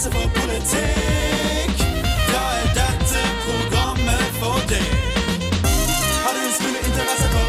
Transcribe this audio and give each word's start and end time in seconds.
interesse 0.00 0.16
for 0.16 0.28
politikk, 0.40 1.80
da 2.30 2.42
er 2.56 2.68
dette 2.76 3.24
programmet 3.44 4.28
for 4.40 4.62
deg. 4.70 4.86
Har 6.24 6.36
du 6.36 6.40
en 6.40 6.54
smule 6.56 6.80
interesse 6.88 7.26
for 7.34 7.48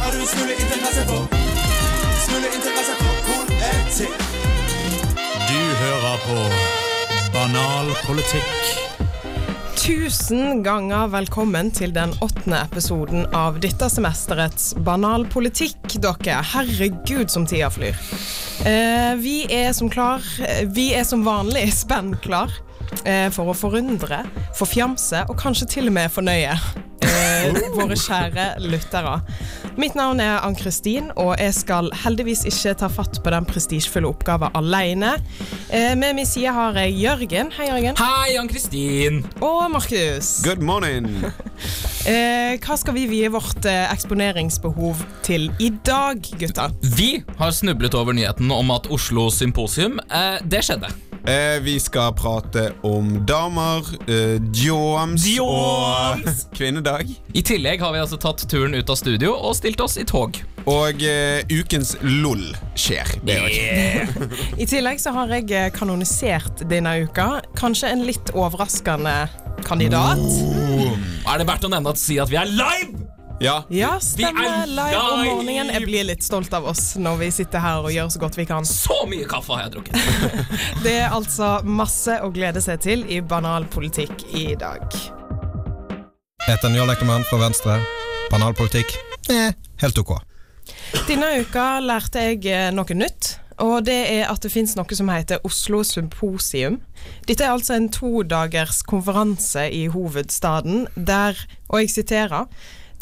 Har 0.00 0.14
du 0.14 0.16
en 0.22 0.30
smule 0.30 0.54
interesse 0.54 1.04
for 1.10 1.28
Smule 2.22 2.52
interesse 2.56 2.94
for 3.02 3.20
politikk? 3.28 4.24
Du 5.50 5.60
hører 5.82 6.24
på 6.24 6.38
Banal 7.36 7.92
politikk. 8.06 8.72
Tusen 9.76 10.64
ganger 10.64 11.12
velkommen 11.12 11.68
til 11.74 11.92
den 11.92 12.16
åttende 12.24 12.62
episoden 12.64 13.28
av 13.36 13.60
dette 13.60 13.92
semesterets 13.92 14.72
Banal 14.80 15.28
politikk, 15.28 15.98
dere. 16.00 16.40
Herregud, 16.54 17.28
som 17.28 17.44
tida 17.44 17.68
flyr. 17.68 18.00
Eh, 18.62 19.14
vi 19.18 19.42
er 19.50 19.72
som 19.74 19.90
klar 19.90 20.22
Vi 20.74 20.92
er 20.94 21.02
som 21.04 21.24
vanlig 21.26 21.66
spenn 21.82 22.14
klar 22.22 22.52
eh, 23.02 23.26
for 23.34 23.50
å 23.50 23.56
forundre, 23.56 24.22
forfjamse 24.54 25.24
og 25.28 25.38
kanskje 25.40 25.68
til 25.76 25.90
og 25.90 25.96
med 25.96 26.12
fornøye 26.14 26.54
eh, 26.54 27.58
våre 27.78 27.98
kjære 27.98 28.46
lyttere. 28.62 29.18
Mitt 29.74 29.96
navn 29.98 30.20
er 30.22 30.36
Ann-Kristin, 30.46 31.08
og 31.18 31.32
jeg 31.40 31.50
skal 31.56 31.88
heldigvis 32.04 32.44
ikke 32.46 32.76
ta 32.78 32.86
fatt 32.92 33.16
på 33.24 33.32
den 33.34 33.46
prestisjefulle 33.48 34.06
oppgaven 34.06 34.54
alene. 34.54 35.16
Eh, 35.66 35.96
med 35.98 36.14
min 36.14 36.28
side 36.30 36.52
har 36.54 36.78
jeg 36.78 36.94
Jørgen. 37.00 37.50
Hei, 37.56 37.66
Jørgen. 37.72 37.98
Hei, 37.98 38.36
Ann-Kristin! 38.38 39.24
Og 39.42 39.66
Markus. 39.74 40.36
Good 40.46 40.62
morning! 40.62 41.10
Eh, 42.04 42.58
hva 42.60 42.74
skal 42.76 42.92
vi 42.98 43.06
vie 43.08 43.30
vårt 43.32 43.64
eh, 43.64 43.86
eksponeringsbehov 43.88 44.98
til 45.24 45.46
i 45.56 45.70
dag, 45.88 46.20
gutta? 46.36 46.66
Vi 46.98 47.22
har 47.38 47.54
snublet 47.56 47.96
over 47.96 48.12
nyheten 48.12 48.52
om 48.52 48.74
at 48.74 48.90
Oslo 48.92 49.30
Symposium 49.32 49.96
eh, 50.12 50.36
Det 50.44 50.60
skjedde. 50.68 50.92
Eh, 51.24 51.60
vi 51.60 51.80
skal 51.80 52.12
prate 52.12 52.72
om 52.84 53.26
damer, 53.26 53.86
eh, 54.12 54.36
joams 54.52 55.24
og 55.40 56.26
kvinnedag. 56.52 57.08
I 57.32 57.40
tillegg 57.40 57.80
har 57.80 57.94
vi 57.94 58.02
altså 58.02 58.18
tatt 58.20 58.44
turen 58.44 58.76
ut 58.76 58.90
av 58.92 58.98
studio 59.00 59.30
og 59.32 59.56
stilt 59.56 59.80
oss 59.80 59.96
i 59.96 60.04
tog. 60.04 60.36
Og 60.68 61.00
eh, 61.00 61.40
ukens 61.48 61.94
LOL 62.02 62.44
skjer. 62.76 63.14
Det 63.24 63.38
er 63.38 63.40
jo 63.40 63.54
ikke. 63.54 64.28
I 64.66 64.68
tillegg 64.68 65.00
så 65.00 65.14
har 65.16 65.32
jeg 65.32 65.48
eh, 65.48 65.70
kanonisert 65.72 66.66
denne 66.68 66.92
uka. 67.08 67.40
Kanskje 67.56 67.94
en 67.94 68.04
litt 68.04 68.34
overraskende 68.36 69.16
kandidat. 69.64 70.20
Er 70.20 71.40
det 71.40 71.48
verdt 71.48 71.64
å 71.64 71.72
nevne 71.72 71.96
at 71.96 72.04
si 72.04 72.20
at 72.20 72.28
vi 72.28 72.36
er 72.36 72.52
live? 72.52 73.03
Ja. 73.44 73.64
Ja, 73.68 74.00
stemmer. 74.00 74.62
er 74.62 74.66
Live 74.66 75.00
om 75.00 75.24
morgenen. 75.26 75.68
Jeg 75.74 75.84
blir 75.84 76.06
litt 76.08 76.24
stolt 76.24 76.54
av 76.56 76.64
oss 76.70 76.94
når 76.96 77.18
vi 77.20 77.26
sitter 77.34 77.60
her 77.60 77.84
og 77.84 77.92
gjør 77.92 78.08
så 78.14 78.20
godt 78.22 78.38
vi 78.40 78.46
kan. 78.48 78.64
Så 78.64 79.02
mye 79.10 79.26
kaffe 79.28 79.52
har 79.52 79.66
jeg 79.66 79.74
drukket. 79.74 79.98
Det 80.84 80.94
er 81.02 81.12
altså 81.12 81.58
masse 81.68 82.16
å 82.24 82.30
glede 82.32 82.62
seg 82.64 82.80
til 82.80 83.02
i 83.04 83.18
banal 83.20 83.66
politikk 83.68 84.24
i 84.32 84.54
dag. 84.56 84.86
Etter 86.48 86.72
Njål 86.72 86.94
Eklemann 86.94 87.26
fra 87.28 87.42
Venstre. 87.42 87.74
Banalpolitikk? 88.32 88.94
Eh, 89.32 89.52
helt 89.82 90.00
ok. 90.00 90.14
Denne 91.10 91.34
uka 91.44 91.66
lærte 91.84 92.22
jeg 92.24 92.46
eh, 92.48 92.70
noe 92.72 92.96
nytt. 92.96 93.34
Og 93.60 93.84
det 93.86 93.98
er 94.10 94.30
at 94.32 94.40
det 94.42 94.50
finnes 94.54 94.72
noe 94.78 94.96
som 94.96 95.12
heter 95.12 95.44
Oslo 95.44 95.82
Symposium. 95.84 96.80
Dette 97.28 97.44
er 97.44 97.52
altså 97.52 97.76
en 97.76 97.90
todagers 97.92 98.80
konferanse 98.88 99.66
i 99.68 99.84
hovedstaden 99.92 100.88
der, 100.96 101.38
og 101.68 101.84
jeg 101.84 101.92
siterer, 101.92 102.48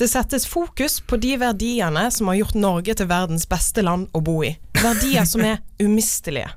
det 0.03 0.08
settes 0.11 0.47
fokus 0.50 1.00
på 1.00 1.17
de 1.17 1.36
verdiene 1.39 2.08
som 2.11 2.27
har 2.27 2.41
gjort 2.41 2.56
Norge 2.58 2.95
til 2.98 3.06
verdens 3.06 3.45
beste 3.47 3.84
land 3.86 4.08
å 4.11 4.22
bo 4.25 4.41
i. 4.42 4.50
Verdier 4.83 5.27
som 5.28 5.45
er 5.47 5.61
umistelige. 5.78 6.50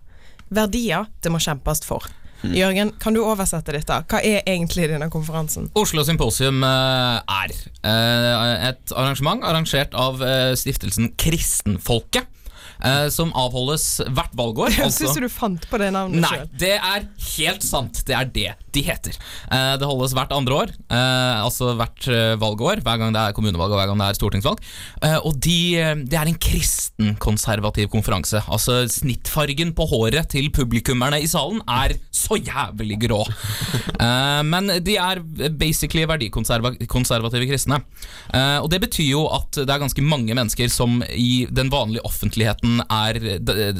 Verdier 0.49 1.05
det 1.21 1.29
må 1.33 1.41
kjempes 1.43 1.83
for. 1.85 2.07
Jørgen, 2.45 2.91
kan 3.01 3.13
du 3.13 3.21
oversette 3.21 3.73
dette? 3.73 3.99
Hva 4.09 4.19
er 4.25 4.41
egentlig 4.49 4.87
denne 4.89 5.07
konferansen? 5.13 5.69
Oslo 5.77 6.03
Symposium 6.05 6.65
eh, 6.65 7.37
er 7.37 7.53
eh, 7.85 8.67
et 8.71 8.93
arrangement 8.97 9.45
arrangert 9.45 9.93
av 9.97 10.21
eh, 10.25 10.53
stiftelsen 10.57 11.13
Kristenfolket. 11.17 12.29
Eh, 12.83 13.07
som 13.13 13.31
avholdes 13.37 14.01
hvert 14.09 14.35
valgår. 14.35 14.73
Jeg 14.77 14.87
altså- 14.89 15.07
syns 15.07 15.21
du 15.21 15.29
fant 15.31 15.69
på 15.69 15.79
det 15.81 15.91
navnet 15.95 16.21
Nei, 16.25 16.33
selv. 16.35 16.53
det 16.59 16.73
er 16.77 17.07
helt 17.37 17.63
sant. 17.65 18.03
Det 18.07 18.15
er 18.17 18.25
det 18.35 18.51
de 18.75 18.81
heter. 18.83 19.15
Eh, 19.51 19.75
det 19.79 19.87
holdes 19.87 20.13
hvert 20.17 20.33
andre 20.35 20.57
år, 20.65 20.71
eh, 20.91 21.37
altså 21.45 21.71
hvert 21.79 22.07
eh, 22.11 22.33
valgår, 22.41 22.81
hver 22.83 22.99
gang 22.99 23.13
det 23.15 23.21
er 23.21 23.35
kommunevalg 23.37 23.71
og 23.71 23.79
hver 23.79 23.87
gang 23.91 24.01
det 24.01 24.09
er 24.09 24.17
stortingsvalg. 24.19 24.59
Eh, 25.01 25.15
og 25.21 25.37
de, 25.39 25.57
det 26.11 26.17
er 26.19 26.27
en 26.31 26.39
kristenkonservativ 26.47 27.87
konferanse. 27.93 28.41
Altså 28.51 28.81
Snittfargen 28.91 29.71
på 29.77 29.87
håret 29.89 30.27
til 30.33 30.49
publikummerne 30.53 31.21
i 31.23 31.29
salen 31.29 31.61
er 31.71 31.95
så 32.15 32.37
jævlig 32.39 32.97
grå. 33.05 33.21
Men 34.45 34.69
de 34.83 34.95
er 34.99 35.21
basically 35.59 36.05
verdikonservative 36.09 37.47
kristne. 37.49 37.79
Og 38.61 38.67
det 38.71 38.79
betyr 38.83 39.09
jo 39.11 39.25
at 39.33 39.55
det 39.61 39.69
er 39.71 39.81
ganske 39.81 40.03
mange 40.05 40.35
mennesker 40.35 40.69
som 40.71 41.01
i 41.15 41.45
den 41.49 41.71
vanlige 41.73 42.05
offentligheten 42.07 42.74
er 42.81 43.17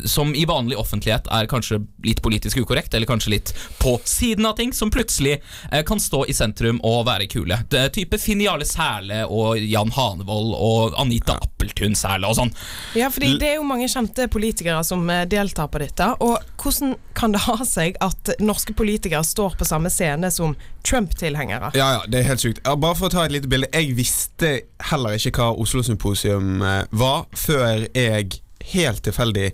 Som 0.07 0.35
i 0.35 0.45
vanlig 0.45 0.77
offentlighet 0.77 1.27
er 1.31 1.47
kanskje 1.49 1.81
litt 2.05 2.21
politisk 2.21 2.57
ukorrekt, 2.63 2.93
eller 2.93 3.09
kanskje 3.09 3.33
litt 3.35 3.53
på 3.79 3.95
siden 4.03 4.45
av 4.45 4.55
ting, 4.59 4.73
som 4.73 4.91
plutselig 4.91 5.39
eh, 5.71 5.83
kan 5.85 5.99
stå 5.99 6.25
i 6.29 6.33
sentrum 6.33 6.79
og 6.83 7.05
være 7.07 7.27
kule. 7.31 7.57
Det 7.71 7.87
type 7.95 8.19
Finiale 8.21 8.65
Sæle 8.67 9.23
og 9.25 9.59
Jan 9.59 9.91
Hanevold 9.95 10.53
og 10.55 10.99
Anita 11.01 11.37
Appeltun 11.41 11.95
Sæle 11.97 12.29
og 12.29 12.37
sånn. 12.39 12.53
Ja, 12.97 13.09
fordi 13.13 13.35
det 13.41 13.53
er 13.53 13.59
jo 13.59 13.67
mange 13.67 13.89
kjente 13.91 14.27
politikere 14.31 14.83
som 14.87 15.07
eh, 15.09 15.25
deltar 15.29 15.69
på 15.71 15.81
dette. 15.83 16.11
Og 16.25 16.39
hvordan 16.61 16.95
kan 17.17 17.35
det 17.35 17.43
ha 17.49 17.57
seg 17.67 17.99
at 18.03 18.35
norske 18.43 18.75
politikere 18.77 19.23
står 19.25 19.57
på 19.59 19.67
samme 19.67 19.91
scene 19.93 20.31
som 20.33 20.55
Trump-tilhengere? 20.85 21.73
Ja, 21.77 21.91
ja, 21.99 22.01
det 22.07 22.21
er 22.21 22.29
helt 22.31 22.43
sykt. 22.43 22.63
Ja, 22.65 22.75
bare 22.79 22.97
for 22.97 23.09
å 23.09 23.15
ta 23.15 23.25
et 23.25 23.35
lite 23.35 23.51
bilde. 23.51 23.71
Jeg 23.73 23.95
visste 23.97 24.55
heller 24.91 25.17
ikke 25.17 25.35
hva 25.39 25.53
Oslo 25.61 25.83
Symposium 25.85 26.61
eh, 26.61 26.83
var, 26.95 27.25
før 27.35 27.87
jeg 27.89 28.41
helt 28.73 29.03
tilfeldig 29.05 29.49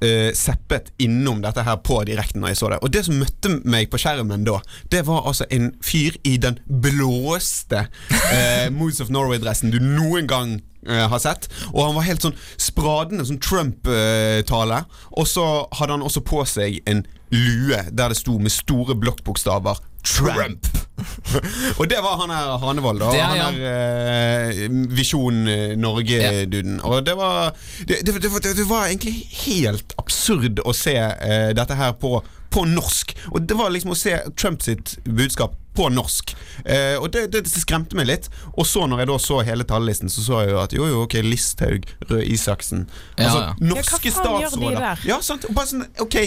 eh, 0.00 0.30
seppet 0.36 0.90
innom 1.02 1.42
dette 1.44 1.64
her 1.66 1.78
på 1.84 2.00
direkten 2.08 2.42
når 2.42 2.54
jeg 2.54 2.60
så 2.60 2.70
det. 2.72 2.80
Og 2.84 2.92
det 2.94 3.04
som 3.06 3.20
møtte 3.20 3.52
meg 3.64 3.90
på 3.92 4.00
skjermen 4.00 4.46
da, 4.46 4.58
det 4.92 5.04
var 5.08 5.28
altså 5.30 5.46
en 5.54 5.70
fyr 5.84 6.18
i 6.26 6.36
den 6.40 6.58
blåeste 6.66 7.86
uh, 7.86 8.66
Moods 8.76 9.00
of 9.02 9.12
Norway-dressen 9.12 9.72
du 9.72 9.80
noen 9.82 10.28
gang 10.30 10.58
eh, 10.86 11.06
har 11.10 11.22
sett. 11.22 11.50
Og 11.72 11.84
han 11.86 11.96
var 11.98 12.08
helt 12.08 12.26
sånn 12.26 12.38
spradende 12.60 13.26
sånn 13.28 13.42
Trump-tale. 13.42 14.84
og 15.10 15.28
så 15.28 15.46
hadde 15.78 15.98
han 15.98 16.06
også 16.06 16.24
på 16.26 16.44
seg 16.48 16.80
en 16.90 17.04
lue 17.30 17.84
der 17.94 18.10
det 18.10 18.18
sto 18.18 18.38
med 18.42 18.50
store 18.50 18.96
blokkbokstaver 18.98 19.78
Trump. 20.06 20.66
og 21.78 21.86
det 21.88 21.98
var 22.04 22.18
han 22.20 22.32
her 22.34 22.58
Hanevold, 22.60 23.00
da. 23.00 23.10
Det 23.12 23.20
er 23.20 23.30
han 23.30 23.60
er 23.60 24.50
eh, 24.64 24.74
Visjon 24.96 25.46
eh, 25.48 25.76
Norge-duden. 25.80 26.80
Og 26.84 27.00
det 27.06 27.14
var 27.18 27.54
det, 27.88 28.00
det, 28.06 28.18
det, 28.22 28.32
var- 28.32 28.44
det 28.44 28.66
var 28.68 28.86
egentlig 28.90 29.14
helt 29.46 29.94
absurd 30.00 30.60
å 30.64 30.74
se 30.76 30.96
eh, 30.98 31.50
dette 31.56 31.76
her 31.78 31.92
på, 32.00 32.18
på 32.52 32.66
norsk. 32.68 33.16
Og 33.32 33.42
det 33.48 33.56
var 33.60 33.72
liksom 33.72 33.94
å 33.94 33.98
se 33.98 34.18
Trump 34.36 34.62
sitt 34.66 34.98
budskap 35.04 35.56
på 35.76 35.86
norsk. 35.94 36.32
Eh, 36.66 36.96
og 36.98 37.12
det, 37.14 37.28
det 37.32 37.44
skremte 37.48 37.96
meg 37.96 38.08
litt. 38.10 38.26
Og 38.58 38.66
så 38.68 38.84
når 38.90 39.04
jeg 39.04 39.10
da 39.12 39.18
så 39.22 39.40
hele 39.46 39.64
tallelisten 39.68 40.10
så 40.12 40.24
så 40.26 40.40
jeg 40.44 40.52
jo 40.52 40.62
at 40.64 40.74
jo, 40.76 40.88
jo, 40.90 41.02
ok, 41.06 41.20
Listhaug, 41.24 41.86
Røe 42.10 42.24
Isaksen 42.34 42.88
Ja, 43.16 43.28
Altså 43.28 43.44
ja. 43.44 43.52
norske 43.70 44.10
Ja, 44.10 44.16
hva 44.16 44.24
faen 44.24 44.40
gjør 44.42 44.48
de 44.48 44.56
statsråder. 44.56 44.80
der? 44.82 45.04
Ja, 45.12 45.20
sant? 45.24 45.46
Og 45.48 45.54
bare 45.56 45.70
sånn, 45.70 45.86
ok 46.04 46.18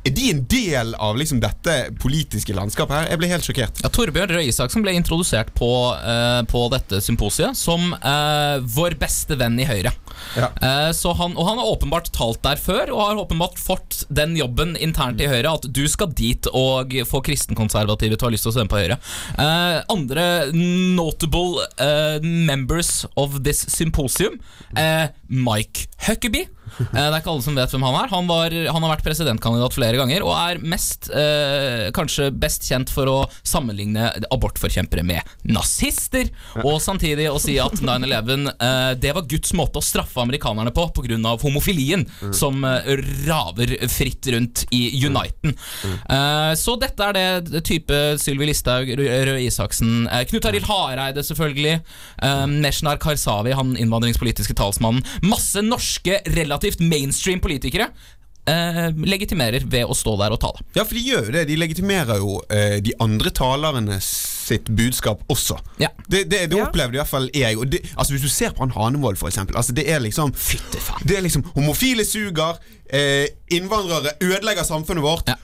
er 0.00 0.14
de 0.16 0.30
en 0.32 0.40
del 0.48 0.94
av 0.96 1.18
liksom 1.20 1.42
dette 1.42 1.74
politiske 2.00 2.54
landskapet 2.56 2.96
her? 2.96 3.08
Jeg 3.12 3.20
ble 3.20 3.28
helt 3.28 3.46
sjokkert. 3.46 3.80
Ja, 3.84 3.90
Torbjørn 3.92 4.32
Røe 4.32 4.46
Isaksen 4.48 4.84
ble 4.84 4.94
introdusert 4.96 5.52
på, 5.56 5.68
uh, 5.92 6.40
på 6.48 6.62
dette 6.72 7.02
symposiet 7.04 7.58
som 7.58 7.92
uh, 7.92 8.56
vår 8.64 8.96
beste 9.00 9.36
venn 9.40 9.58
i 9.60 9.66
Høyre. 9.68 9.92
Ja. 10.38 10.48
Uh, 10.56 10.88
så 10.96 11.12
han, 11.18 11.36
og 11.36 11.48
han 11.50 11.60
har 11.60 11.72
åpenbart 11.74 12.08
talt 12.16 12.40
der 12.46 12.60
før, 12.60 12.94
og 12.94 13.02
har 13.04 13.20
åpenbart 13.26 13.60
fått 13.60 14.04
den 14.08 14.36
jobben 14.40 14.72
internt 14.80 15.20
i 15.20 15.28
Høyre 15.28 15.52
at 15.58 15.68
du 15.68 15.82
skal 15.90 16.14
dit 16.16 16.48
og 16.56 16.96
få 17.08 17.20
kristenkonservative 17.26 18.16
til 18.16 18.24
å 18.24 18.30
ha 18.30 18.34
lyst 18.34 18.48
til 18.48 18.54
å 18.54 18.56
stemme 18.56 18.72
på 18.72 18.80
Høyre. 18.80 18.96
Andre 19.92 20.24
notable 20.54 21.66
members 22.24 23.04
of 23.20 23.42
this 23.44 23.66
symposium 23.68 24.40
Mike 25.28 25.90
Huckabee. 26.06 26.48
Eh, 26.78 26.94
det 26.94 27.04
er 27.08 27.18
ikke 27.20 27.32
alle 27.34 27.44
som 27.44 27.58
vet 27.58 27.74
hvem 27.74 27.86
han 27.88 27.98
er. 28.02 28.12
Han, 28.14 28.28
var, 28.30 28.54
han 28.54 28.84
har 28.86 28.94
vært 28.94 29.06
presidentkandidat 29.06 29.76
flere 29.76 30.00
ganger 30.00 30.24
og 30.26 30.34
er 30.36 30.60
mest, 30.62 31.10
eh, 31.14 31.88
kanskje 31.96 32.30
best 32.32 32.66
kjent 32.68 32.92
for 32.92 33.10
å 33.10 33.18
sammenligne 33.46 34.10
abortforkjempere 34.30 35.04
med 35.06 35.34
nazister, 35.48 36.30
og 36.64 36.80
samtidig 36.82 37.28
å 37.30 37.38
si 37.42 37.56
at 37.62 37.80
9-11 37.80 38.50
eh, 38.52 38.92
det 39.00 39.14
var 39.16 39.28
Guds 39.30 39.54
måte 39.56 39.80
å 39.80 39.84
straffe 39.84 40.20
amerikanerne 40.22 40.72
på 40.74 40.86
pga. 40.96 41.18
homofilien 41.42 42.06
som 42.36 42.64
eh, 42.64 42.90
raver 43.26 43.76
fritt 43.90 44.26
rundt 44.32 44.64
i 44.70 44.82
Uniten. 45.06 45.54
Eh, 45.84 46.52
så 46.58 46.76
dette 46.80 47.08
er 47.10 47.16
det, 47.16 47.62
type 47.66 47.96
Sylvi 48.20 48.48
Listhaug, 48.50 48.90
Røe 49.00 49.20
Røe 49.26 49.42
Isaksen, 49.46 50.06
eh, 50.08 50.24
Knut 50.30 50.46
Arild 50.48 50.68
Hareide 50.68 51.24
selvfølgelig, 51.26 51.80
eh, 52.22 52.46
Neshnar 52.46 53.00
Karsavi, 53.02 53.54
han 53.56 53.74
innvandringspolitiske 53.76 54.54
talsmannen. 54.58 55.04
Masse 55.22 55.62
norske, 55.64 56.20
relativt 56.26 56.59
mainstream 56.80 57.40
politikere. 57.40 57.88
eh, 58.50 58.88
legitimerer 59.06 59.62
ved 59.70 59.84
å 59.86 59.94
stå 59.94 60.16
der 60.18 60.32
og 60.34 60.40
tale. 60.42 60.58
Ja, 60.74 60.82
for 60.82 60.94
de 60.96 61.02
gjør 61.04 61.26
jo 61.28 61.32
det. 61.36 61.42
De 61.46 61.56
legitimerer 61.60 62.16
jo 62.18 62.40
eh, 62.50 62.80
de 62.82 62.94
andre 62.98 63.30
talerne 63.30 64.00
sitt 64.02 64.66
budskap 64.74 65.20
også. 65.30 65.58
Ja. 65.78 65.88
Det, 66.08 66.24
det, 66.30 66.46
det 66.50 66.58
Ja. 66.58 66.66
i 66.72 66.96
hvert 66.96 67.06
fall 67.06 67.28
jeg. 67.36 67.58
Og 67.58 67.68
det, 67.70 67.82
altså 67.96 68.12
Hvis 68.16 68.22
du 68.22 68.28
ser 68.32 68.50
på 68.56 68.64
han 68.64 68.72
Hanevold, 68.74 69.18
for 69.20 69.28
eksempel. 69.28 69.54
Altså 69.56 69.72
det 69.76 69.84
er 69.92 70.00
liksom 70.00 70.32
Fytte 70.34 70.80
faen. 70.82 71.04
Det 71.06 71.16
er 71.18 71.22
liksom 71.22 71.44
Homofile 71.54 72.04
suger, 72.04 72.58
eh, 72.90 73.28
innvandrere 73.54 74.16
ødelegger 74.20 74.64
samfunnet 74.66 75.04
vårt. 75.04 75.28
Ja. 75.28 75.36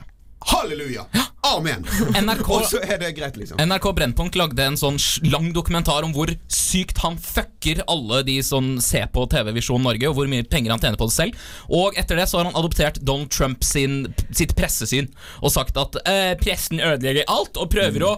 Halleluja! 0.46 1.04
Amen! 1.46 1.84
NRK 2.16 2.48
Og 2.50 2.64
så 2.66 2.80
er 2.82 2.98
det 3.00 3.12
greit, 3.16 3.36
liksom. 3.38 3.60
NRK 3.60 3.86
Brennpunkt 3.96 4.38
lagde 4.38 4.64
en 4.66 4.78
sånn 4.78 4.98
lang 5.30 5.52
dokumentar 5.54 6.02
om 6.06 6.14
hvor 6.16 6.32
sykt 6.50 6.98
han 7.04 7.18
fucker 7.22 7.82
alle 7.90 8.22
de 8.26 8.38
som 8.44 8.76
ser 8.82 9.06
på 9.14 9.26
TV-Visjon 9.30 9.84
Norge, 9.84 10.08
og 10.10 10.16
hvor 10.18 10.30
mye 10.30 10.46
penger 10.48 10.74
han 10.74 10.82
tjener 10.82 10.98
på 10.98 11.08
det 11.08 11.14
selv. 11.16 11.44
Og 11.70 11.96
etter 11.98 12.18
det 12.18 12.26
så 12.30 12.40
har 12.40 12.48
han 12.48 12.58
adoptert 12.58 12.98
Donald 13.06 13.30
Trump 13.34 13.62
sin, 13.66 14.08
sitt 14.34 14.56
pressesyn 14.58 15.08
og 15.40 15.52
sagt 15.54 15.78
at 15.80 15.98
eh, 16.08 16.32
pressen 16.40 16.82
ødelegger 16.82 17.28
alt 17.30 17.58
og 17.60 17.70
prøver 17.72 18.06
å 18.08 18.14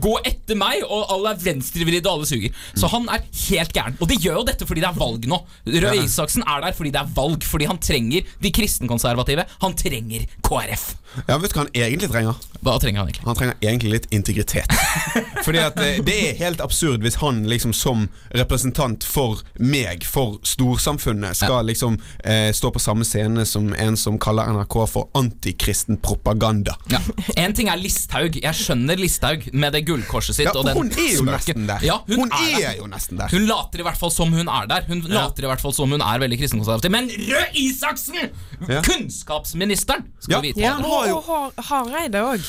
gå 0.00 0.14
etter 0.28 0.58
meg, 0.58 0.84
og 0.86 1.12
alle 1.12 1.34
er 1.34 1.44
venstrevridde 1.44 2.08
og 2.08 2.20
alle 2.20 2.30
suger. 2.30 2.64
Så 2.78 2.90
han 2.92 3.08
er 3.12 3.26
helt 3.48 3.76
gæren. 3.76 3.98
Og 4.00 4.08
de 4.10 4.18
gjør 4.20 4.40
jo 4.40 4.46
dette 4.48 4.68
fordi 4.68 4.84
det 4.84 4.90
er 4.90 5.00
valg 5.00 5.28
nå. 5.30 5.42
Røe 5.68 5.96
Isaksen 6.04 6.46
er 6.48 6.64
der 6.64 6.76
fordi 6.76 6.94
det 6.94 7.02
er 7.02 7.12
valg, 7.16 7.44
fordi 7.46 7.68
han 7.70 7.80
trenger 7.82 8.32
de 8.40 8.54
kristenkonservative. 8.56 9.46
Han 9.64 9.76
trenger 9.78 10.26
KrF. 10.46 10.90
Ja, 11.26 11.38
Vet 11.42 11.50
du 11.50 11.56
hva 11.58 11.64
han 11.64 11.72
egentlig 11.74 12.10
trenger? 12.12 12.38
Hva 12.62 12.69
trenger 12.78 13.00
han 13.00 13.08
egentlig? 13.08 13.26
Han 13.26 13.36
trenger 13.36 13.54
egentlig 13.60 13.90
litt 13.92 14.06
integritet. 14.14 14.72
Fordi 15.46 15.58
at 15.64 15.78
eh, 15.80 15.98
Det 16.04 16.16
er 16.28 16.36
helt 16.40 16.60
absurd 16.60 17.02
hvis 17.04 17.16
han 17.22 17.42
liksom 17.48 17.72
som 17.76 18.08
representant 18.36 19.04
for 19.04 19.40
meg, 19.58 20.04
for 20.06 20.38
storsamfunnet, 20.46 21.36
skal 21.40 21.66
liksom 21.66 21.96
eh, 22.24 22.50
stå 22.54 22.70
på 22.74 22.82
samme 22.82 23.04
scene 23.08 23.46
som 23.48 23.72
en 23.74 23.96
som 23.96 24.18
kaller 24.20 24.50
NRK 24.54 24.76
for 24.90 25.08
antikristen 25.18 25.98
propaganda. 26.04 26.76
Ja. 26.92 27.00
En 27.40 27.54
ting 27.56 27.68
er 27.72 27.80
Listhaug. 27.80 28.36
Jeg 28.42 28.54
skjønner 28.60 29.00
Listhaug 29.00 29.48
med 29.52 29.72
det 29.76 29.84
gullkorset 29.88 30.36
sitt. 30.36 30.46
Ja, 30.50 30.54
og 30.56 30.66
den 30.68 30.76
Hun 30.76 30.90
er 30.92 31.08
jo 31.14 31.24
smørken. 31.24 31.64
nesten 31.64 31.66
der. 31.70 31.84
Ja, 31.86 31.98
hun, 32.06 32.24
hun 32.26 32.34
er, 32.36 32.56
er, 32.72 32.76
jo 32.78 32.86
nesten 32.90 33.20
der. 33.20 33.32
Hun 33.32 33.46
later 33.48 33.82
i 33.82 33.86
hvert 33.88 34.00
fall 34.00 34.12
som 34.14 34.32
hun 34.36 34.48
er 34.48 34.68
der. 34.70 34.84
Hun 34.90 35.00
later 35.08 35.46
i 35.46 35.50
hvert 35.50 35.64
fall 35.64 35.74
som 35.76 35.90
hun 35.96 36.04
er 36.04 36.22
veldig 36.22 36.38
kristenkonservativ. 36.40 36.92
Men 36.94 37.10
Røe 37.30 37.46
Isaksen! 37.64 38.30
Ja. 38.68 38.82
Kunnskapsministeren! 38.84 40.04
Skal 40.20 40.34
Ja. 40.34 40.40
vi 40.40 40.52
vite. 40.52 40.60
Ja, 40.60 40.76
og, 40.78 41.52
Hareide 41.70 42.20
òg. 42.24 42.44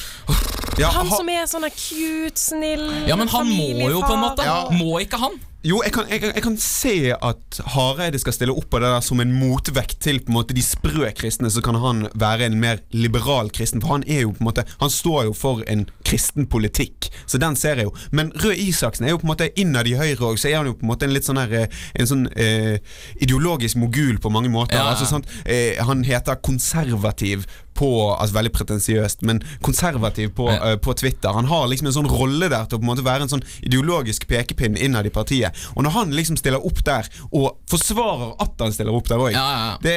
Ja, 0.79 0.89
Han 0.95 1.09
som 1.11 1.29
er 1.29 1.45
sånn 1.51 1.67
cute, 1.75 2.39
snill 2.39 2.85
Ja, 3.09 3.17
men 3.19 3.29
han 3.31 3.49
må 3.49 3.89
jo 3.91 4.01
på 4.01 4.13
en 4.15 4.23
måte. 4.23 4.45
Ja. 4.47 4.63
Må 4.73 5.01
ikke 5.03 5.19
han? 5.21 5.39
Jo, 5.61 5.83
jeg 5.85 5.93
kan, 5.93 6.07
jeg, 6.09 6.23
jeg 6.25 6.41
kan 6.41 6.55
se 6.57 6.93
at 7.13 7.57
Hareide 7.75 8.17
skal 8.17 8.33
stille 8.33 8.53
opp 8.57 8.71
på 8.73 8.79
det 8.81 8.89
der 8.89 9.03
som 9.05 9.19
en 9.21 9.33
motvekt 9.37 9.99
til 10.01 10.17
på 10.17 10.31
en 10.31 10.37
måte 10.39 10.55
de 10.57 10.63
sprø 10.65 11.11
kristne. 11.13 11.51
Så 11.53 11.61
kan 11.61 11.77
han 11.77 12.07
være 12.17 12.47
en 12.49 12.57
mer 12.63 12.81
liberal 12.95 13.51
kristen. 13.53 13.83
For 13.83 13.93
han 13.93 14.05
er 14.09 14.23
jo 14.23 14.31
på 14.33 14.41
en 14.41 14.49
måte 14.49 14.65
Han 14.79 14.89
står 14.89 15.27
jo 15.29 15.35
for 15.37 15.61
en 15.69 15.85
kristen 16.07 16.47
politikk, 16.49 17.11
så 17.29 17.37
den 17.37 17.55
ser 17.55 17.77
jeg 17.77 17.91
jo. 17.91 17.93
Men 18.09 18.33
Røe 18.41 18.57
Isaksen 18.57 19.05
er 19.05 19.13
jo 19.13 19.21
på 19.21 19.27
en 19.27 19.33
måte 19.35 19.51
innad 19.61 19.85
i 19.85 19.93
Høyre 19.99 20.31
òg, 20.31 20.41
så 20.41 20.49
er 20.49 20.57
han 20.63 20.71
jo 20.71 20.79
på 20.79 20.87
en 20.87 20.93
måte 20.95 21.05
en 21.05 21.13
litt 21.13 21.29
sånn 21.29 21.39
her 21.39 21.53
eh, 21.59 21.81
En 21.93 22.09
sånn 22.09 22.25
eh, 22.33 22.81
ideologisk 23.21 23.77
mogul 23.77 24.17
på 24.17 24.33
mange 24.33 24.49
måter. 24.49 24.79
Ja, 24.79 24.87
ja. 24.87 24.95
Altså, 24.95 25.05
sant? 25.05 25.29
Eh, 25.45 25.77
han 25.77 26.01
heter 26.07 26.41
konservativ 26.41 27.45
på 27.77 27.89
Altså 28.21 28.35
veldig 28.35 28.51
pretensiøst, 28.53 29.21
men 29.27 29.39
konservativ 29.65 30.33
på, 30.35 30.47
Ja. 30.51 30.71
eh, 30.71 30.75
på 30.77 30.93
Twitter. 30.97 31.31
Han 31.33 31.45
har 31.45 31.67
liksom 31.67 31.87
en 31.87 31.93
sånn 31.93 32.09
rolle 32.09 32.49
der 32.49 32.65
til 32.65 32.77
å 32.77 32.81
på 32.81 32.85
en 32.85 32.91
måte 32.95 33.03
være 33.05 33.21
en 33.23 33.29
sånn 33.29 33.43
ideologisk 33.63 34.27
pekepinn 34.27 34.77
innad 34.77 35.05
i 35.05 35.09
partiet. 35.09 35.55
Og 35.75 35.83
når 35.83 35.91
han 35.91 36.11
liksom 36.11 36.37
stiller 36.37 36.63
opp 36.65 36.83
der, 36.83 37.07
og 37.33 37.57
forsvarer 37.69 38.35
at 38.41 38.53
han 38.59 38.71
stiller 38.75 38.93
opp 38.93 39.07
der 39.07 39.17
òg, 39.17 39.31
Ja, 39.33 39.45
ja, 39.51 39.65
ja. 39.71 39.77
det 39.81 39.95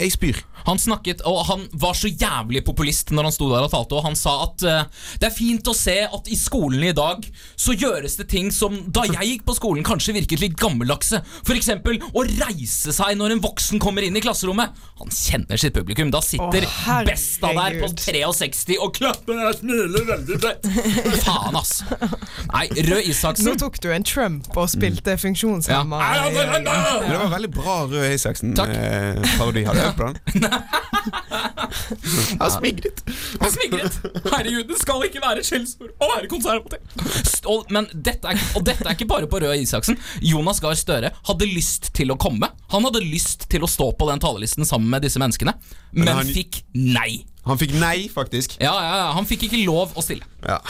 Jeg 0.00 0.12
spyr. 0.12 0.42
Han 0.66 0.78
snakket, 0.78 1.22
og 1.26 1.46
han 1.46 1.68
var 1.74 1.92
så 1.94 2.06
jævlig 2.08 2.64
populist 2.64 3.10
når 3.10 3.22
han 3.24 3.32
sto 3.32 3.48
der 3.50 3.64
og 3.66 3.70
talte, 3.72 3.96
og 3.98 4.04
han 4.04 4.14
sa 4.14 4.44
at 4.44 4.62
uh, 4.62 4.84
det 5.18 5.26
er 5.26 5.34
fint 5.34 5.66
å 5.66 5.74
se 5.74 5.96
at 6.06 6.28
i 6.30 6.36
skolen 6.38 6.84
i 6.86 6.92
dag 6.92 7.24
så 7.56 7.74
gjøres 7.74 8.16
det 8.16 8.28
ting 8.28 8.50
som 8.54 8.76
da 8.92 9.02
jeg 9.02 9.26
gikk 9.32 9.44
på 9.44 9.56
skolen 9.58 9.82
kanskje 9.82 10.14
virket 10.14 10.40
litt 10.40 10.56
gammeldagse. 10.56 11.22
Eksempel 11.52 11.98
å 12.14 12.22
reise 12.26 12.90
seg 12.94 13.16
når 13.18 13.32
en 13.36 13.40
voksen 13.44 13.78
kommer 13.82 14.02
inn 14.02 14.16
i 14.16 14.20
klasserommet. 14.24 14.70
Han 14.98 15.10
kjenner 15.12 15.58
sitt 15.60 15.74
publikum. 15.76 16.10
Da 16.10 16.20
sitter 16.24 16.64
Å, 16.64 17.01
besta 17.06 17.52
der 17.56 17.78
på 17.82 17.90
63 17.98 18.78
og 18.78 18.94
klapper 18.96 19.42
og 19.48 19.58
smiler 19.58 20.06
veldig 20.08 20.38
bredt. 20.42 20.68
Faen, 21.24 21.58
ass. 21.58 21.82
Nei, 22.52 22.66
Røe 22.88 23.34
Nå 23.46 23.56
tok 23.60 23.80
du 23.82 23.90
en 23.94 24.06
Trump 24.06 24.48
og 24.56 24.70
spilte 24.72 25.16
funksjonshemma. 25.20 26.00
Ja. 26.02 26.30
det 26.32 27.18
var 27.18 27.30
veldig 27.36 27.52
bra 27.54 27.78
Røe 27.90 28.12
Isaksen-parodi. 28.16 29.66
Har 29.68 29.78
du 29.78 29.84
hørt 29.86 29.96
på 30.00 30.12
den? 30.12 30.48
Jeg 31.02 32.38
har 32.40 32.52
smigret. 32.54 33.02
Han 33.42 33.52
smigret. 33.54 33.96
Herregud, 34.32 34.64
det 34.70 34.78
skal 34.80 35.04
ikke 35.08 35.22
være 35.24 35.42
et 35.42 35.48
skjellsord 35.48 35.92
å 36.02 36.08
være 36.14 36.30
konservativ. 36.30 37.66
Men 37.74 37.88
dette 37.92 38.30
er, 38.32 38.42
og 38.58 38.66
dette 38.68 38.86
er 38.86 38.94
ikke 38.96 39.08
bare 39.10 39.28
på 39.30 39.40
Røe 39.42 39.56
Isaksen. 39.62 39.98
Jonas 40.24 40.60
Gahr 40.62 40.76
Støre 40.78 41.12
hadde 41.28 41.48
lyst 41.50 41.90
til 41.96 42.12
å 42.14 42.18
komme. 42.20 42.52
Han 42.74 42.86
hadde 42.88 43.02
lyst 43.04 43.48
til 43.52 43.64
å 43.66 43.70
stå 43.70 43.90
på 43.98 44.08
den 44.10 44.22
talerlisten 44.22 44.68
sammen 44.68 44.90
med 44.92 45.02
disse 45.06 45.20
menneskene, 45.22 45.56
men, 45.92 46.08
han- 46.12 46.32
fikk 46.32 46.62
nei. 46.74 47.24
Han 47.48 47.58
fikk 47.58 47.74
nei, 47.80 48.06
faktisk. 48.12 48.54
Ja, 48.62 48.74
ja, 48.78 48.98
ja, 49.02 49.08
Han 49.16 49.26
fikk 49.26 49.48
ikke 49.48 49.64
lov 49.66 49.96
å 49.98 50.04
stille. 50.04 50.22
Ja. 50.46 50.60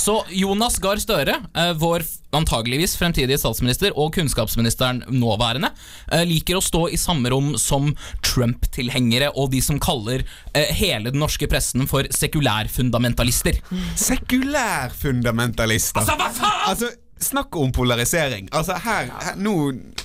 Så 0.00 0.22
Jonas 0.32 0.78
Gahr 0.80 0.96
Støre, 0.96 1.34
eh, 1.54 1.72
vår 1.76 2.02
antageligvis 2.34 2.96
fremtidige 2.96 3.36
statsminister 3.38 3.92
og 4.00 4.14
kunnskapsministeren 4.16 5.02
nåværende, 5.12 5.68
eh, 6.10 6.24
liker 6.24 6.56
å 6.56 6.62
stå 6.64 6.88
i 6.92 6.96
samme 6.96 7.28
rom 7.30 7.58
som 7.58 7.94
Trump-tilhengere 8.24 9.28
og 9.36 9.50
de 9.52 9.60
som 9.60 9.78
kaller 9.78 10.24
eh, 10.54 10.72
hele 10.74 11.10
den 11.10 11.20
norske 11.20 11.46
pressen 11.50 11.86
for 11.86 12.02
sekulærfundamentalister. 12.08 13.60
Sekulærfundamentalister. 14.00 16.00
Altså, 16.00 16.16
hva 16.16 16.30
faen?! 16.32 16.68
Altså, 16.72 16.90
Snakk 17.24 17.56
om 17.56 17.72
polarisering. 17.72 18.48
Altså, 18.52 18.78
her, 18.84 19.10
her 19.24 19.36
nå 19.40 19.56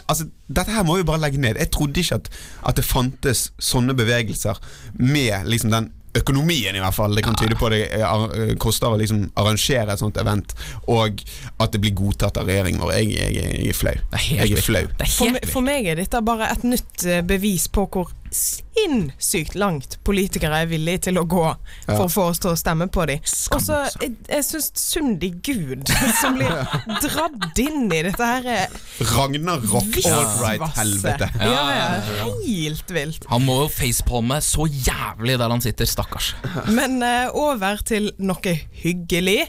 Altså, 0.09 0.25
Dette 0.49 0.73
her 0.73 0.85
må 0.87 0.95
vi 0.97 1.05
bare 1.05 1.21
legge 1.21 1.37
ned. 1.41 1.59
Jeg 1.61 1.69
trodde 1.75 2.01
ikke 2.01 2.17
at, 2.17 2.29
at 2.65 2.79
det 2.79 2.85
fantes 2.87 3.49
sånne 3.61 3.93
bevegelser 3.93 4.57
med 4.97 5.45
liksom 5.45 5.69
den 5.75 5.91
økonomien, 6.17 6.75
i 6.75 6.81
hvert 6.81 6.95
fall. 6.95 7.15
Det 7.15 7.23
kan 7.25 7.37
tyde 7.37 7.57
på 7.59 7.69
det 7.69 7.83
eh, 7.95 8.01
eh, 8.03 8.53
koster 8.61 8.89
å 8.89 8.97
liksom 8.99 9.27
arrangere 9.39 9.93
et 9.93 10.01
sånt 10.01 10.17
event, 10.21 10.55
og 10.89 11.21
at 11.61 11.73
det 11.73 11.81
blir 11.83 11.95
godtatt 11.97 12.39
av 12.41 12.49
regjeringen 12.49 12.81
vår. 12.83 12.95
Jeg, 12.97 13.11
jeg, 13.13 13.35
jeg 13.45 13.73
er 13.73 13.77
flau. 13.77 13.95
Det 13.99 14.19
er 14.21 14.25
helt 14.25 14.49
Jeg 14.49 14.57
er 14.57 14.65
flau. 14.65 14.85
Er 14.89 15.11
For, 15.13 15.35
helt 15.35 15.51
for 15.53 15.65
meg 15.69 15.89
er 15.91 15.99
dette 16.01 16.23
bare 16.25 16.49
et 16.53 16.65
nytt 16.67 17.05
eh, 17.05 17.21
bevis 17.25 17.69
på 17.73 17.85
hvor 17.93 18.13
sinnssykt 18.35 19.55
langt 19.59 19.97
politikere 20.07 20.63
er 20.63 20.69
villige 20.69 21.05
til 21.09 21.19
å 21.19 21.25
gå 21.29 21.45
for 21.85 22.05
å 22.05 22.11
få 22.11 22.27
oss 22.31 22.41
til 22.43 22.53
å 22.53 22.59
stemme 22.59 22.89
på 22.91 23.05
dem. 23.09 23.23
Og 23.55 23.63
så 23.63 23.81
jeg, 24.01 24.15
jeg 24.29 24.45
syns 24.47 24.69
synd 24.79 25.25
Gud 25.45 25.89
som 26.19 26.37
blir 26.37 26.53
dratt 27.03 27.59
inn 27.61 27.89
i 27.91 28.01
dette 28.05 28.29
her 28.29 28.47
eh, 28.49 28.77
Ragnarok, 29.11 29.99
Allright-helvete. 29.99 31.29
Ja, 31.39 31.63
ja, 31.75 31.87
helt 32.45 32.93
vilt. 32.93 33.27
Han 33.31 33.45
må 33.47 33.61
jo 33.63 33.71
facepalme 33.73 34.39
så 34.45 34.67
jævlig 34.69 35.37
der 35.41 35.51
han 35.51 35.63
sitter, 35.63 35.89
stakkars. 35.89 36.31
Men 36.71 36.99
uh, 37.03 37.35
over 37.37 37.81
til 37.85 38.11
noe 38.21 38.55
hyggelig. 38.83 39.41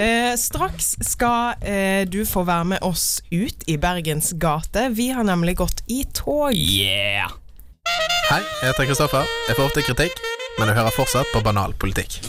Eh, 0.00 0.32
straks 0.40 0.94
skal 1.04 1.60
uh, 1.60 2.02
du 2.08 2.22
få 2.28 2.44
være 2.48 2.72
med 2.74 2.86
oss 2.86 3.20
ut 3.32 3.66
i 3.70 3.76
Bergens 3.80 4.34
gate. 4.40 4.88
Vi 4.96 5.10
har 5.14 5.26
nemlig 5.26 5.58
gått 5.60 5.84
i 5.90 6.02
tog. 6.16 6.56
Yeah! 6.56 7.30
Hei, 8.30 8.44
jeg 8.60 8.70
heter 8.70 8.86
Kristoffer. 8.86 9.30
Jeg 9.48 9.56
får 9.58 9.64
ofte 9.66 9.82
kritikk, 9.82 10.20
men 10.60 10.68
jeg 10.70 10.76
hører 10.76 10.94
fortsatt 10.94 11.30
på 11.34 11.40
banal 11.42 11.72
politikk. 11.82 12.20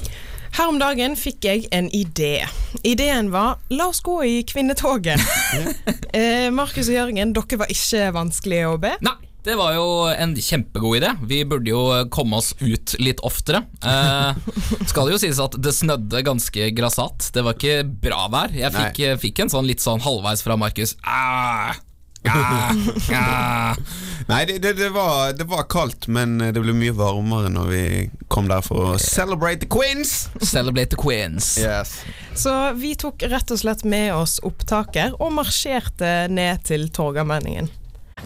Her 0.58 0.72
om 0.72 0.80
dagen 0.82 1.14
fikk 1.14 1.46
jeg 1.46 1.68
en 1.78 1.92
idé. 1.94 2.48
Ideen 2.82 3.30
var 3.30 3.60
la 3.70 3.92
oss 3.92 4.00
gå 4.02 4.16
i 4.26 4.40
kvinnetoget. 4.50 5.22
eh, 6.18 6.48
Markus 6.50 6.90
og 6.90 6.98
Jørgen, 6.98 7.36
dere 7.38 7.60
var 7.62 7.70
ikke 7.70 8.08
vanskelige 8.16 8.72
å 8.72 8.80
be. 8.82 8.96
Nei, 9.06 9.14
det 9.46 9.60
var 9.62 9.76
jo 9.78 9.86
en 10.10 10.34
kjempegod 10.34 11.04
idé. 11.04 11.14
Vi 11.30 11.44
burde 11.54 11.70
jo 11.70 11.84
komme 12.10 12.42
oss 12.42 12.56
ut 12.58 12.96
litt 12.98 13.22
oftere. 13.22 13.62
Eh, 13.86 14.42
skal 14.90 15.06
det 15.06 15.20
jo 15.20 15.22
sies 15.22 15.44
at 15.46 15.60
det 15.62 15.76
snødde 15.78 16.26
ganske 16.26 16.74
grassat. 16.82 17.30
Det 17.38 17.46
var 17.46 17.62
ikke 17.62 17.86
bra 18.10 18.26
vær. 18.34 18.58
Jeg 18.58 18.74
fikk, 18.74 19.06
fikk 19.28 19.46
en 19.46 19.54
sånn 19.54 19.70
litt 19.70 19.86
sånn 19.86 20.02
halvveis 20.02 20.42
fra 20.42 20.58
Markus. 20.58 20.98
Ah, 21.06 21.78
Nei, 24.28 24.46
det, 24.46 24.60
det, 24.62 24.74
det, 24.78 24.90
var, 24.94 25.34
det 25.34 25.44
var 25.50 25.64
kaldt, 25.70 26.08
men 26.08 26.38
det 26.38 26.62
ble 26.62 26.74
mye 26.78 26.94
varmere 26.96 27.50
når 27.52 27.70
vi 27.72 27.84
kom 28.32 28.48
der 28.52 28.62
for 28.66 28.94
å 28.94 28.98
celebrate 29.02 29.66
the 29.66 29.70
queens. 29.72 30.30
Celebrate 30.46 30.94
the 30.94 31.00
queens. 31.02 31.58
Yes. 31.60 31.98
Så 32.38 32.54
vi 32.78 32.94
tok 33.00 33.26
rett 33.32 33.52
og 33.52 33.60
slett 33.64 33.84
med 33.84 34.14
oss 34.16 34.38
opptaker 34.46 35.18
og 35.20 35.34
marsjerte 35.36 36.28
ned 36.32 36.62
til 36.70 36.88
Torgallmenningen. 36.94 37.72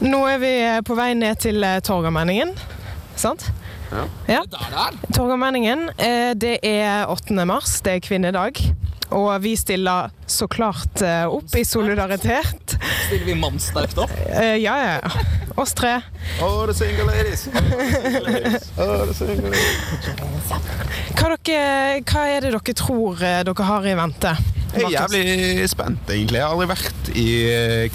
Nå 0.04 0.26
er 0.28 0.42
vi 0.42 0.52
eh, 0.60 0.82
på 0.84 0.98
vei 0.98 1.14
ned 1.16 1.40
til 1.40 1.64
eh, 1.64 1.80
Torgallmenningen, 1.86 2.52
sant? 3.16 3.48
Ja. 4.28 4.42
Der, 4.44 4.66
der. 4.74 4.98
Torgallmenningen, 5.16 5.88
eh, 5.96 6.34
det 6.36 6.58
er 6.68 7.08
8. 7.08 7.38
mars, 7.48 7.80
det 7.86 7.94
er 7.96 8.04
kvinnedag. 8.04 8.60
Og 9.14 9.30
vi 9.44 9.54
stiller 9.58 10.10
så 10.28 10.48
klart 10.48 11.02
eh, 11.06 11.26
opp 11.30 11.54
i 11.56 11.64
solidaritet. 11.66 12.76
Stiller 13.06 13.26
vi 13.26 13.36
mannsterkt 13.38 14.00
opp? 14.02 14.12
Eh, 14.30 14.58
ja, 14.64 14.76
ja. 14.82 15.12
Oss 15.56 15.74
tre. 15.78 16.00
Oh, 16.42 16.66
the 16.66 16.74
single 16.74 17.06
ladies. 17.06 17.48
Oh, 17.48 17.62
the 17.62 18.02
single 18.02 18.32
ladies. 18.32 18.72
Oh, 18.78 19.06
the 19.06 19.14
single 19.14 19.50
ladies. 19.54 20.50
Hva, 21.16 21.30
dere, 21.38 22.02
hva 22.02 22.26
er 22.34 22.48
det 22.48 22.54
dere 22.58 22.76
tror 22.76 23.24
eh, 23.24 23.42
dere 23.48 23.70
har 23.70 23.88
i 23.88 23.96
vente? 24.02 24.36
Jeg 24.76 24.90
er 24.90 24.96
jævlig 24.98 25.70
spent, 25.72 26.10
egentlig. 26.12 26.42
Jeg 26.42 26.44
har 26.44 26.52
aldri 26.52 26.68
vært 26.74 27.12
i 27.16 27.28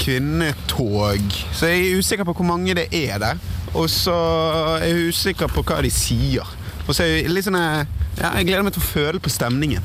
kvinnetog, 0.00 1.34
så 1.52 1.68
jeg 1.68 1.82
er 1.90 1.98
usikker 2.00 2.24
på 2.24 2.32
hvor 2.38 2.48
mange 2.48 2.72
det 2.78 2.86
er 2.96 3.20
der. 3.20 3.42
Og 3.76 3.90
så 3.92 4.14
er 4.78 4.86
jeg 4.88 5.10
usikker 5.12 5.50
på 5.52 5.66
hva 5.66 5.82
de 5.84 5.90
sier. 5.92 6.56
Og 6.86 6.94
så 6.96 7.04
er 7.04 7.18
jeg 7.18 7.30
litt 7.30 7.46
sånn 7.46 7.58
ja, 7.60 8.30
Jeg 8.38 8.48
gleder 8.48 8.64
meg 8.66 8.74
til 8.74 8.82
å 8.82 8.88
føle 8.88 9.20
på 9.22 9.30
stemningen. 9.32 9.84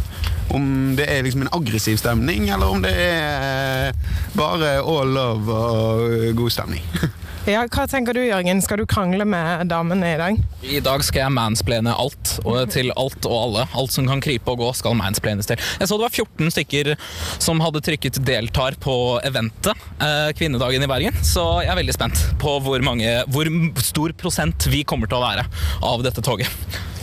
Om 0.54 0.96
det 0.98 1.08
er 1.10 1.24
liksom 1.26 1.42
en 1.42 1.54
aggressiv 1.58 1.98
stemning, 1.98 2.50
eller 2.54 2.66
om 2.72 2.84
det 2.86 2.94
er 2.94 3.96
bare 4.38 4.78
all 4.80 5.14
love 5.16 5.54
og 5.54 6.36
god 6.38 6.54
stemning. 6.54 6.84
Ja, 7.46 7.62
hva 7.70 7.84
tenker 7.86 8.18
du, 8.18 8.24
Jørgen? 8.26 8.58
Skal 8.66 8.80
du 8.82 8.88
krangle 8.90 9.22
med 9.30 9.68
damene 9.70 10.16
i 10.16 10.18
dag? 10.18 10.38
I 10.66 10.80
dag 10.82 11.04
skal 11.06 11.28
jeg 11.28 11.34
mansplane 11.36 11.92
alt, 11.94 12.32
og 12.42 12.72
til 12.74 12.90
alt 12.98 13.28
og 13.30 13.36
alle. 13.38 13.66
Alt 13.78 13.94
som 13.94 14.08
kan 14.10 14.24
krype 14.24 14.50
og 14.50 14.64
gå, 14.64 14.70
skal 14.74 14.96
mansplanes 14.98 15.46
til. 15.52 15.62
Jeg 15.78 15.86
så 15.86 16.00
det 16.00 16.08
var 16.08 16.16
14 16.16 16.56
stykker 16.56 16.90
som 17.38 17.62
hadde 17.62 17.84
trykket 17.86 18.18
'deltar' 18.26 18.80
på 18.82 18.96
eventet 19.30 19.78
eh, 20.02 20.32
Kvinnedagen 20.34 20.88
i 20.88 20.90
Bergen, 20.90 21.22
så 21.22 21.62
jeg 21.62 21.70
er 21.70 21.78
veldig 21.84 21.94
spent 21.94 22.24
på 22.42 22.56
hvor, 22.66 22.82
mange, 22.82 23.14
hvor 23.30 23.52
stor 23.78 24.16
prosent 24.18 24.66
vi 24.74 24.82
kommer 24.82 25.06
til 25.06 25.22
å 25.22 25.26
være 25.28 25.46
av 25.86 26.02
dette 26.02 26.26
toget. 26.26 26.50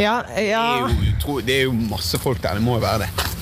Ja, 0.03 0.25
Det 0.27 0.49
ja, 0.49 0.67
er 0.89 1.23
jo, 1.23 1.39
det 1.39 1.61
er 1.61 1.65
jo 1.69 1.79
masse 1.87 2.19
folk 2.19 2.43
der, 2.43 2.59
det 2.59 2.67
må 2.67 2.81
jo 2.81 2.83
være 2.83 3.07
det. 3.07 3.42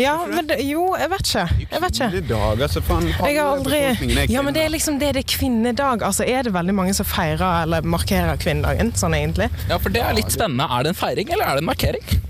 Ja 0.00 0.14
men 0.30 0.48
det, 0.48 0.56
jo, 0.66 0.86
jeg 0.98 1.10
vet 1.12 1.28
ikke. 1.30 1.44
Jeg 1.70 1.82
vet 1.84 1.98
ikke. 2.00 2.08
Kvinnedag, 2.14 2.62
altså 2.66 2.82
faen. 2.86 3.06
Jeg 3.10 3.36
har 3.38 3.52
aldri 3.54 3.80
er 3.90 4.32
Ja, 4.32 4.42
men 4.46 4.56
det 4.56 4.64
er 4.64 4.72
liksom 4.72 4.98
det 5.02 5.12
det 5.16 5.24
er 5.24 5.28
kvinnedag. 5.36 6.02
Altså, 6.06 6.24
er 6.24 6.46
det 6.48 6.54
veldig 6.54 6.74
mange 6.74 6.94
som 6.96 7.06
feirer 7.08 7.62
eller 7.64 7.86
markerer 7.86 8.36
kvinnedagen, 8.40 8.92
sånn 8.98 9.14
egentlig? 9.18 9.50
Ja, 9.68 9.78
for 9.78 9.92
det 9.94 10.02
er 10.04 10.16
litt 10.16 10.32
spennende. 10.34 10.66
Er 10.70 10.86
det 10.88 10.94
en 10.94 11.00
feiring, 11.00 11.32
eller 11.36 11.50
er 11.50 11.58
det 11.60 11.64
en 11.64 11.70
markering? 11.70 12.20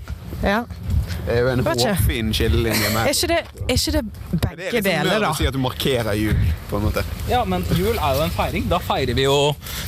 Ja. 0.43 0.63
Det 1.21 1.35
er 1.35 1.43
jo 1.43 1.49
en 1.51 1.61
hårfin 1.65 2.31
skillelinje 2.33 2.87
Er 2.87 2.93
med 2.95 3.09
ikke 3.11 3.27
det, 3.29 3.39
er 3.61 3.75
ikke 3.75 3.91
det 3.93 4.01
Det 4.31 4.37
er 4.39 4.39
begge 4.41 4.71
liksom 4.71 4.85
deler, 4.87 5.09
mer 5.11 5.19
da? 5.21 5.29
å 5.29 5.37
si 5.37 5.45
at 5.45 5.53
du 5.53 5.59
markerer 5.61 6.17
jul, 6.17 6.39
på 6.71 6.79
en 6.79 6.85
måte. 6.87 7.03
Ja, 7.29 7.43
men 7.47 7.65
jul 7.77 7.93
er 7.97 8.15
jo 8.17 8.23
en 8.25 8.33
feiring. 8.35 8.65
Da 8.71 8.79
feirer 8.83 9.15
vi 9.17 9.25
jo, 9.27 9.35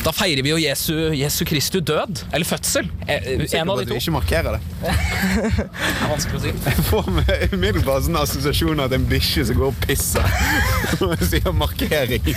da 0.04 0.12
feirer 0.16 0.44
vi 0.46 0.52
jo 0.54 0.60
Jesu, 0.62 0.94
Jesu 1.16 1.44
Kristu 1.48 1.80
død. 1.80 2.26
Eller 2.34 2.48
fødsel. 2.48 2.90
Eh, 3.08 3.24
Sikker 3.46 3.62
En 3.64 3.72
av 3.74 3.80
de 3.80 3.86
vi 3.88 3.94
to. 3.94 4.00
ikke 4.02 4.16
markerer 4.18 4.58
det. 4.58 4.62
Det 4.84 6.04
er 6.04 6.12
vanskelig 6.12 6.38
å 6.38 6.44
si. 6.44 6.52
Jeg 6.68 6.86
får 6.90 7.08
med 7.16 7.54
umiddelbart 7.56 8.06
sånne 8.08 8.24
assosiasjon 8.28 8.80
av 8.84 8.90
at 8.92 8.98
en 8.98 9.06
bikkje 9.10 9.46
som 9.50 9.60
går 9.62 9.72
og 9.72 9.78
pisser 9.86 10.28
når 11.00 11.16
jeg 11.16 11.30
sier 11.32 11.56
markering. 11.56 12.28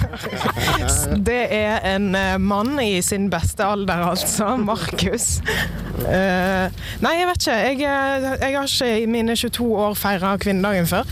Det 1.30 1.40
er 1.54 1.80
en 1.94 2.14
eh, 2.16 2.36
mann 2.40 2.78
i 2.82 3.00
sin 3.04 3.28
beste 3.32 3.64
alder, 3.66 4.02
altså. 4.10 4.56
Markus. 4.60 5.40
Uh, 6.00 6.70
nei, 7.04 7.12
jeg 7.18 7.26
vet 7.28 7.42
ikke. 7.44 7.56
Jeg, 7.60 7.80
eh, 7.84 8.28
jeg 8.40 8.56
har 8.56 8.70
ikke 8.70 8.90
i 9.02 9.06
mine 9.10 9.36
22 9.36 9.66
år 9.84 9.94
feira 9.98 10.34
kvinnedagen 10.40 10.88
før. 10.90 11.10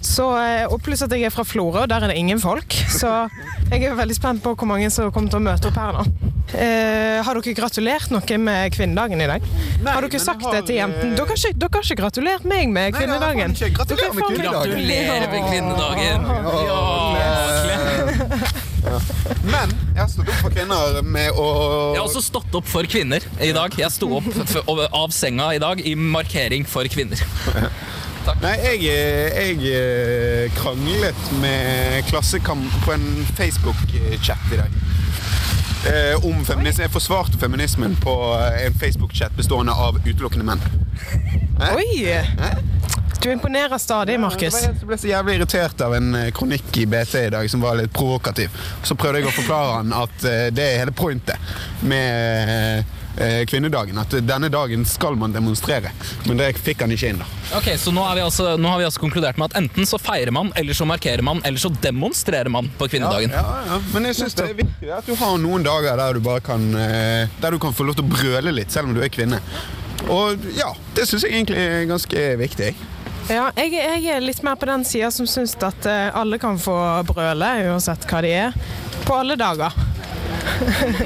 Så, 0.00 0.24
eh, 0.40 0.64
og 0.70 0.80
pluss 0.84 1.02
at 1.04 1.12
jeg 1.12 1.28
er 1.28 1.32
fra 1.32 1.44
Florø, 1.44 1.84
og 1.84 1.90
der 1.90 2.04
er 2.04 2.12
det 2.12 2.16
ingen 2.16 2.40
folk. 2.40 2.72
Så 2.88 3.28
jeg 3.70 3.84
er 3.84 3.94
veldig 3.98 4.16
spent 4.16 4.42
på 4.42 4.54
hvor 4.56 4.68
mange 4.68 4.90
som 4.92 5.12
kommer 5.12 5.32
til 5.32 5.40
å 5.42 5.44
møte 5.44 5.68
opp 5.68 5.76
her 5.80 5.92
nå. 5.98 6.04
Eh, 6.50 7.20
har 7.22 7.36
dere 7.38 7.54
gratulert 7.54 8.10
noe 8.10 8.38
med 8.42 8.72
kvinnedagen 8.74 9.20
i 9.22 9.28
dag? 9.30 9.44
har 9.86 10.02
dere 10.02 10.20
sagt 10.22 10.42
har, 10.42 10.56
det 10.56 10.64
til 10.70 10.80
jentene? 10.80 11.14
Dere, 11.18 11.36
dere 11.36 11.70
har 11.76 11.84
ikke 11.84 12.00
gratulert 12.00 12.48
meg 12.48 12.72
med 12.72 12.90
Nei, 12.90 12.96
kvinnedagen. 12.96 13.54
ikke. 13.54 13.70
Gratulerer 13.76 14.16
med 14.16 14.24
kvinnedagen. 14.24 14.72
Gratulerer 14.72 15.28
med 15.30 15.40
kvinnedagen. 15.52 16.20
Ja, 18.80 18.98
Men 19.44 19.72
jeg 19.92 20.00
har 20.00 20.08
stått 20.08 20.28
opp 20.32 20.40
for 20.40 20.56
kvinner 20.56 21.02
med 21.04 21.36
å 21.36 21.46
Jeg 21.92 22.00
har 22.00 22.08
også 22.08 22.24
stått 22.24 22.56
opp 22.56 22.68
for 22.72 22.88
kvinner 22.90 23.24
i 23.44 23.52
dag. 23.54 23.76
Jeg 23.78 23.92
sto 23.94 24.08
opp 24.16 24.74
av 24.88 25.14
senga 25.14 25.52
i 25.54 25.60
dag 25.62 25.84
i 25.84 25.94
markering 25.94 26.66
for 26.66 26.88
kvinner. 26.90 27.20
Nei, 28.40 28.54
jeg, 28.62 28.84
eh, 28.86 29.40
jeg 29.40 29.72
eh, 29.74 30.52
kranglet 30.54 31.32
med 31.42 32.00
Klassekamp 32.08 32.78
på 32.84 32.94
en 32.94 33.06
Facebook-chat 33.36 34.54
i 34.54 34.60
dag. 34.60 34.80
Eh, 35.90 36.26
om 36.26 36.44
feminisme. 36.44 36.84
Jeg 36.84 36.92
forsvarte 36.94 37.38
feminismen 37.40 37.96
på 38.00 38.14
eh, 38.38 38.66
en 38.66 38.78
Facebook-chat 38.80 39.36
bestående 39.36 39.72
av 39.72 39.98
utelukkende 40.04 40.46
menn. 40.46 40.62
Oi! 41.74 41.88
Du 43.22 43.32
imponerer 43.32 43.78
stadig, 43.78 44.20
Markus. 44.20 44.62
Jeg 44.62 44.78
ble 44.88 44.96
så 44.96 45.10
jævlig 45.10 45.34
irritert 45.36 45.82
av 45.84 45.92
en 45.96 46.14
eh, 46.16 46.30
kronikk 46.32 46.76
i 46.80 46.86
BT 46.88 47.26
i 47.26 47.32
dag 47.34 47.50
som 47.52 47.60
var 47.60 47.76
litt 47.76 47.92
provokativ. 47.92 48.54
Så 48.82 48.96
prøvde 48.96 49.20
jeg 49.20 49.28
å 49.28 49.34
forklare 49.34 49.74
han 49.74 49.92
at 49.92 50.24
eh, 50.24 50.46
det 50.56 50.64
er 50.64 50.80
hele 50.80 50.94
pointet 50.96 51.52
med 51.84 52.54
eh, 52.54 52.96
kvinnedagen. 53.50 53.98
At 53.98 54.14
denne 54.24 54.48
dagen 54.52 54.84
skal 54.88 55.16
man 55.18 55.32
demonstrere. 55.34 55.90
Men 56.28 56.40
det 56.40 56.52
fikk 56.62 56.84
han 56.84 56.94
ikke 56.94 57.10
inn, 57.14 57.22
da. 57.22 57.28
Ok, 57.58 57.72
Så 57.80 57.92
nå, 57.94 58.04
er 58.06 58.20
vi 58.20 58.24
altså, 58.24 58.54
nå 58.60 58.70
har 58.70 58.78
vi 58.78 58.86
altså 58.86 59.02
konkludert 59.02 59.40
med 59.40 59.50
at 59.50 59.58
enten 59.60 59.88
så 59.88 59.98
feirer 60.00 60.30
man, 60.34 60.52
eller 60.56 60.76
så 60.76 60.86
markerer 60.88 61.24
man, 61.26 61.42
eller 61.44 61.58
så 61.58 61.72
demonstrerer 61.82 62.48
man 62.52 62.70
på 62.78 62.88
kvinnedagen. 62.92 63.34
Ja, 63.34 63.58
ja. 63.66 63.80
Men 63.94 64.06
jeg 64.10 64.20
syns 64.20 64.38
det 64.38 64.46
er 64.46 64.56
viktig 64.62 64.94
at 64.94 65.10
du 65.10 65.16
har 65.18 65.36
noen 65.42 65.66
dager 65.66 65.98
der 66.00 66.16
du 66.16 66.24
bare 66.24 66.42
kan 66.44 66.62
eh, 66.78 67.28
Der 67.42 67.54
du 67.54 67.58
kan 67.62 67.74
få 67.74 67.84
lov 67.88 67.98
til 67.98 68.06
å 68.06 68.12
brøle 68.12 68.54
litt, 68.54 68.72
selv 68.72 68.90
om 68.90 68.96
du 68.96 69.02
er 69.04 69.12
kvinne. 69.12 69.40
Og 70.08 70.40
ja, 70.56 70.70
det 70.96 71.06
syns 71.08 71.26
jeg 71.26 71.34
egentlig 71.34 71.60
er 71.60 71.84
ganske 71.90 72.24
viktig. 72.40 72.72
Ja, 73.30 73.50
jeg, 73.54 73.74
jeg 73.76 74.08
er 74.10 74.24
litt 74.24 74.40
mer 74.42 74.56
på 74.58 74.66
den 74.66 74.82
sida 74.88 75.10
som 75.14 75.28
syns 75.28 75.54
at 75.62 75.86
eh, 75.86 76.08
alle 76.16 76.40
kan 76.42 76.58
få 76.58 76.74
brøle, 77.06 77.50
uansett 77.70 78.06
hva 78.10 78.22
de 78.24 78.32
er. 78.46 78.56
På 79.06 79.20
alle 79.20 79.36
dager. 79.38 79.74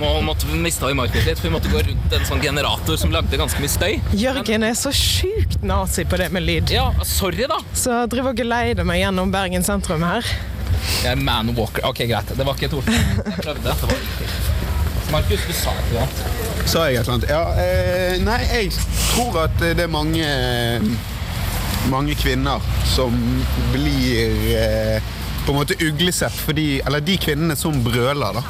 Nå 0.00 0.10
måtte 0.26 0.46
vi 0.50 0.58
mista 0.60 0.88
vi 0.90 0.96
Markus 0.98 1.26
litt, 1.26 1.38
for 1.38 1.48
vi 1.48 1.52
måtte 1.54 1.70
gå 1.72 1.82
rundt 1.86 2.16
en 2.16 2.26
sånn 2.28 2.42
generator 2.42 2.98
som 3.00 3.12
lagde 3.14 3.38
ganske 3.40 3.60
mye 3.62 3.72
støy. 3.72 3.92
Jørgen 4.18 4.66
er 4.66 4.74
så 4.78 4.92
sjukt 4.94 5.62
nazi 5.66 6.04
på 6.08 6.18
det 6.20 6.30
med 6.34 6.46
lyd. 6.46 6.72
Ja, 6.74 6.90
sorry, 7.06 7.46
da. 7.50 7.60
Så 7.76 7.92
jeg 7.94 8.12
driver 8.14 8.34
og 8.34 8.42
geleider 8.42 8.86
meg 8.88 9.02
gjennom 9.02 9.32
Bergen 9.34 9.66
sentrum 9.66 10.04
her. 10.06 10.26
Jeg 11.04 11.12
er 11.14 11.20
man 11.20 11.52
walker. 11.56 11.84
Ok, 11.88 12.04
greit. 12.10 12.34
Det 12.36 12.44
var 12.46 12.58
ikke 12.58 12.70
et 12.70 12.76
ord. 12.80 12.90
Jeg 12.90 13.38
prøvde. 13.40 13.78
Det 13.80 13.88
var 13.90 14.02
ikke. 14.02 14.28
Markus, 15.12 15.42
du 15.46 15.52
sa 15.54 15.70
et 15.70 15.90
eller 15.90 16.04
annet. 16.04 16.68
Sa 16.70 16.84
jeg 16.88 16.98
et 16.98 17.02
eller 17.04 17.14
annet? 17.14 17.28
Ja, 17.30 17.42
eh, 17.60 18.14
nei, 18.24 18.40
jeg 18.50 18.70
tror 19.12 19.44
at 19.44 19.58
det 19.62 19.84
er 19.84 19.90
mange 19.92 20.24
Mange 21.92 22.14
kvinner 22.16 22.62
som 22.88 23.12
blir 23.74 24.32
eh, 24.56 25.10
på 25.44 25.52
en 25.52 25.58
måte 25.58 25.74
uglesett 25.84 26.32
fordi 26.46 26.80
Eller 26.86 27.00
de 27.04 27.16
kvinnene 27.20 27.56
som 27.56 27.76
brøler 27.84 28.38
da 28.40 28.42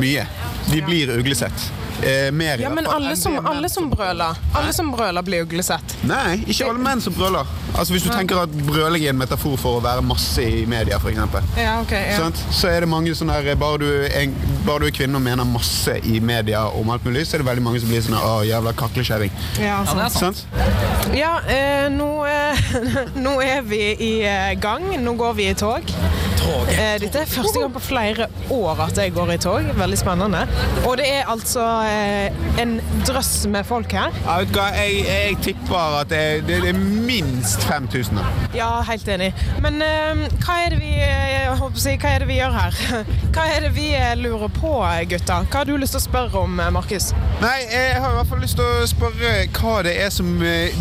mye, 0.00 0.26
de 0.70 0.82
blir 0.86 1.12
uglesett. 1.18 1.70
Eh, 2.02 2.30
mer 2.32 2.58
Ja, 2.58 2.70
men 2.72 2.86
alle 2.86 3.16
som, 3.16 3.34
alle 3.46 3.68
som 3.68 3.90
brøler 3.90 4.36
Alle 4.56 4.72
som 4.72 4.88
brøler 4.92 5.22
blir 5.22 5.42
uglesett. 5.44 5.96
Nei, 6.08 6.38
ikke 6.48 6.64
alle 6.70 6.80
menn 6.80 7.02
som 7.04 7.12
brøler. 7.12 7.44
Altså 7.74 7.92
Hvis 7.92 8.06
du 8.06 8.08
tenker 8.14 8.40
at 8.40 8.54
brøling 8.64 9.04
er 9.04 9.12
en 9.12 9.18
metafor 9.20 9.58
for 9.60 9.80
å 9.80 9.82
være 9.84 10.00
masse 10.06 10.40
i 10.42 10.62
media, 10.70 10.96
f.eks. 10.96 11.18
Ja, 11.60 11.74
okay, 11.82 12.06
Ja. 12.14 12.30
Så 12.56 12.70
er 12.70 12.80
det 12.86 12.88
mange 12.88 13.12
sånne 13.14 13.36
her, 13.36 13.54
bare, 13.60 13.78
du 13.82 13.86
er, 13.90 14.08
en- 14.22 14.34
bare 14.66 14.80
du 14.80 14.86
er 14.88 14.94
kvinne 14.96 15.20
og 15.20 15.22
mener 15.26 15.44
masse 15.44 15.98
i 16.08 16.20
media 16.20 16.64
om 16.80 16.88
alt 16.90 17.04
mulig, 17.04 17.26
så 17.28 17.36
er 17.36 17.44
det 17.44 17.50
veldig 17.50 17.66
mange 17.68 17.80
som 17.84 17.92
blir 17.92 18.00
sånn 18.06 18.16
Å, 18.16 18.32
jævla 18.48 18.72
kaklekjerring. 18.80 19.30
Ja, 19.60 19.84
Ja, 19.84 20.06
er 20.06 20.08
sant. 20.08 20.40
Sant? 20.40 21.14
Ja, 21.16 21.34
eh, 21.48 21.88
nå, 21.92 22.08
eh, 22.26 22.64
nå 23.26 23.36
er 23.44 23.60
vi 23.62 23.82
i 24.00 24.12
eh, 24.24 24.54
gang. 24.60 24.88
Nå 25.04 25.14
går 25.20 25.36
vi 25.36 25.50
i 25.52 25.54
tog. 25.54 25.84
Eh, 26.70 26.96
dette 27.00 27.20
er 27.22 27.28
første 27.28 27.60
gang 27.60 27.72
på 27.74 27.82
flere 27.82 28.26
år 28.50 28.80
at 28.86 28.98
jeg 28.98 29.12
går 29.14 29.32
i 29.34 29.38
tog. 29.42 29.66
Veldig 29.76 29.98
spennende. 29.98 30.44
Og 30.88 30.96
det 31.00 31.06
er 31.08 31.28
altså 31.30 31.64
eh, 31.86 32.62
en 32.62 32.78
drøss 33.06 33.46
med 33.50 33.64
folk 33.64 33.92
her. 33.92 34.14
Ja, 34.24 34.38
vet 34.40 34.52
du 34.54 34.58
hva, 34.58 34.68
jeg, 34.78 35.04
jeg 35.08 35.38
tipper 35.44 35.98
at 36.00 36.10
det, 36.12 36.22
det, 36.48 36.60
er 36.68 36.78
minst 36.78 37.62
5000. 37.68 38.16
da. 38.18 38.24
Ja, 38.56 38.70
helt 38.88 39.08
enig. 39.08 39.32
Men 39.62 39.80
eh, 39.84 40.24
hva, 40.40 40.58
er 40.64 40.74
det 40.74 40.80
vi, 40.80 40.94
hva 41.00 42.14
er 42.14 42.24
det 42.24 42.30
vi 42.30 42.38
gjør 42.40 42.56
her? 42.56 42.80
Hva 43.34 43.44
er 43.46 43.62
det 43.62 43.70
vi 43.76 43.92
lurer 44.18 44.50
på, 44.52 44.72
gutta? 45.08 45.36
Hva 45.46 45.60
har 45.60 45.68
du 45.68 45.76
lyst 45.78 45.94
til 45.94 46.00
å 46.00 46.02
spørre 46.02 46.40
om, 46.42 46.60
Markus? 46.74 47.12
Nei, 47.40 47.60
jeg 47.70 48.00
har 48.02 48.10
i 48.10 48.18
hvert 48.18 48.30
fall 48.32 48.42
lyst 48.42 48.58
til 48.58 48.66
å 48.66 48.88
spørre 48.90 49.34
hva 49.54 49.76
det 49.86 49.94
er 50.02 50.10
som 50.12 50.32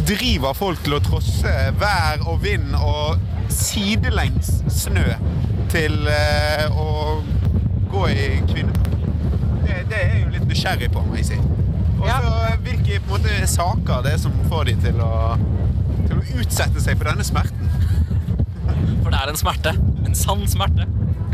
driver 0.09 0.57
folk 0.57 0.81
til 0.85 0.97
å 0.97 1.01
trosse 1.03 1.53
vær 1.79 2.25
og 2.25 2.41
vind 2.43 2.73
og 2.79 3.21
sidelengs 3.53 4.59
snø 4.73 5.05
til 5.69 5.95
eh, 6.09 6.65
å 6.73 7.19
gå 7.91 8.03
i 8.11 8.27
kvinne. 8.49 8.73
Det, 9.63 9.75
det 9.89 9.99
er 9.99 10.13
jeg 10.13 10.21
jo 10.23 10.31
litt 10.35 10.47
nysgjerrig 10.49 10.89
på, 10.93 11.03
må 11.05 11.17
jeg 11.19 11.27
si. 11.33 11.39
Og 11.99 12.05
så 12.05 12.09
Ja. 12.09 12.55
hvilke 12.63 12.99
på 13.05 13.15
en 13.15 13.21
måte, 13.23 13.47
saker 13.51 14.03
det 14.05 14.13
er 14.15 14.21
som 14.21 14.35
får 14.49 14.69
de 14.69 14.75
til 14.87 15.01
å, 15.03 15.13
til 16.07 16.17
å 16.17 16.23
utsette 16.41 16.81
seg 16.83 16.97
for 16.99 17.09
denne 17.11 17.25
smerten. 17.27 17.69
For 19.03 19.11
det 19.13 19.19
er 19.23 19.31
en 19.31 19.39
smerte. 19.39 19.71
En 20.05 20.15
sann 20.15 20.43
smerte. 20.47 20.85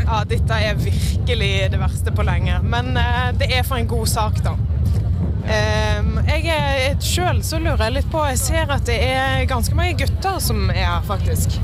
Ja, 0.06 0.20
dette 0.28 0.56
er 0.62 0.76
virkelig 0.78 1.50
det 1.72 1.78
verste 1.80 2.12
på 2.14 2.24
lenge. 2.26 2.58
Men 2.62 2.92
eh, 3.00 3.30
det 3.40 3.48
er 3.56 3.64
for 3.66 3.76
en 3.80 3.88
god 3.90 4.06
sak, 4.10 4.38
da. 4.44 4.54
Sjøl 7.02 7.42
så 7.44 7.58
lurer 7.60 7.82
jeg 7.86 7.94
litt 7.98 8.08
på 8.12 8.22
Jeg 8.30 8.38
ser 8.40 8.70
at 8.72 8.86
det 8.88 8.96
er 9.04 9.44
ganske 9.50 9.76
mange 9.76 9.96
gutter 10.00 10.38
som 10.42 10.66
er 10.72 10.80
her, 10.84 11.02
faktisk. 11.06 11.58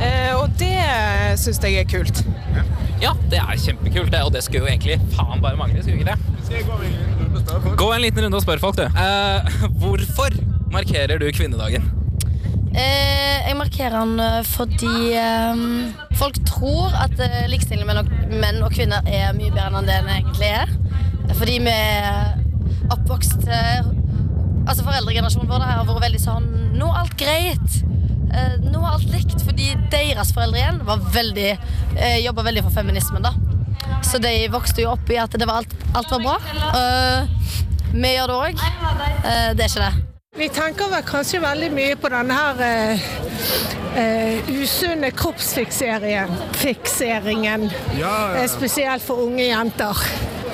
Eh, 0.00 0.32
og 0.36 0.52
det 0.60 0.76
syns 1.40 1.60
jeg 1.64 1.80
er 1.80 1.88
kult. 1.88 2.22
Ja, 3.02 3.14
det 3.32 3.40
er 3.40 3.58
kjempekult, 3.60 4.12
det, 4.12 4.20
og 4.24 4.32
det 4.34 4.44
skulle 4.44 4.64
jo 4.64 4.70
egentlig 4.70 4.98
faen 5.16 5.42
bare 5.44 5.58
mangle. 5.60 5.82
Skulle 5.82 5.98
ikke 6.00 6.12
det? 6.12 7.74
Gå 7.76 7.88
en 7.92 8.04
liten 8.04 8.24
runde 8.24 8.38
og 8.38 8.44
spør 8.44 8.62
folk, 8.62 8.78
du. 8.78 8.84
Eh, 8.86 9.58
hvorfor 9.82 10.36
markerer 10.72 11.18
du 11.20 11.26
kvinnedagen? 11.34 11.88
Eh, 12.74 13.48
jeg 13.48 13.56
markerer 13.58 13.96
den 14.00 14.20
eh, 14.20 14.40
fordi 14.50 14.94
eh, 15.14 15.60
folk 16.18 16.40
tror 16.48 16.94
at 17.04 17.20
eh, 17.22 17.44
likestilling 17.52 17.86
mellom 17.86 18.08
menn 18.32 18.62
og 18.66 18.72
kvinner 18.74 19.04
er 19.06 19.34
mye 19.36 19.52
bedre 19.54 19.78
enn 19.80 19.86
det 19.90 19.98
den 20.00 20.14
egentlig 20.16 20.48
er. 20.52 20.72
Fordi 21.34 21.60
vi 21.64 21.74
er 21.74 22.34
oppvokst 22.94 23.46
eh, 23.48 23.86
Altså 24.64 24.84
Foreldregenerasjonen 24.86 25.50
vår 25.50 25.66
har 25.66 25.84
vært 25.88 26.04
veldig 26.06 26.22
sånn 26.22 26.46
Nå 26.74 26.88
er 26.90 27.02
alt 27.02 27.16
greit. 27.20 27.76
Eh, 28.34 28.56
nå 28.64 28.80
er 28.80 28.94
alt 28.94 29.10
likt. 29.12 29.36
Fordi 29.44 29.74
deres 29.92 30.32
foreldre 30.34 30.62
igjen 30.62 30.80
var 30.88 31.04
veldig 31.14 31.50
eh, 31.52 32.18
jobba 32.24 32.48
veldig 32.48 32.64
for 32.66 32.78
feminismen. 32.80 33.24
da 33.24 33.34
Så 34.02 34.22
de 34.22 34.34
vokste 34.52 34.86
jo 34.86 34.94
opp 34.96 35.12
i 35.12 35.20
at 35.20 35.36
det 35.38 35.46
var 35.46 35.62
alt, 35.62 35.76
alt 35.94 36.16
var 36.16 36.24
bra. 36.24 36.40
Eh, 36.80 37.38
vi 37.94 38.16
gjør 38.16 38.32
det 38.32 38.40
òg. 38.48 38.66
det 39.54 39.62
er 39.62 39.70
ikke 39.70 39.86
det. 39.86 39.94
Vi 40.34 40.48
tenker 40.50 40.88
vel 40.90 41.02
kanskje 41.06 41.38
veldig 41.38 41.68
mye 41.70 41.94
på 41.94 42.08
denne 42.10 42.34
her 42.34 42.62
eh, 42.66 43.02
eh, 44.00 44.48
usunne 44.50 45.12
kroppsfikseringen, 45.14 46.32
fikseringen, 46.58 47.68
eh, 48.00 48.40
spesielt 48.50 49.04
for 49.06 49.22
unge 49.28 49.46
jenter. 49.46 50.00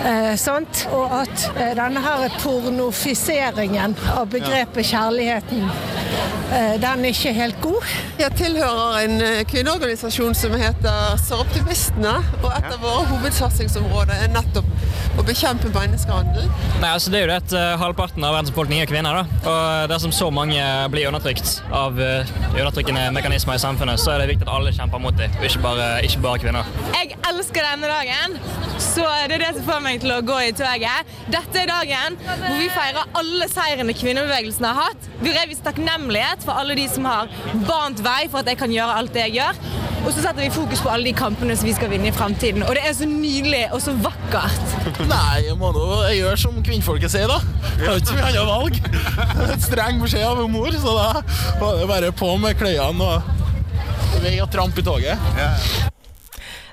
Eh, 0.00 0.35
sant? 0.40 0.87
Og 0.97 1.12
at 1.12 1.42
eh, 1.57 1.75
denne 1.76 2.00
her 2.00 2.30
pornofiseringen 2.40 3.97
av 4.14 4.30
begrepet 4.33 4.88
kjærligheten, 4.88 5.66
eh, 6.57 6.76
den 6.80 7.04
er 7.04 7.12
ikke 7.12 7.35
helt 7.37 7.61
god. 7.61 7.90
Jeg 8.21 8.37
tilhører 8.38 9.02
en 9.04 9.21
eh, 9.25 9.42
kvinneorganisasjon 9.50 10.35
som 10.38 10.57
heter 10.61 11.21
Søroptimistene. 11.21 12.14
Og 12.40 12.49
et 12.54 12.71
av 12.71 12.80
våre 12.80 13.04
hovedsatsingsområder 13.12 14.25
er 14.25 14.33
nettopp 14.33 14.69
å 15.19 15.25
bekjempe 15.26 15.71
menneskehandel. 15.75 16.49
Nei, 16.80 16.90
altså 16.90 17.12
Det 17.12 17.21
er 17.21 17.25
jo 17.25 17.30
det 17.30 17.38
at 17.42 17.54
uh, 17.57 17.80
halvparten 17.80 18.25
av 18.25 18.35
verdens 18.37 18.52
befolkning 18.54 18.80
er 18.80 18.88
kvinner. 18.88 19.21
da. 19.21 19.50
Og 19.50 19.90
Dersom 19.90 20.14
så 20.14 20.30
mange 20.33 20.61
blir 20.92 21.11
undertrykt 21.11 21.59
av 21.75 21.99
uh, 21.99 22.30
undertrykkende 22.54 23.09
mekanismer 23.16 23.59
i 23.59 23.62
samfunnet, 23.62 24.00
så 24.00 24.14
er 24.14 24.23
det 24.23 24.30
viktig 24.33 24.47
at 24.47 24.54
alle 24.54 24.73
kjemper 24.76 25.02
mot 25.02 25.16
dem, 25.19 25.35
og 25.40 25.47
ikke 25.49 25.62
bare, 25.64 25.88
ikke 26.07 26.23
bare 26.25 26.42
kvinner. 26.45 26.71
Jeg 26.95 27.19
elsker 27.30 27.66
denne 27.66 27.90
dagen, 27.90 28.38
så 28.80 29.07
det 29.28 29.38
er 29.40 29.45
det 29.45 29.52
som 29.59 29.66
får 29.66 29.83
meg 29.85 29.90
til 29.99 30.13
å 30.15 30.21
gå 30.23 30.39
i 30.47 30.53
toget. 30.57 31.11
Dette 31.33 31.63
er 31.63 31.71
dagen 31.71 32.19
hvor 32.23 32.57
vi 32.59 32.71
feirer 32.73 33.11
alle 33.19 33.49
seirene 33.51 33.95
kvinnebevegelsen 33.97 34.69
har 34.69 34.79
hatt. 34.87 35.09
Vi 35.21 35.33
viser 35.35 35.67
takknemlighet 35.67 36.47
for 36.47 36.61
alle 36.61 36.77
de 36.79 36.87
som 36.93 37.09
har 37.09 37.31
bant 37.67 38.03
vei 38.05 38.23
for 38.31 38.43
at 38.43 38.51
jeg 38.53 38.61
kan 38.61 38.73
gjøre 38.75 38.99
alt 39.01 39.15
det 39.17 39.27
jeg 39.29 39.41
gjør. 39.41 39.63
Og 40.01 40.15
så 40.15 40.23
setter 40.23 40.41
vi 40.41 40.51
fokus 40.55 40.81
på 40.81 40.89
alle 40.89 41.11
de 41.11 41.13
kampene 41.17 41.57
som 41.59 41.69
vi 41.69 41.75
skal 41.77 41.91
vinne 41.93 42.09
i 42.09 42.15
fremtiden. 42.15 42.65
Og 42.65 42.73
det 42.77 42.87
er 42.89 42.95
så 42.97 43.09
nydelig 43.09 43.67
og 43.75 43.83
så 43.85 43.93
vakkert. 44.01 44.77
Nei, 45.13 45.43
jeg 45.49 45.59
må 45.61 45.73
nå 45.77 45.85
jeg 46.07 46.23
gjør 46.23 46.41
som 46.47 46.63
kvinnfolket 46.65 47.13
sier, 47.13 47.29
da. 47.29 47.41
Jeg 47.81 47.91
har 47.91 48.01
ikke 48.01 48.13
så 48.13 48.17
mye 48.17 48.31
annet 48.31 48.49
valg. 48.49 48.81
Et 49.51 49.69
streng 49.69 50.01
beskjed 50.01 50.27
av 50.31 50.43
mor, 50.53 50.73
så 50.81 50.97
da 50.97 51.11
var 51.61 51.79
det 51.83 51.93
bare 51.93 52.17
på 52.17 52.33
med 52.41 52.57
kløyene 52.61 53.13
og 53.13 54.25
vei 54.25 54.37
og 54.41 54.51
tramp 54.53 54.77
i 54.81 54.85
toget. 54.85 55.90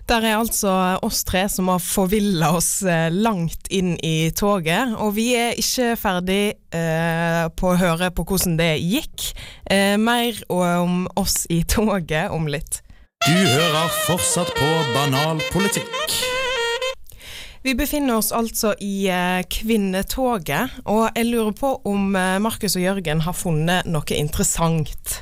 Der 0.08 0.24
er 0.24 0.38
altså 0.40 0.72
oss 1.04 1.26
tre 1.28 1.42
som 1.52 1.68
har 1.68 1.82
forvilla 1.84 2.54
oss 2.56 2.80
eh, 2.88 3.10
langt 3.12 3.68
inn 3.68 3.98
i 4.00 4.30
toget, 4.32 4.94
og 4.96 5.18
vi 5.18 5.34
er 5.36 5.58
ikke 5.60 5.98
ferdig 6.00 6.44
eh, 6.72 7.44
på 7.52 7.74
å 7.74 7.80
høre 7.82 8.08
på 8.16 8.24
hvordan 8.30 8.56
det 8.56 8.70
gikk. 8.80 9.34
Eh, 9.68 9.98
mer 10.00 10.40
om 10.48 11.10
oss 11.20 11.42
i 11.52 11.60
toget 11.68 12.32
om 12.32 12.48
litt. 12.48 12.80
Du 13.28 13.36
hører 13.36 13.92
fortsatt 14.06 14.56
på 14.56 14.72
Banal 14.96 15.44
politikk. 15.52 16.16
Vi 17.68 17.74
befinner 17.76 18.22
oss 18.22 18.32
altså 18.32 18.78
i 18.80 19.10
eh, 19.12 19.44
Kvinnetoget, 19.52 20.80
og 20.88 21.10
jeg 21.10 21.28
lurer 21.34 21.52
på 21.52 21.74
om 21.84 22.16
eh, 22.16 22.38
Markus 22.40 22.80
og 22.80 22.86
Jørgen 22.86 23.28
har 23.28 23.36
funnet 23.36 23.92
noe 23.92 24.16
interessant. 24.16 25.18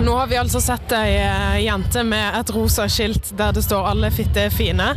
Nå 0.00 0.12
har 0.14 0.26
vi 0.30 0.36
altså 0.38 0.60
sett 0.62 0.92
ei 0.94 1.16
eh, 1.18 1.56
jente 1.64 2.04
med 2.06 2.36
et 2.38 2.50
rosa 2.54 2.84
skilt 2.88 3.32
der 3.38 3.50
det 3.56 3.64
står 3.66 3.88
'alle 3.90 4.10
fitte 4.14 4.44
er 4.46 4.54
fine'. 4.54 4.92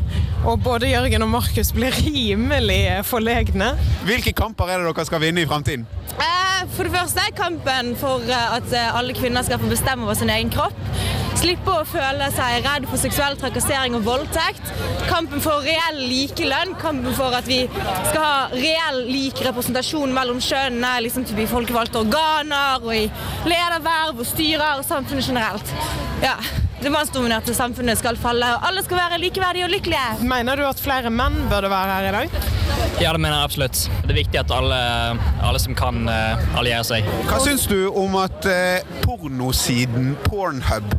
Og 0.46 0.60
både 0.62 0.92
Jørgen 0.92 1.26
og 1.26 1.30
Markus 1.30 1.72
blir 1.74 1.90
rimelig 2.06 2.84
eh, 2.86 3.02
forlegne. 3.04 3.72
Hvilke 4.06 4.34
kamper 4.38 4.70
er 4.70 4.78
det 4.78 4.94
dere 4.94 5.06
skal 5.06 5.24
vinne 5.26 5.42
i 5.42 5.50
fremtiden? 5.50 5.88
Eh, 6.20 6.68
For 6.78 6.84
det 6.84 6.94
første 6.94 7.20
er 7.26 7.34
kampen 7.34 7.96
for 7.98 8.22
at 8.30 8.74
alle 8.94 9.14
kvinner 9.18 9.42
skal 9.42 9.58
få 9.60 9.70
bestemme 9.70 10.06
over 10.06 10.14
sin 10.14 10.30
egen 10.30 10.54
kropp. 10.54 10.78
Slippe 11.42 11.74
å 11.74 11.86
føle 11.90 12.28
seg 12.36 12.68
redd 12.68 12.84
for 12.86 13.02
seksuell 13.02 13.34
trakassering 13.42 13.96
og 13.98 14.04
voldtekt. 14.06 14.68
Kampen 15.10 15.42
for 15.42 15.64
reell 15.66 15.98
likelønn. 15.98 16.76
Kampen 16.78 17.16
for 17.18 17.34
at 17.34 17.48
vi 17.50 17.64
skal 17.72 18.22
ha 18.22 18.36
reell 18.54 19.00
lik 19.08 19.42
representasjon 19.48 20.14
mellom 20.14 20.38
kjønnene 20.38 21.00
liksom 21.08 21.26
i 21.34 21.48
folkevalgte 21.50 22.04
organer 22.04 22.86
og 22.86 22.94
i 22.94 23.08
lederverv 23.50 24.22
og 24.22 24.30
styrer 24.30 24.84
og 24.84 24.86
samfunnet 24.86 25.32
generelt. 25.32 25.74
Ja, 26.22 26.38
Det 26.82 26.90
mannsdominerte 26.90 27.54
samfunnet 27.54 28.00
skal 28.00 28.18
falle, 28.18 28.48
og 28.56 28.64
alle 28.66 28.82
skal 28.82 28.98
være 28.98 29.20
likeverdige 29.22 29.68
og 29.68 29.70
lykkelige. 29.70 30.16
Mener 30.26 30.58
du 30.58 30.64
at 30.66 30.80
flere 30.82 31.12
menn 31.14 31.36
burde 31.50 31.70
være 31.70 31.98
her 31.98 32.08
i 32.08 32.14
dag? 32.16 32.40
Ja, 33.02 33.12
det 33.14 33.22
mener 33.22 33.36
jeg 33.36 33.50
absolutt. 33.50 33.84
Det 34.02 34.16
er 34.16 34.18
viktig 34.18 34.40
at 34.42 34.54
alle, 34.56 34.80
alle 35.46 35.62
som 35.62 35.78
kan, 35.78 36.10
eh, 36.10 36.58
allierer 36.58 36.86
seg. 36.86 37.06
Hva 37.30 37.38
syns 37.46 37.68
du 37.70 37.92
om 37.94 38.18
at 38.18 38.50
eh, 38.50 38.82
pornosiden 39.06 40.16
Pornhub 40.26 40.90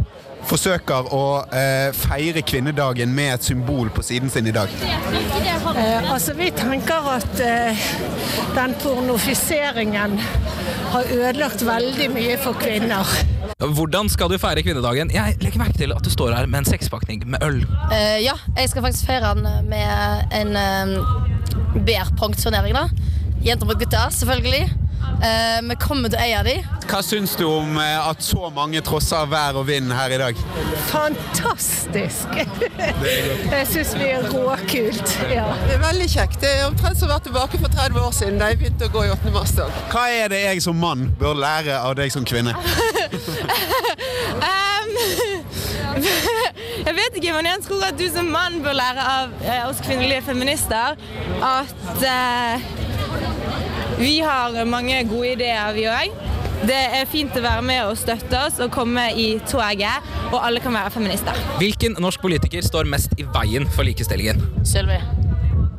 forsøker 0.48 1.08
å 1.14 1.24
eh, 1.54 1.90
feire 1.96 2.42
kvinnedagen 2.46 3.12
med 3.14 3.36
et 3.36 3.46
symbol 3.46 3.90
på 3.94 4.04
siden 4.06 4.30
sin 4.32 4.48
i 4.50 4.54
dag? 4.54 4.72
Eh, 4.82 6.12
altså, 6.12 6.34
vi 6.38 6.50
tenker 6.56 7.08
at 7.14 7.42
eh, 7.42 7.86
den 8.56 8.74
pornofiseringen 8.82 10.18
har 10.92 11.12
ødelagt 11.14 11.64
veldig 11.66 12.10
mye 12.12 12.36
for 12.42 12.58
kvinner. 12.60 13.08
Hvordan 13.62 14.10
skal 14.10 14.30
du 14.32 14.38
feire 14.42 14.64
kvinnedagen? 14.66 15.12
Jeg 15.14 15.38
legger 15.40 15.62
merke 15.62 15.78
til 15.78 15.94
at 15.94 16.04
du 16.04 16.10
står 16.10 16.34
her 16.34 16.50
med 16.50 16.64
en 16.64 16.70
sekspakning 16.72 17.22
med 17.30 17.42
øl. 17.46 17.62
Eh, 17.94 18.18
ja, 18.24 18.34
jeg 18.58 18.72
skal 18.72 18.86
faktisk 18.88 19.06
feire 19.06 19.34
den 19.38 19.70
med 19.70 20.34
en 20.34 20.56
uh, 20.58 21.82
beer-pong-turnering. 21.86 22.74
da. 22.74 22.88
Jenter 23.46 23.66
mot 23.66 23.78
gutter, 23.78 24.10
selvfølgelig. 24.10 24.81
Eh, 25.22 25.60
vi 25.68 25.76
kommer 25.78 26.10
til 26.10 26.18
å 26.18 26.22
eie 26.24 26.40
de. 26.46 26.54
Hva 26.90 26.98
syns 27.06 27.36
du 27.38 27.44
om 27.46 27.76
eh, 27.78 28.08
at 28.10 28.24
så 28.26 28.48
mange 28.54 28.80
trosser 28.82 29.28
vær 29.30 29.58
og 29.60 29.68
vind 29.68 29.92
her 29.94 30.10
i 30.10 30.18
dag? 30.18 30.40
Fantastisk! 30.90 32.32
Jeg 32.32 33.68
syns 33.70 33.94
vi 34.00 34.08
er 34.10 34.26
råkult. 34.32 35.14
Ja. 35.30 35.46
Det 35.68 35.76
er 35.76 35.84
veldig 35.84 36.08
kjekt. 36.10 36.40
Det 36.42 36.50
er 36.56 36.66
omtrent 36.66 36.98
som 36.98 37.06
å 37.06 37.14
være 37.14 37.28
tilbake 37.28 37.62
for 37.62 37.70
30 37.78 38.02
år 38.02 38.16
siden 38.18 38.42
da 38.42 38.50
jeg 38.50 38.62
begynte 38.64 38.90
å 38.90 38.94
gå 38.96 39.06
i 39.06 39.12
8. 39.14 39.34
mars-dag. 39.36 39.80
Hva 39.94 40.04
er 40.10 40.34
det 40.34 40.42
jeg 40.42 40.64
som 40.66 40.82
mann 40.82 41.06
bør 41.20 41.38
lære 41.38 41.78
av 41.78 41.94
deg 42.02 42.10
som 42.14 42.26
kvinne? 42.26 42.56
Um, 44.32 44.88
jeg 46.86 46.94
vet 46.96 47.16
ikke, 47.18 47.32
men 47.36 47.46
jeg 47.46 47.64
tror 47.66 47.84
at 47.86 47.98
du 47.98 48.06
som 48.10 48.30
mann 48.32 48.60
bør 48.64 48.76
lære 48.78 49.04
av 49.06 49.34
eh, 49.44 49.60
oss 49.68 49.82
kvinnelige 49.84 50.24
feminister 50.26 50.96
at 51.44 52.06
eh, 52.08 52.64
vi 54.02 54.18
har 54.20 54.64
mange 54.66 54.98
gode 55.06 55.34
ideer, 55.36 55.72
vi 55.76 55.86
òg. 55.90 56.14
Det 56.62 56.78
er 56.98 57.06
fint 57.10 57.34
å 57.34 57.42
være 57.42 57.62
med 57.66 57.80
og 57.88 57.96
støtte 57.98 58.38
oss 58.38 58.60
og 58.62 58.70
komme 58.74 59.08
i 59.18 59.32
toget, 59.50 60.10
og 60.30 60.38
alle 60.42 60.62
kan 60.62 60.74
være 60.74 60.92
feminister. 60.94 61.38
Hvilken 61.58 61.96
norsk 62.02 62.22
politiker 62.22 62.62
står 62.62 62.86
mest 62.90 63.14
i 63.18 63.26
veien 63.34 63.66
for 63.74 63.86
likestillingen? 63.86 64.42
Sylvi. 64.66 65.00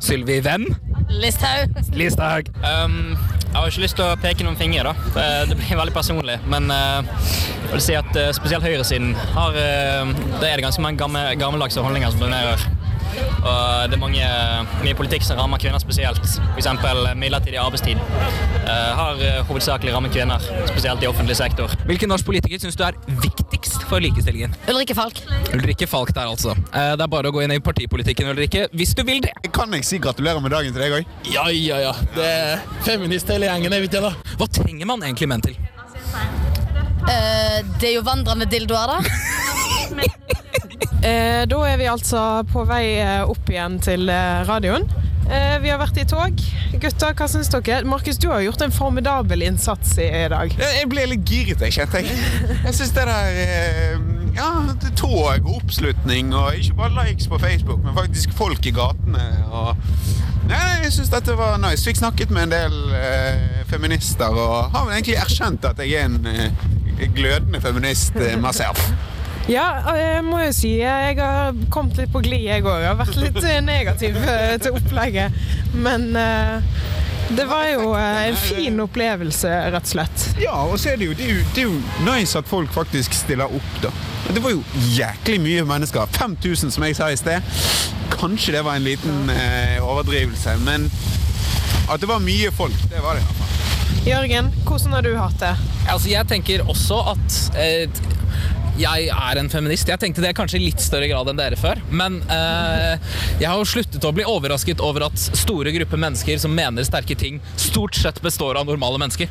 Sylvi 0.04 0.40
hvem? 0.44 0.66
Listhaug. 1.08 1.72
Listhaug. 1.96 2.50
Um, 2.64 3.16
jeg 3.54 3.56
har 3.60 3.70
ikke 3.70 3.84
lyst 3.84 3.96
til 4.00 4.08
å 4.08 4.16
peke 4.20 4.44
noen 4.44 4.58
fingre, 4.60 4.90
da. 4.90 4.94
Eh, 5.22 5.42
Det 5.48 5.56
blir 5.60 5.78
veldig 5.78 5.94
personlig. 5.94 6.36
Men 6.50 6.68
uh, 6.72 7.04
jeg 7.68 7.72
vil 7.76 7.84
si 7.86 7.96
at 7.96 8.16
eh, 8.18 8.32
spesielt 8.36 8.64
høyresiden 8.66 9.14
har 9.36 9.54
uh, 9.56 10.10
Det 10.40 10.48
er 10.48 10.58
det 10.58 10.64
ganske 10.66 10.82
mange 10.84 11.00
gammel, 11.00 11.32
gammeldagse 11.40 11.84
holdninger 11.84 12.12
som 12.12 12.24
dominerer. 12.24 12.64
Og 13.44 13.90
det 13.90 13.96
er 13.96 14.00
mange, 14.00 14.28
mye 14.84 14.96
politikk 14.98 15.24
som 15.26 15.38
rammer 15.38 15.60
kvinner 15.62 15.80
spesielt. 15.82 16.20
F.eks. 16.54 16.68
midlertidig 17.20 17.58
arbeidstid. 17.60 17.98
eh, 18.64 18.92
har 18.98 19.20
eh, 19.20 19.40
hovedsakelig 19.48 19.92
rammet 19.94 20.12
kvinner, 20.14 20.40
spesielt 20.70 21.02
i 21.04 21.08
offentlig 21.10 21.36
sektor. 21.36 21.72
Hvilken 21.88 22.08
norsk 22.08 22.24
politiker 22.26 22.58
syns 22.62 22.76
du 22.80 22.84
er 22.86 22.96
viktigst 23.20 23.84
for 23.90 24.00
likestillingen? 24.00 24.54
Ulrikke 24.72 24.94
Falk. 24.96 25.20
Ulrikke 25.54 25.86
Falk 25.90 26.14
der, 26.16 26.30
altså. 26.32 26.54
Eh, 26.72 26.94
Det 26.96 27.04
er 27.04 27.10
bare 27.12 27.28
å 27.28 27.34
gå 27.34 27.42
inn 27.44 27.52
i 27.52 27.60
partipolitikken, 27.60 28.30
Ulrikke, 28.32 28.68
hvis 28.72 28.94
du 28.96 29.02
vil 29.04 29.20
det. 29.24 29.32
Kan 29.54 29.72
jeg 29.76 29.84
si 29.84 29.98
gratulerer 30.02 30.40
med 30.42 30.50
dagen 30.54 30.72
til 30.72 30.80
deg 30.82 30.96
òg? 31.00 31.12
Ja, 31.30 31.48
ja, 31.52 31.78
ja. 31.88 31.92
Det 32.16 32.24
er 32.24 32.64
feminist 32.86 33.28
hele 33.30 33.46
gjengen, 33.50 33.72
jeg 33.76 33.84
vet 33.86 33.94
ikke 33.98 34.08
da. 34.08 34.34
Hva 34.40 34.48
trenger 34.60 34.86
man 34.90 35.04
egentlig 35.04 35.28
menn 35.30 35.44
til? 35.44 35.56
Uh, 37.04 37.60
det 37.80 37.90
er 37.90 37.94
jo 37.98 38.02
vandrende 38.06 38.46
dildoer, 38.48 38.94
da. 38.94 38.98
Eh, 41.04 41.42
da 41.50 41.58
er 41.68 41.76
vi 41.76 41.88
altså 41.90 42.20
på 42.48 42.64
vei 42.68 42.96
eh, 42.96 43.22
opp 43.28 43.50
igjen 43.52 43.76
til 43.84 44.08
eh, 44.08 44.44
radioen. 44.48 44.88
Vi 45.24 45.70
har 45.72 45.78
vært 45.80 45.96
i 45.96 46.02
tog. 46.04 46.40
Gutter, 46.76 47.14
hva 47.16 47.26
syns 47.32 47.48
dere? 47.48 47.78
Markus, 47.88 48.18
du 48.20 48.26
har 48.28 48.42
gjort 48.44 48.60
en 48.60 48.74
formidabel 48.74 49.40
innsats 49.46 49.94
i, 49.96 50.08
dag. 50.28 50.52
Jeg 50.60 50.90
ble 50.92 51.06
litt 51.14 51.24
giret, 51.24 51.64
jeg, 51.64 51.72
kjente 51.78 52.02
jeg. 52.04 52.18
Jeg 52.66 52.74
syns 52.76 52.92
det 52.92 53.06
der 53.08 54.02
Ja, 54.36 54.50
tog 55.00 55.30
og 55.30 55.48
oppslutning, 55.54 56.34
og 56.36 56.60
ikke 56.60 56.76
bare 56.82 57.06
likes 57.06 57.30
på 57.32 57.40
Facebook, 57.40 57.80
men 57.86 57.96
faktisk 57.96 58.36
folk 58.36 58.68
i 58.68 58.74
gatene. 58.76 59.24
Og 59.48 59.80
Nei, 60.44 60.84
jeg 60.84 60.92
syns 60.92 61.08
dette 61.12 61.34
var 61.38 61.56
nice. 61.62 61.84
Fikk 61.86 62.02
snakket 62.02 62.32
med 62.34 62.48
en 62.48 62.52
del 62.52 62.74
eh, 62.98 63.62
feminister, 63.70 64.28
og 64.28 64.74
har 64.74 64.84
vel 64.84 64.98
egentlig 64.98 65.16
erkjent 65.22 65.64
at 65.70 65.80
jeg 65.80 65.96
er 65.96 66.10
en 66.10 66.28
eh, 66.28 67.06
glødende 67.16 67.62
feminist 67.64 68.18
eh, 68.20 68.36
myself. 68.40 68.82
Ja, 69.44 69.64
jeg 69.92 70.22
må 70.24 70.38
jo 70.40 70.52
si 70.56 70.70
jeg 70.78 71.16
har 71.18 71.56
kommet 71.72 71.98
litt 72.00 72.12
på 72.12 72.22
glid, 72.24 72.46
jeg 72.46 72.64
òg. 72.64 72.78
Jeg 72.80 72.88
har 72.88 72.96
vært 72.96 73.18
litt 73.20 73.40
eh, 73.44 73.58
negativ 73.64 74.16
eh, 74.16 74.54
til 74.62 74.78
opplegget. 74.78 75.36
Men 75.76 76.06
eh, 76.16 76.78
det 77.36 77.44
var 77.50 77.66
jo 77.68 77.90
en 77.98 78.38
fin 78.40 78.80
opplevelse, 78.84 79.50
rett 79.74 79.84
og 79.84 79.92
slett. 79.92 80.24
Ja, 80.40 80.56
og 80.64 80.78
så 80.80 80.94
er 80.94 81.00
det 81.00 81.10
jo, 81.10 81.16
det 81.18 81.26
er 81.28 81.34
jo, 81.36 81.44
det 81.52 81.62
er 81.64 81.68
jo 81.68 82.08
nice 82.08 82.40
at 82.40 82.48
folk 82.48 82.72
faktisk 82.72 83.16
stiller 83.16 83.52
opp, 83.52 83.70
da. 83.84 83.92
Det 84.32 84.40
var 84.44 84.54
jo 84.54 84.62
jæklig 84.96 85.38
mye 85.44 85.66
mennesker. 85.68 86.08
5000, 86.16 86.72
som 86.72 86.88
jeg 86.88 86.96
sa 86.96 87.10
i 87.12 87.20
sted. 87.20 87.44
Kanskje 88.16 88.56
det 88.56 88.64
var 88.64 88.80
en 88.80 88.86
liten 88.88 89.28
eh, 89.32 89.76
overdrivelse, 89.84 90.56
men 90.64 90.88
at 91.92 92.00
det 92.00 92.08
var 92.08 92.24
mye 92.24 92.48
folk, 92.56 92.76
det 92.88 93.04
var 93.04 93.20
det. 93.20 93.24
i 93.24 93.28
hvert 93.28 93.40
fall. 93.42 93.50
Jørgen, 94.08 94.50
hvordan 94.64 94.96
har 94.96 95.04
du 95.04 95.14
hatt 95.16 95.36
det? 95.40 95.54
Altså, 95.84 96.08
jeg 96.12 96.28
tenker 96.32 96.64
også 96.68 97.02
at 97.12 97.38
eh, 97.60 98.04
jeg 98.78 99.08
er 99.12 99.38
en 99.38 99.50
feminist. 99.50 99.88
Jeg 99.88 100.00
tenkte 100.02 100.22
det 100.24 100.32
kanskje 100.36 100.58
i 100.58 100.64
litt 100.66 100.82
større 100.82 101.08
grad 101.10 101.28
enn 101.30 101.38
dere 101.38 101.58
før. 101.58 101.80
Men 101.94 102.20
eh, 102.32 102.94
jeg 103.40 103.48
har 103.48 103.58
jo 103.60 103.68
sluttet 103.68 104.04
å 104.06 104.12
bli 104.14 104.26
overrasket 104.28 104.82
over 104.84 105.06
at 105.08 105.18
store 105.18 105.74
grupper 105.76 106.00
mennesker 106.00 106.40
som 106.42 106.54
mener 106.54 106.86
sterke 106.86 107.16
ting, 107.18 107.40
stort 107.60 107.96
sett 107.98 108.20
består 108.24 108.58
av 108.58 108.66
normale 108.68 108.98
mennesker. 109.02 109.30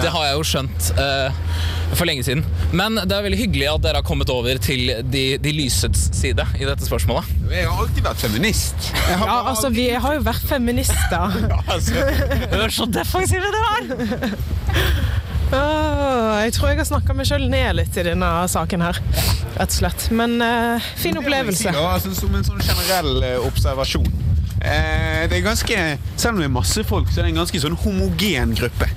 Det 0.00 0.12
har 0.14 0.28
jeg 0.28 0.38
jo 0.38 0.46
skjønt 0.52 0.90
eh, 1.00 1.42
for 1.94 2.08
lenge 2.08 2.26
siden. 2.26 2.44
Men 2.74 3.00
det 3.02 3.16
er 3.16 3.26
veldig 3.26 3.40
hyggelig 3.42 3.68
at 3.72 3.84
dere 3.88 4.02
har 4.02 4.06
kommet 4.06 4.30
over 4.32 4.60
til 4.62 4.94
de, 5.10 5.24
de 5.42 5.56
lysets 5.56 6.08
side 6.14 6.46
i 6.60 6.68
dette 6.68 6.86
spørsmålet. 6.86 7.34
Jeg 7.50 7.66
har 7.68 7.82
alltid 7.84 8.06
vært 8.06 8.24
feminist. 8.24 8.90
Har 9.10 9.26
Ja, 9.26 9.40
altså, 9.50 9.72
vi 9.74 9.88
har 9.90 10.18
jo 10.18 10.24
vært 10.26 10.48
feminister. 10.48 11.38
altså, 11.74 12.06
Hør 12.54 12.78
så 12.78 12.90
defensive 13.00 13.54
dere 13.54 13.76
er! 13.80 15.23
Åh, 15.52 16.40
jeg 16.44 16.54
tror 16.56 16.70
jeg 16.70 16.80
har 16.80 16.88
snakka 16.88 17.16
meg 17.16 17.28
sjøl 17.28 17.46
ned 17.52 17.76
litt 17.80 17.96
i 18.00 18.04
denne 18.06 18.30
saken 18.50 18.84
her, 18.84 19.00
rett 19.54 19.70
og 19.70 19.76
slett. 19.76 20.06
Men 20.14 20.36
uh, 20.42 20.92
fin 21.00 21.18
opplevelse. 21.20 21.68
si, 21.68 21.84
altså, 21.84 22.14
som 22.16 22.34
en 22.34 22.46
sånn 22.46 22.62
generell 22.64 23.18
uh, 23.22 23.46
observasjon. 23.48 24.08
Uh, 24.64 25.24
det 25.28 25.38
er 25.38 25.42
ganske, 25.44 25.80
Selv 26.16 26.36
om 26.36 26.40
det 26.40 26.48
er 26.48 26.54
masse 26.54 26.84
folk, 26.88 27.10
så 27.12 27.20
er 27.20 27.28
det 27.28 27.34
en 27.34 27.42
ganske 27.42 27.60
sånn 27.66 27.76
homogen 27.84 28.56
gruppe. 28.58 28.88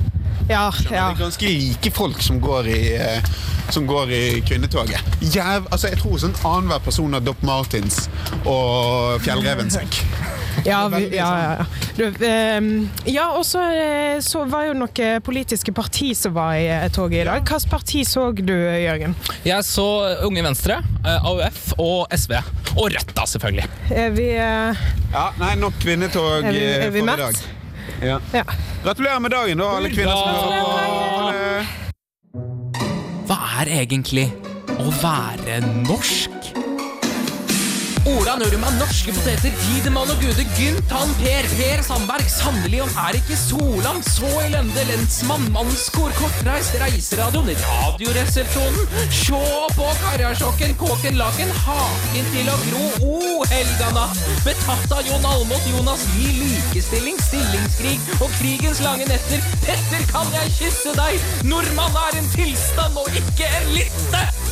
Ja, 0.48 0.70
ja. 0.70 0.88
Det 0.88 0.98
er 1.02 1.22
ganske 1.26 1.52
like 1.52 1.92
folk 1.92 2.22
som 2.24 2.40
går 2.40 2.70
i, 2.72 2.82
som 3.76 3.88
går 3.90 4.14
i 4.16 4.24
kvinnetoget. 4.48 5.04
Jæv, 5.20 5.68
altså 5.68 5.92
jeg 5.92 6.00
tror 6.00 6.22
sånn 6.24 6.38
annenhver 6.48 6.86
person 6.88 7.18
har 7.18 7.26
Dopp 7.26 7.44
Martins 7.44 8.06
og 8.46 9.20
Fjellrevensekk. 9.28 10.00
Ja, 10.66 10.88
vi, 10.92 11.08
ja, 11.16 11.28
ja, 11.40 11.52
ja. 11.60 11.66
Du, 11.98 12.26
ehm, 12.26 12.90
ja, 13.06 13.28
og 13.38 13.46
så, 13.46 13.62
eh, 13.72 14.20
så 14.26 14.44
var 14.50 14.66
jo 14.68 14.74
noen 14.78 15.22
politiske 15.24 15.72
parti 15.76 16.10
som 16.18 16.34
var 16.36 16.54
i 16.60 16.66
eh, 16.68 16.88
toget 16.94 17.22
i 17.22 17.26
dag. 17.30 17.42
Hvilket 17.48 17.70
parti 17.72 18.04
så 18.08 18.26
du, 18.36 18.54
Jørgen? 18.54 19.16
Jeg 19.48 19.64
så 19.68 19.86
Unge 20.28 20.44
Venstre, 20.46 20.80
eh, 21.06 21.26
AUF 21.30 21.74
og 21.80 22.08
SV. 22.14 22.34
Og 22.78 22.92
Rødt, 22.94 23.14
da, 23.18 23.26
selvfølgelig. 23.26 23.66
Er 23.96 24.10
vi 24.18 24.28
eh, 24.36 24.76
Ja, 25.14 25.28
nei, 25.40 25.54
nok 25.62 25.74
kvinnetog 25.82 26.44
Er 26.44 26.52
vi- 26.52 26.66
eh, 26.66 26.86
er 26.86 26.92
vi 26.92 27.00
for 27.02 27.14
i 27.14 27.18
dag. 27.24 27.36
Ja. 28.04 28.20
Ja. 28.36 28.44
Gratulerer 28.84 29.20
med 29.24 29.32
dagen, 29.34 29.58
da, 29.64 29.72
alle 29.78 29.90
kvinner 29.90 30.14
som 30.14 30.28
hører 30.36 30.62
på. 30.62 30.70
Hva 33.28 33.38
er 33.62 33.72
egentlig 33.82 34.28
å 34.78 34.92
være 35.02 35.62
norsk? 35.88 36.37
Ola 38.08 38.38
Nørman, 38.40 38.78
norske 38.80 39.12
poteter, 39.12 39.52
Tidemann 39.66 40.12
og 40.14 40.22
Gude, 40.22 40.46
Gynt, 40.56 40.92
han 40.94 41.10
Per, 41.20 41.48
Per 41.58 41.82
Sandberg, 41.84 42.30
sannelig 42.32 42.80
om 42.86 42.94
er 43.04 43.18
ikke 43.20 43.36
Solan, 43.40 44.00
så 44.06 44.30
elende 44.46 44.86
lensmann, 44.88 45.44
mannskor, 45.52 46.14
kortreist, 46.16 46.78
reiseradioen, 46.80 47.52
radioresepsjonen, 47.66 48.88
sjå 49.12 49.42
på 49.76 49.90
karasjokken, 50.06 50.76
kåken, 50.80 51.20
laken, 51.20 51.52
haken 51.66 52.32
til 52.32 52.52
å 52.54 52.58
gro, 52.64 52.86
o 53.04 53.14
oh, 53.20 53.56
natt, 53.98 54.24
betatt 54.46 54.96
av 54.96 55.04
Jon 55.08 55.28
Almot, 55.28 55.68
Jonas 55.74 56.08
Lie, 56.16 56.48
likestilling, 56.56 57.20
stillingskrig 57.28 57.98
og 58.22 58.32
krigens 58.40 58.84
lange 58.86 59.10
netter, 59.12 59.44
Petter, 59.66 60.08
kan 60.14 60.32
jeg 60.40 60.56
kysse 60.62 60.96
deg? 60.96 61.32
Nordmann 61.48 62.04
er 62.08 62.22
en 62.22 62.36
tilstand 62.38 63.04
og 63.04 63.12
ikke 63.20 63.52
en 63.60 63.74
liste! 63.76 64.47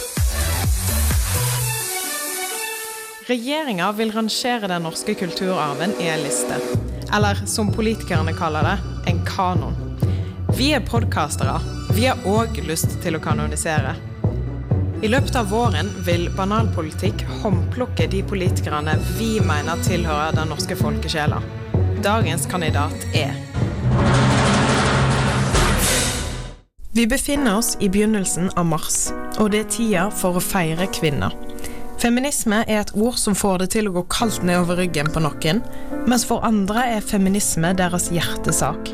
Regjeringa 3.28 3.92
vil 3.92 4.12
rangere 4.12 4.68
den 4.68 4.84
norske 4.86 5.14
kulturarven 5.14 5.94
i 6.02 6.08
en 6.08 6.20
liste. 6.22 6.60
Eller 7.14 7.40
som 7.46 7.72
politikerne 7.74 8.34
kaller 8.38 8.64
det, 8.64 8.76
en 9.10 9.22
kanon. 9.26 9.74
Vi 10.58 10.68
er 10.78 10.84
podkastere. 10.86 11.56
Vi 11.98 12.06
har 12.06 12.22
òg 12.30 12.60
lyst 12.68 13.00
til 13.02 13.18
å 13.18 13.22
kanonisere. 13.24 13.96
I 15.02 15.10
løpet 15.10 15.40
av 15.42 15.50
våren 15.50 15.90
vil 16.06 16.28
banalpolitikk 16.38 17.24
håndplukke 17.42 18.06
de 18.14 18.22
politikerne 18.30 18.94
vi 19.18 19.40
mener 19.42 19.82
tilhører 19.82 20.38
den 20.38 20.54
norske 20.54 20.78
folkesjela. 20.78 21.42
Dagens 22.06 22.46
kandidat 22.46 23.10
er 23.18 23.34
Vi 26.94 27.10
befinner 27.10 27.58
oss 27.58 27.74
i 27.82 27.90
begynnelsen 27.90 28.54
av 28.54 28.70
mars, 28.70 29.10
og 29.42 29.50
det 29.52 29.66
er 29.66 29.74
tida 29.80 30.08
for 30.14 30.38
å 30.38 30.46
feire 30.54 30.86
kvinner. 30.94 31.34
Feminisme 32.06 32.60
er 32.70 32.84
et 32.84 32.92
ord 32.94 33.16
som 33.18 33.34
får 33.34 33.64
det 33.64 33.68
til 33.74 33.88
å 33.90 33.92
gå 33.96 34.04
kaldt 34.14 34.44
nedover 34.46 34.78
ryggen 34.78 35.08
på 35.10 35.24
noen, 35.26 35.64
mens 36.06 36.22
for 36.30 36.44
andre 36.46 36.84
er 37.00 37.02
feminisme 37.02 37.72
deres 37.80 38.12
hjertesak. 38.14 38.92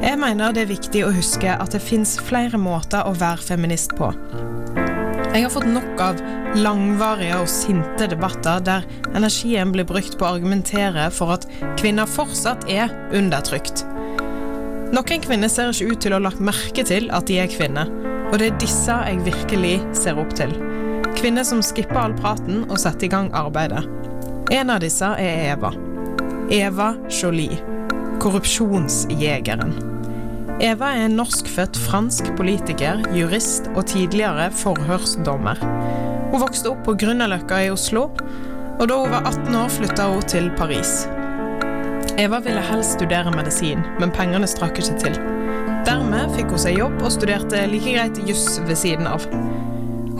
Jeg 0.00 0.16
mener 0.16 0.54
det 0.56 0.62
er 0.62 0.70
viktig 0.70 1.02
å 1.04 1.10
huske 1.12 1.52
at 1.52 1.76
det 1.76 1.82
fins 1.84 2.14
flere 2.24 2.56
måter 2.56 3.04
å 3.04 3.12
være 3.20 3.44
feminist 3.50 3.92
på. 4.00 4.08
Jeg 5.34 5.44
har 5.44 5.52
fått 5.52 5.68
nok 5.68 6.00
av 6.00 6.24
langvarige 6.56 7.42
og 7.42 7.52
sinte 7.52 8.08
debatter 8.08 8.64
der 8.64 8.88
energien 9.12 9.76
blir 9.76 9.90
brukt 9.92 10.16
på 10.16 10.24
å 10.24 10.32
argumentere 10.38 11.10
for 11.12 11.36
at 11.36 11.44
kvinner 11.84 12.08
fortsatt 12.08 12.64
er 12.64 12.96
undertrykt. 13.12 13.84
Noen 14.96 15.28
kvinner 15.28 15.52
ser 15.52 15.76
ikke 15.76 15.92
ut 15.92 16.06
til 16.06 16.16
å 16.16 16.22
ha 16.22 16.28
lagt 16.30 16.40
merke 16.40 16.88
til 16.88 17.12
at 17.12 17.28
de 17.28 17.42
er 17.44 17.52
kvinner, 17.52 17.92
og 18.32 18.38
det 18.40 18.54
er 18.54 18.60
disse 18.64 19.02
jeg 19.04 19.26
virkelig 19.28 19.82
ser 20.00 20.16
opp 20.16 20.32
til. 20.40 20.71
Kvinner 21.22 21.44
som 21.44 21.60
skipper 21.62 22.00
all 22.00 22.14
praten 22.18 22.64
og 22.66 22.80
setter 22.82 23.06
i 23.06 23.08
gang 23.12 23.28
arbeidet. 23.38 23.84
En 24.50 24.72
av 24.74 24.80
disse 24.82 25.06
er 25.22 25.52
Eva. 25.52 25.68
Eva 26.50 26.88
Jolie. 27.06 27.60
Korrupsjonsjegeren. 28.18 29.70
Eva 30.58 30.88
er 30.96 31.04
en 31.04 31.14
norskfødt 31.20 31.78
fransk 31.84 32.32
politiker, 32.34 33.04
jurist 33.14 33.70
og 33.76 33.86
tidligere 33.92 34.48
forhørsdommer. 34.64 35.62
Hun 36.32 36.42
vokste 36.42 36.72
opp 36.74 36.82
på 36.88 36.96
Grünerløkka 37.04 37.68
i 37.68 37.70
Oslo, 37.70 38.08
og 38.80 38.84
da 38.90 38.98
hun 38.98 39.14
var 39.14 39.30
18 39.30 39.60
år 39.62 39.70
flytta 39.78 40.10
hun 40.10 40.26
til 40.26 40.50
Paris. 40.58 41.04
Eva 42.18 42.42
ville 42.42 42.66
helst 42.66 42.98
studere 42.98 43.30
medisin, 43.30 43.86
men 44.02 44.10
pengene 44.10 44.50
strakk 44.50 44.82
ikke 44.82 44.98
til. 45.06 45.22
Dermed 45.86 46.34
fikk 46.34 46.50
hun 46.50 46.66
seg 46.66 46.82
jobb 46.82 46.98
og 46.98 47.14
studerte 47.14 47.62
like 47.70 47.94
greit 47.94 48.18
juss 48.26 48.58
ved 48.66 48.74
siden 48.74 49.06
av. 49.06 49.30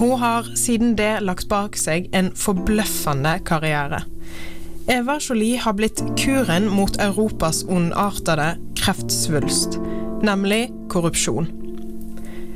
Hun 0.02 0.18
har 0.18 0.42
siden 0.56 0.96
det 0.98 1.20
lagt 1.22 1.46
bak 1.46 1.76
seg 1.78 2.08
en 2.10 2.32
forbløffende 2.34 3.36
karriere. 3.46 4.00
Eva 4.90 5.14
Jolie 5.22 5.60
har 5.62 5.76
blitt 5.78 6.02
kuren 6.18 6.66
mot 6.66 6.98
Europas 7.04 7.60
ondartede 7.70 8.48
kreftsvulst, 8.80 9.78
nemlig 10.26 10.72
korrupsjon. 10.90 11.46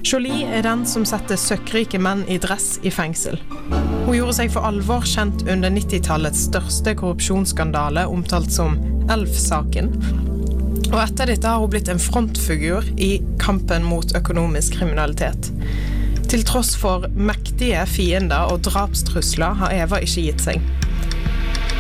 Jolie 0.03 0.51
er 0.59 0.67
den 0.67 0.83
som 0.91 1.07
setter 1.07 1.39
søkkrike 1.39 2.03
menn 2.03 2.25
i 2.27 2.41
dress 2.43 2.81
i 2.83 2.91
fengsel. 2.91 3.39
Hun 3.71 4.17
gjorde 4.17 4.41
seg 4.41 4.51
for 4.51 4.67
alvor 4.67 5.07
kjent 5.07 5.47
under 5.47 5.71
90-tallets 5.71 6.49
største 6.49 6.99
korrupsjonsskandale, 6.99 8.09
omtalt 8.11 8.51
som 8.59 8.75
Elf-saken. 9.07 9.95
Og 10.91 10.99
etter 10.99 11.31
dette 11.31 11.47
har 11.47 11.63
hun 11.63 11.71
blitt 11.71 11.95
en 11.95 12.03
frontfigur 12.03 12.91
i 12.99 13.21
kampen 13.39 13.87
mot 13.87 14.19
økonomisk 14.19 14.81
kriminalitet. 14.81 15.53
Til 16.27 16.43
tross 16.43 16.73
for 16.75 17.05
mektige 17.15 17.85
fiender 17.87 18.51
og 18.51 18.65
drapstrusler 18.67 19.55
har 19.61 19.75
Eva 19.77 20.01
ikke 20.03 20.25
gitt 20.27 20.43
seg. 20.43 20.65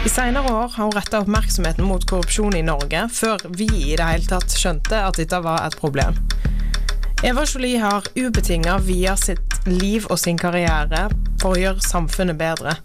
I 0.06 0.12
senere 0.12 0.52
år 0.52 0.68
har 0.76 0.85
hun 0.85 0.94
retta 0.94 1.18
oppmerksomheten 1.24 1.82
mot 1.82 2.04
korrupsjon 2.06 2.54
i 2.54 2.62
Norge, 2.62 3.09
før 3.11 3.42
vi 3.59 3.66
i 3.66 3.96
det 3.98 4.06
hele 4.06 4.30
tatt 4.30 4.54
skjønte 4.54 5.02
at 5.02 5.18
dette 5.18 5.42
var 5.42 5.66
et 5.66 5.74
problem. 5.80 6.14
Eva 7.26 7.42
Jolie 7.42 7.82
har 7.82 8.06
ubetinga 8.14 8.78
via 8.87 9.16
sitt 9.18 9.59
liv 9.66 10.06
og 10.06 10.20
sin 10.22 10.38
karriere 10.38 11.09
for 11.42 11.56
å 11.56 11.61
gjøre 11.64 11.82
samfunnet 11.82 12.38
bedre. 12.38 12.78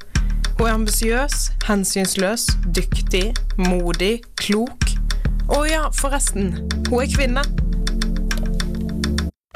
Hun 0.58 0.66
er 0.66 0.74
ambisiøs, 0.80 1.52
hensynsløs, 1.70 2.48
dyktig, 2.74 3.28
modig, 3.62 4.24
klok. 4.42 4.96
Og 5.52 5.70
ja, 5.70 5.92
forresten, 5.94 6.56
hun 6.90 7.04
er 7.04 7.14
kvinne. 7.14 7.61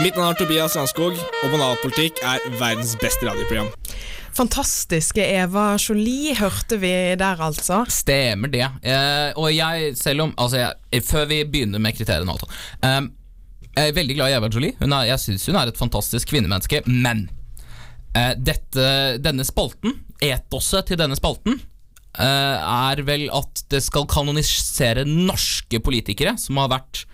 Mitt 0.05 0.19
navn 0.19 0.35
er 0.35 0.37
Tobias 0.37 0.75
Strandskog, 0.75 1.15
og 1.17 1.49
Banalpolitikk 1.49 2.19
er 2.21 2.43
verdens 2.59 2.91
beste 3.01 3.25
radioprogram. 3.25 3.71
Fantastiske 4.37 5.23
Eva 5.33 5.63
Jolie 5.81 6.35
hørte 6.37 6.77
vi 6.77 6.91
der, 7.17 7.41
altså. 7.41 7.79
Stemmer 7.89 8.51
det. 8.53 8.67
Eh, 8.85 9.31
og 9.33 9.49
jeg, 9.49 9.95
selv 9.97 10.27
om 10.27 10.35
Altså, 10.37 10.59
jeg, 10.61 11.01
før 11.09 11.25
vi 11.31 11.39
begynner 11.49 11.81
med 11.81 11.97
kriteriene 11.97 12.29
og 12.29 12.35
alt 12.35 12.45
sånt, 12.45 12.85
eh, 12.85 13.01
Jeg 13.79 13.89
er 13.89 13.97
veldig 13.97 14.19
glad 14.19 14.29
i 14.29 14.37
Eva 14.37 14.51
Jolie. 14.53 14.77
Hun 14.77 14.93
er, 14.93 15.09
jeg 15.09 15.23
syns 15.25 15.47
hun 15.49 15.57
er 15.57 15.73
et 15.73 15.81
fantastisk 15.81 16.29
kvinnemenneske, 16.29 16.83
men 16.85 17.25
eh, 18.13 18.37
dette, 18.37 18.87
denne 19.25 19.43
spalten, 19.47 20.03
etoset 20.21 20.85
til 20.85 21.01
denne 21.01 21.17
spalten, 21.17 21.57
eh, 22.13 22.57
er 22.61 23.01
vel 23.09 23.25
at 23.33 23.65
det 23.73 23.81
skal 23.81 24.05
kanonisere 24.05 25.09
norske 25.09 25.81
politikere, 25.81 26.37
som 26.37 26.61
har 26.61 26.75
vært 26.77 27.07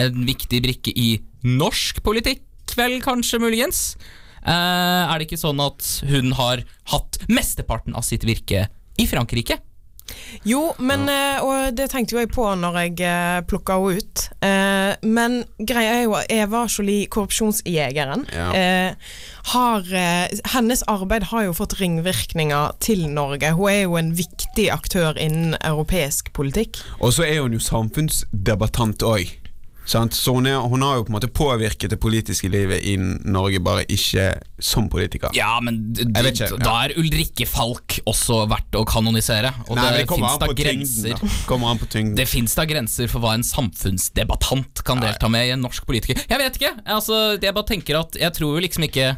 en 0.00 0.24
viktig 0.24 0.64
brikke 0.64 0.96
i 0.96 1.18
norsk 1.44 2.02
politikk, 2.06 2.44
vel, 2.78 2.98
kanskje, 3.04 3.40
muligens. 3.42 3.96
Uh, 4.42 5.08
er 5.10 5.18
det 5.18 5.26
ikke 5.28 5.40
sånn 5.40 5.60
at 5.60 5.84
hun 6.08 6.32
har 6.38 6.62
hatt 6.92 7.18
mesteparten 7.28 7.96
av 7.98 8.04
sitt 8.06 8.24
virke 8.28 8.68
i 8.98 9.06
Frankrike? 9.10 9.58
Jo, 10.48 10.70
men 10.80 11.02
uh, 11.04 11.42
Og 11.44 11.74
det 11.76 11.90
tenkte 11.92 12.14
jo 12.14 12.20
jeg 12.22 12.30
på 12.32 12.46
når 12.56 12.78
jeg 12.80 12.94
uh, 13.04 13.40
plukka 13.44 13.74
henne 13.76 13.98
ut. 14.00 14.22
Eh, 14.40 14.94
men 15.04 15.42
greia 15.68 15.98
er 15.98 16.02
jo 16.06 16.14
at 16.16 16.30
Eva 16.32 16.62
Jolie, 16.70 17.04
korrupsjonsjegeren, 17.12 18.24
Ja. 18.32 18.46
eh, 18.56 18.94
har 19.52 19.84
eh, 19.92 20.32
Hennes 20.54 20.82
arbeid 20.88 21.28
har 21.28 21.44
jo 21.44 21.52
fått 21.56 21.76
ringvirkninger 21.80 22.78
til 22.80 23.04
Norge. 23.12 23.52
Hun 23.58 23.68
er 23.68 23.82
jo 23.82 23.98
en 24.00 24.14
viktig 24.16 24.70
aktør 24.72 25.18
innen 25.20 25.58
europeisk 25.60 26.32
politikk. 26.32 26.80
Og 27.02 27.12
så 27.18 27.26
er 27.28 27.42
hun 27.42 27.52
jo 27.58 27.60
samfunnsdebattant 27.60 29.04
òg. 29.04 29.34
Sant? 29.88 30.12
Så 30.16 30.34
hun, 30.36 30.46
er, 30.46 30.58
hun 30.60 30.82
har 30.84 30.98
jo 30.98 31.06
på 31.06 31.12
en 31.12 31.16
måte 31.16 31.30
påvirket 31.32 31.94
det 31.94 31.98
politiske 32.02 32.50
livet 32.52 32.84
i 32.84 32.96
Norge, 32.98 33.60
bare 33.64 33.86
ikke 33.88 34.30
som 34.60 34.88
politiker. 34.92 35.32
Ja, 35.36 35.54
men 35.64 35.80
ikke, 35.96 36.50
da 36.60 36.74
er 36.84 36.94
Ulrikke 37.00 37.46
Falk 37.48 37.98
også 38.08 38.42
verdt 38.50 38.76
å 38.76 38.84
kanonisere. 38.88 39.54
Og 39.68 39.78
Nei, 39.78 39.88
det, 39.96 40.04
det 40.04 40.08
fins 40.10 40.18
finnes 40.18 40.42
da 40.42 40.50
grenser 40.60 41.22
tyngden, 41.88 42.12
da. 42.12 42.20
Det 42.20 42.28
fins 42.28 42.56
da 42.58 42.66
grenser 42.68 43.10
for 43.10 43.24
hva 43.24 43.34
en 43.38 43.46
samfunnsdebattant 43.46 44.84
kan 44.84 45.00
delta 45.02 45.30
med 45.32 45.48
i 45.48 45.54
en 45.56 45.64
norsk 45.64 45.88
politiker. 45.88 46.20
Jeg 46.28 46.42
vet 46.42 46.60
ikke! 46.60 46.74
Altså, 46.84 47.38
jeg 47.40 47.54
bare 47.54 47.68
tenker 47.68 47.98
at 48.02 48.16
Jeg 48.18 48.34
tror 48.36 48.56
jo 48.56 48.62
liksom 48.64 48.84
ikke 48.88 49.14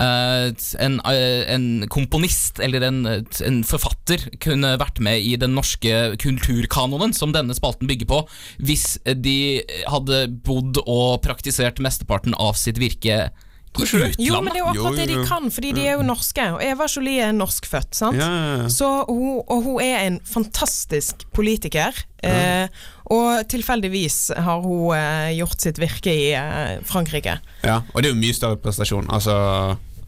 en, 0.00 1.00
eh, 1.04 1.42
en 1.52 1.88
komponist 1.92 2.60
eller 2.64 2.86
en, 2.86 3.04
en 3.06 3.60
forfatter 3.66 4.24
kunne 4.40 4.74
vært 4.80 5.00
med 5.04 5.20
i 5.20 5.36
den 5.36 5.54
norske 5.58 6.16
kulturkanonen 6.22 7.12
som 7.16 7.34
denne 7.34 7.54
spalten 7.56 7.90
bygger 7.90 8.08
på, 8.08 8.22
hvis 8.58 8.96
de 9.04 9.62
hadde 9.90 10.24
bodd 10.46 10.80
og 10.86 11.22
praktisert 11.26 11.82
mesteparten 11.82 12.36
av 12.40 12.56
sitt 12.60 12.80
virke 12.80 13.30
utlandet. 13.80 14.18
Jo, 14.20 14.40
men 14.42 14.52
det 14.52 14.60
er 14.60 14.64
jo 14.64 14.70
akkurat 14.72 14.98
det 15.00 15.06
de 15.10 15.18
kan, 15.28 15.50
fordi 15.54 15.72
de 15.76 15.86
er 15.88 15.96
jo 15.96 16.06
norske. 16.06 16.46
Og 16.56 16.64
Eva 16.64 16.88
Jolie 16.90 17.28
er 17.28 17.36
norskfødt, 17.36 17.94
sant? 17.96 18.18
Ja, 18.20 18.28
ja, 18.28 18.56
ja. 18.62 18.72
Så 18.72 18.90
hun, 19.08 19.40
og 19.46 19.62
hun 19.66 19.80
er 19.84 20.06
en 20.06 20.18
fantastisk 20.28 21.24
politiker. 21.32 21.96
Eh, 22.22 22.68
og 23.12 23.48
tilfeldigvis 23.50 24.18
har 24.36 24.60
hun 24.62 24.92
eh, 24.96 25.32
gjort 25.38 25.64
sitt 25.64 25.80
virke 25.82 26.12
i 26.14 26.28
eh, 26.38 26.76
Frankrike. 26.86 27.38
Ja, 27.64 27.80
og 27.92 28.02
det 28.02 28.10
er 28.10 28.14
jo 28.14 28.20
mye 28.20 28.36
større 28.36 28.60
prestasjon. 28.62 29.08
Altså, 29.12 29.34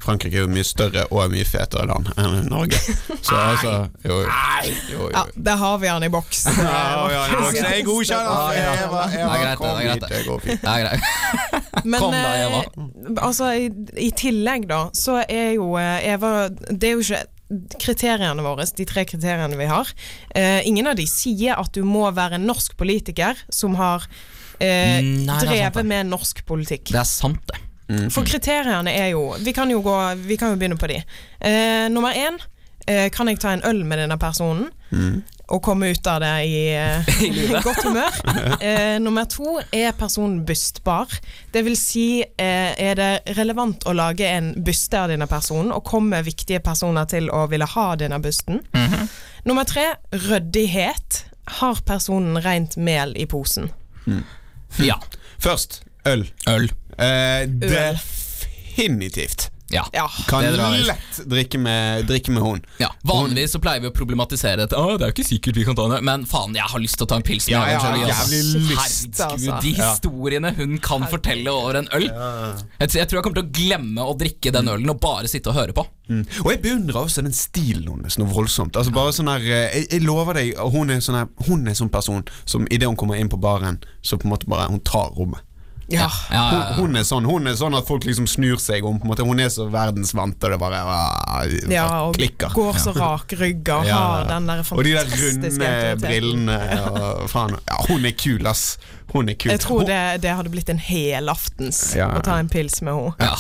Frankrike 0.05 0.37
er 0.37 0.45
jo 0.45 0.53
mye 0.53 0.65
større 0.69 1.07
og 1.11 1.33
mye 1.33 1.47
fetere 1.49 1.87
land 1.89 2.11
enn 2.21 2.49
Norge. 2.53 2.77
Så 3.27 3.37
altså 3.39 3.75
Jo, 4.05 4.21
jo. 4.21 4.29
jo, 4.29 4.99
jo. 4.99 5.11
Ja, 5.15 5.25
der 5.49 5.61
har 5.63 5.79
vi 5.81 5.89
han 5.89 6.05
i 6.05 6.11
boks. 6.13 6.45
Ja, 6.59 7.07
ja, 7.13 7.23
boks. 7.33 7.61
Jeg 7.73 7.87
godkjenner. 7.89 8.35
Ja, 8.53 8.75
ja. 8.75 8.75
Eva, 8.85 9.07
Det 9.09 9.23
Eva, 9.25 9.55
kom 9.57 9.79
det 9.79 9.95
hit. 9.95 10.11
Det 10.11 10.27
går 10.29 10.45
fint. 10.45 10.69
Men 11.85 12.01
Kom 12.01 12.13
da, 12.15 12.35
Eva. 12.39 12.61
eh, 12.65 13.13
altså, 13.25 13.51
i, 13.59 13.69
i 13.99 14.11
tillegg, 14.17 14.69
da, 14.71 14.87
så 14.95 15.21
er 15.27 15.57
jo 15.57 15.73
eh, 15.81 16.07
Eva 16.15 16.49
Det 16.51 16.91
er 16.91 16.95
jo 16.99 17.05
ikke 17.05 17.25
kriteriene 17.79 18.43
våre, 18.43 18.65
de 18.77 18.87
tre 18.89 19.05
kriteriene 19.07 19.57
vi 19.59 19.67
har. 19.69 19.91
Eh, 20.35 20.63
ingen 20.67 20.89
av 20.91 20.97
de 20.99 21.05
sier 21.07 21.59
at 21.61 21.75
du 21.77 21.85
må 21.87 22.07
være 22.17 22.39
en 22.41 22.47
norsk 22.49 22.73
politiker 22.81 23.39
som 23.53 23.77
har 23.79 24.07
eh, 24.59 25.03
Nei, 25.05 25.37
drevet 25.45 25.85
med 25.87 26.09
norsk 26.11 26.41
politikk. 26.49 26.89
Det 26.95 27.03
er 27.03 27.09
sant, 27.11 27.45
det. 27.53 27.61
For 28.11 28.25
kriteriene 28.25 28.89
er 28.97 29.11
jo 29.13 29.35
Vi 29.45 29.53
kan 29.53 29.69
jo, 29.69 29.83
gå, 29.85 29.93
vi 30.25 30.39
kan 30.41 30.55
jo 30.55 30.57
begynne 30.57 30.79
på 30.81 30.89
de. 30.89 31.03
Eh, 31.45 31.85
nummer 31.93 32.17
én. 32.17 32.41
Eh, 32.89 33.11
kan 33.13 33.29
jeg 33.29 33.39
ta 33.45 33.53
en 33.53 33.65
øl 33.69 33.85
med 33.85 34.01
denne 34.01 34.17
personen? 34.21 34.71
Og 35.53 35.61
komme 35.63 35.91
ut 35.93 36.07
av 36.09 36.23
det 36.23 36.31
i, 36.49 36.61
i 37.29 37.49
godt 37.53 37.83
humør. 37.85 38.15
Eh, 38.65 38.97
nummer 39.03 39.27
to. 39.29 39.59
Er 39.75 39.93
personen 39.99 40.45
bystbar? 40.47 41.11
Det 41.53 41.65
vil 41.67 41.75
si, 41.77 42.23
eh, 42.23 42.71
er 42.81 42.95
det 42.97 43.37
relevant 43.37 43.85
å 43.85 43.93
lage 43.97 44.25
en 44.31 44.53
byste 44.65 45.03
av 45.03 45.11
denne 45.13 45.27
personen, 45.29 45.73
og 45.75 45.85
kommer 45.85 46.25
viktige 46.25 46.63
personer 46.65 47.05
til 47.11 47.29
å 47.35 47.45
ville 47.51 47.67
ha 47.69 47.87
denne 48.01 48.21
bysten? 48.25 48.63
Nummer 49.45 49.69
tre. 49.69 49.85
Ryddighet. 50.13 51.25
Har 51.61 51.83
personen 51.85 52.41
rent 52.41 52.79
mel 52.81 53.13
i 53.21 53.27
posen? 53.29 53.69
Ja. 54.81 54.97
Først 55.39 55.83
øl. 56.09 56.25
Øl. 56.49 56.71
Eh, 56.97 57.45
definitivt. 57.49 59.51
Ja. 59.75 60.07
Kan 60.29 60.45
det 60.47 60.53
drar 60.57 60.75
lett 60.87 61.21
drikke 61.31 61.59
med, 61.59 62.07
drikke 62.09 62.31
med 62.35 62.43
hun. 62.45 62.61
Ja, 62.81 62.91
Vanligvis 63.07 63.53
så 63.57 63.61
pleier 63.63 63.83
vi 63.85 63.91
å 63.91 63.95
problematisere 63.97 64.65
dette. 64.65 64.79
Å, 64.79 64.95
det 64.99 65.07
er 65.09 65.13
jo 65.13 65.17
ikke 65.17 65.27
sikkert 65.29 65.59
vi 65.59 65.65
kan 65.67 65.77
ta 65.79 65.87
henne 65.89 66.01
Men 66.05 66.25
faen, 66.31 66.55
jeg 66.57 66.69
har 66.71 66.83
lyst 66.83 66.99
til 67.01 67.07
å 67.07 67.11
ta 67.11 67.19
en 67.21 67.27
pils 67.27 67.49
med 67.49 67.57
Ja, 67.57 67.81
Herregud, 67.83 68.11
altså. 68.13 69.61
de 69.63 69.73
historiene 69.79 70.53
hun 70.57 70.79
kan 70.83 71.07
fortelle 71.11 71.51
over 71.53 71.79
en 71.81 71.89
øl. 71.97 72.07
Jeg, 72.09 72.89
tror- 72.89 73.01
jeg 73.01 73.09
tror 73.09 73.19
jeg 73.19 73.25
kommer 73.27 73.41
til 73.41 73.47
å 73.47 73.55
glemme 73.59 74.07
å 74.11 74.15
drikke 74.19 74.53
den 74.55 74.69
ølen 74.69 74.91
og 74.95 75.01
bare 75.03 75.29
sitte 75.31 75.51
og 75.53 75.59
høre 75.59 75.73
på. 75.77 75.87
Mm. 76.09 76.25
Og 76.45 76.51
jeg 76.53 76.63
beundrer 76.65 77.01
også 77.01 77.23
den 77.25 77.33
stilen 77.37 77.89
hennes 77.97 78.19
noe 78.21 78.29
voldsomt. 78.29 78.77
Altså 78.77 78.93
bare 78.95 79.13
sånn 79.17 79.31
her, 79.33 79.41
eh, 79.41 79.79
jeg, 79.79 79.89
jeg 79.95 80.05
lover 80.05 80.35
deg, 80.41 80.55
hun 80.75 80.91
er 80.93 81.01
sånn 81.05 81.19
her, 81.23 81.29
hun 81.49 81.67
er 81.71 81.75
sånn 81.79 81.93
person 81.93 82.25
som 82.45 82.67
idet 82.71 82.89
hun 82.91 82.97
kommer 83.01 83.17
inn 83.21 83.31
på 83.33 83.41
baren, 83.41 83.81
så 84.05 84.19
på 84.21 84.29
en 84.29 84.35
måte 84.35 84.49
bare 84.51 84.69
hun 84.71 84.81
tar 84.85 85.11
rommet. 85.17 85.41
Ja. 85.93 86.07
Hun, 86.31 86.63
hun, 86.79 86.97
er 86.97 87.05
sånn, 87.05 87.27
hun 87.29 87.47
er 87.51 87.57
sånn 87.59 87.75
at 87.77 87.87
folk 87.89 88.07
liksom 88.09 88.27
snur 88.31 88.57
seg 88.63 88.87
om. 88.89 88.97
På 89.01 89.05
en 89.05 89.13
måte. 89.13 89.27
Hun 89.27 89.43
er 89.43 89.51
så 89.53 89.67
verdensvant, 89.73 90.39
og 90.41 90.55
det 90.55 90.59
bare 90.63 90.81
ah, 90.81 91.45
Ja, 91.71 91.87
og 92.07 92.17
klikker. 92.17 92.55
går 92.57 92.79
så 92.81 92.95
rak 92.97 93.35
rygg 93.41 93.69
og 93.75 93.85
Ja. 93.91 93.99
har 94.01 94.29
den 94.31 94.49
der 94.49 94.63
Og 94.73 94.85
de 94.85 94.95
der 94.97 95.13
runde 95.13 95.97
brillene. 96.01 96.59
Og, 96.89 97.29
faen, 97.35 97.57
ja, 97.69 97.81
hun 97.91 98.09
er 98.09 98.17
kul, 98.17 98.47
ass. 98.49 98.79
Hun 99.13 99.29
er 99.29 99.37
kul. 99.39 99.53
Jeg 99.53 99.61
tror 99.67 99.85
det, 99.89 100.01
det 100.25 100.33
hadde 100.39 100.51
blitt 100.55 100.73
en 100.73 100.81
helaftens 100.81 101.85
Ja. 101.99 102.09
å 102.17 102.23
ta 102.25 102.39
en 102.41 102.49
pils 102.53 102.81
med 102.83 102.95
henne. 102.97 103.15
Ja, 103.21 103.37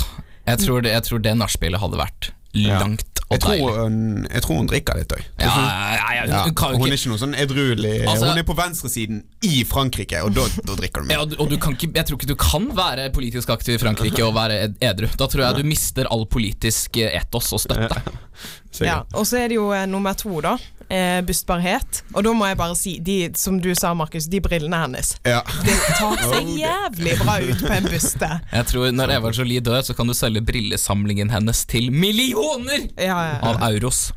jeg 0.52 0.66
tror 0.66 0.84
det, 0.84 0.92
jeg 0.92 1.08
tror 1.08 1.24
det 1.24 1.36
nachspielet 1.40 1.80
hadde 1.80 1.98
vært 1.98 2.32
langt 2.54 3.13
jeg 3.30 3.40
tror, 3.40 3.78
hun, 3.80 4.26
jeg 4.30 4.42
tror 4.44 4.56
hun 4.60 4.66
drikker 4.68 4.98
litt 5.00 5.12
òg. 5.16 5.22
Ja, 5.40 5.46
ja, 5.46 6.24
ja, 6.28 6.42
hun 6.44 6.80
hun 6.80 6.88
er 6.90 6.96
ikke 6.98 7.10
noe 7.12 7.20
sånn 7.22 7.34
edruelig. 7.34 7.94
Altså- 8.06 8.28
hun 8.28 8.38
er 8.38 8.46
på 8.46 8.56
venstresiden 8.58 9.22
i 9.42 9.64
Frankrike, 9.64 10.20
og 10.22 10.34
da, 10.36 10.44
da 10.64 10.76
drikker 10.78 11.02
du 11.06 11.10
Ja, 11.14 11.18
mye. 11.18 11.24
og 11.24 11.40
og 11.40 11.50
du 11.50 11.56
kan 11.58 11.72
ikke, 11.74 11.90
jeg 11.94 12.06
tror 12.06 12.18
ikke 12.20 12.28
du 12.28 12.36
kan 12.36 12.68
være 12.76 13.08
politisk 13.12 13.48
aktiv 13.50 13.74
i 13.74 13.78
Frankrike 13.78 14.22
og 14.26 14.34
være 14.36 14.74
edru. 14.80 15.08
Da 15.16 15.26
tror 15.26 15.46
jeg 15.46 15.56
du 15.56 15.68
mister 15.68 16.06
all 16.10 16.26
politisk 16.26 16.96
eh, 16.96 17.16
etos 17.20 17.52
og 17.52 17.60
støtte. 17.64 18.02
Ja, 18.82 19.02
og 19.14 19.24
så 19.26 19.38
er 19.44 19.48
det 19.48 19.56
jo 19.56 19.70
eh, 19.72 19.86
nummer 19.86 20.12
to, 20.18 20.40
da. 20.42 20.56
Eh, 20.92 21.20
bustbarhet. 21.24 22.02
Og 22.14 22.24
da 22.26 22.32
må 22.36 22.46
jeg 22.50 22.58
bare 22.60 22.76
si, 22.76 22.96
de, 23.04 23.16
som 23.38 23.56
du 23.62 23.70
sa, 23.74 23.92
Markus, 23.96 24.26
de 24.30 24.40
brillene 24.44 24.76
hennes. 24.82 25.14
Ja. 25.24 25.40
Det 25.64 25.74
tar 25.96 26.20
seg 26.28 26.50
jævlig 26.60 27.14
bra 27.22 27.38
ut 27.40 27.62
på 27.64 27.72
en 27.72 27.88
buste. 27.88 28.28
Jeg 28.52 28.66
tror 28.70 28.90
Når 28.94 29.12
Eva 29.16 29.30
Jolie 29.34 29.60
dør, 29.64 29.80
så 29.86 29.94
kan 29.96 30.06
du 30.10 30.14
selge 30.14 30.42
brillesamlingen 30.44 31.30
hennes 31.32 31.64
til 31.70 31.90
millioner 31.94 32.84
Ja, 33.00 33.16
ja, 33.30 33.38
av 33.42 33.62
euros. 33.70 34.10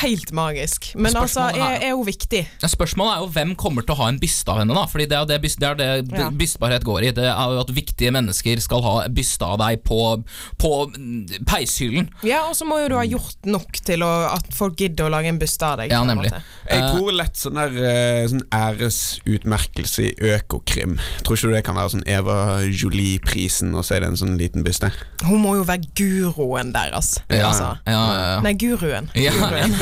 Helt 0.00 0.30
magisk. 0.36 0.92
Men 0.96 1.16
altså, 1.18 1.48
er, 1.54 1.78
er- 1.82 1.96
hun 1.98 2.06
viktig? 2.06 2.44
Ja, 2.62 2.68
Spørsmålet 2.70 3.16
er 3.16 3.24
jo 3.24 3.30
hvem 3.34 3.54
kommer 3.58 3.82
til 3.84 3.96
å 3.96 3.98
ha 4.02 4.08
en 4.12 4.20
byste 4.22 4.52
av 4.54 4.60
henne. 4.62 4.74
da 4.76 4.86
Fordi 4.86 5.08
Det 5.10 5.18
er 5.18 5.26
det, 5.32 5.40
byst- 5.42 5.58
det, 5.60 5.68
er 5.68 6.02
det 6.06 6.28
bystbarhet 6.38 6.84
går 6.86 7.08
i. 7.08 7.12
Det 7.16 7.26
er 7.26 7.54
jo 7.56 7.60
at 7.64 7.72
viktige 7.74 8.12
mennesker 8.14 8.60
skal 8.62 8.82
ha 8.86 8.94
byste 9.08 9.44
av 9.44 9.58
deg 9.64 9.82
på, 9.86 9.98
på 10.62 10.72
peishyllen. 11.48 12.08
Ja, 12.26 12.44
og 12.48 12.54
så 12.58 12.66
må 12.68 12.78
jo 12.82 12.88
du 12.92 12.96
ha 12.98 13.04
gjort 13.08 13.48
nok 13.48 13.80
til 13.84 14.04
å, 14.06 14.10
at 14.36 14.48
folk 14.54 14.78
gidder 14.80 15.08
å 15.08 15.12
lage 15.12 15.30
en 15.32 15.38
buste 15.40 15.66
av 15.66 15.80
deg. 15.82 15.87
Ja, 15.92 16.00
på 16.02 16.08
nemlig. 16.10 16.30
måte. 16.32 16.42
Jeg 16.68 16.84
tror 16.92 17.14
lett 17.16 17.38
sånn 17.40 17.56
der 17.56 17.76
eh, 17.88 18.24
sånn 18.28 18.42
æresutmerkelse 18.52 20.04
i 20.04 20.10
Økokrim. 20.34 20.98
Tror 21.24 21.38
ikke 21.38 21.48
du 21.48 21.54
det 21.56 21.62
kan 21.66 21.78
være 21.78 21.92
sånn 21.94 22.04
Eva 22.10 22.36
Jolie-prisen, 22.66 23.72
og 23.78 23.86
så 23.86 23.96
er 23.96 24.04
det 24.04 24.10
en 24.12 24.18
sånn 24.20 24.34
liten 24.40 24.64
byste? 24.66 24.90
Hun 25.24 25.40
må 25.42 25.54
jo 25.58 25.64
være 25.68 25.88
guroen 25.98 26.72
deres. 26.74 27.14
Ja, 27.32 27.48
altså. 27.48 27.70
ja, 27.88 27.94
ja, 27.96 28.26
ja. 28.34 28.40
Nei, 28.44 28.52
guruen. 28.60 29.08
Ja, 29.18 29.32
Guruen. 29.38 29.74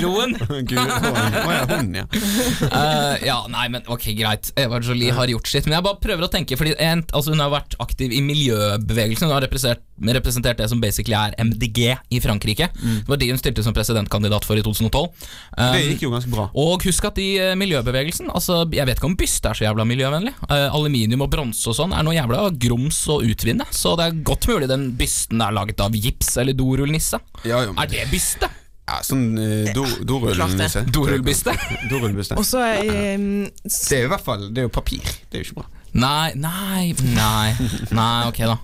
Guroen! 0.00 0.36
Guroen. 0.70 1.36
Å 1.42 1.52
ja, 1.52 1.62
hun, 1.74 1.92
ja. 2.00 2.06
Uh, 2.10 3.14
ja, 3.26 3.36
nei, 3.52 3.66
men 3.72 3.84
ok, 3.92 4.08
greit. 4.18 4.50
Eva 4.58 4.80
Jolie 4.82 5.12
har 5.16 5.30
gjort 5.30 5.50
sitt. 5.50 5.68
Men 5.68 5.78
jeg 5.78 5.86
bare 5.88 6.00
prøver 6.02 6.26
å 6.26 6.30
tenke, 6.32 6.56
fordi 6.58 6.74
en, 6.82 7.04
altså 7.12 7.34
hun 7.34 7.42
har 7.44 7.52
vært 7.52 7.76
aktiv 7.82 8.14
i 8.16 8.22
miljøbevegelsen. 8.24 9.28
Hun 9.28 9.36
har 9.36 9.44
representert, 9.44 9.84
representert 10.16 10.60
det 10.62 10.70
som 10.72 10.80
basically 10.82 11.16
er 11.18 11.36
MDG 11.44 11.82
i 12.16 12.22
Frankrike. 12.24 12.70
Det 12.76 13.06
var 13.10 13.20
de 13.20 13.30
hun 13.32 13.40
stilte 13.40 13.64
som 13.66 13.76
presidentkandidat 13.76 14.46
for 14.48 14.58
i 14.58 14.64
2012. 14.64 15.06
Um, 15.56 15.72
Det 15.72 15.84
gikk 15.86 16.04
jo 16.06 16.12
ganske 16.12 16.32
bra. 16.32 16.48
Og 16.58 16.84
husk 16.86 17.08
at 17.08 17.18
i 17.22 17.28
eh, 17.40 17.54
miljøbevegelsen 17.58 18.28
Altså, 18.34 18.58
Jeg 18.74 18.86
vet 18.88 18.98
ikke 18.98 19.08
om 19.08 19.16
byste 19.18 19.50
er 19.50 19.58
så 19.58 19.66
jævla 19.66 19.86
miljøvennlig. 19.88 20.34
Eh, 20.48 20.66
aluminium 20.68 21.24
og 21.26 21.32
bronse 21.32 21.70
og 21.72 21.78
sånn 21.78 21.94
er 21.96 22.04
noe 22.06 22.16
jævla 22.16 22.44
grums 22.66 23.00
å 23.12 23.20
utvinne. 23.24 23.66
Så 23.74 23.96
det 23.98 24.10
er 24.10 24.20
godt 24.26 24.48
mulig 24.50 24.68
den 24.70 24.90
bysten 24.98 25.42
er 25.42 25.56
laget 25.56 25.80
av 25.84 25.96
gips 25.96 26.36
eller 26.42 26.56
dorullnisse. 26.56 27.20
Er 27.46 27.90
det 27.90 28.06
byste? 28.12 28.50
Ja, 28.86 29.00
sånn 29.02 29.32
uh, 29.34 29.72
do, 29.74 29.82
dorullnisse. 30.06 30.84
Dorullbyste? 30.94 31.56
Dorullbyste. 31.90 32.36
Og 32.38 32.46
så 32.46 32.60
ehm, 32.62 33.48
Det 33.64 33.96
er 33.96 34.04
jo 34.04 34.10
i 34.10 34.12
hvert 34.12 34.22
fall 34.22 34.44
Det 34.54 34.62
er 34.62 34.68
jo 34.68 34.70
papir. 34.76 35.02
Det 35.26 35.40
er 35.40 35.42
jo 35.42 35.48
ikke 35.48 35.64
bra. 35.64 35.70
Nei, 35.96 36.32
nei, 36.36 36.94
nei. 37.16 37.54
Nei, 37.96 38.26
ok, 38.28 38.38
da. 38.50 38.56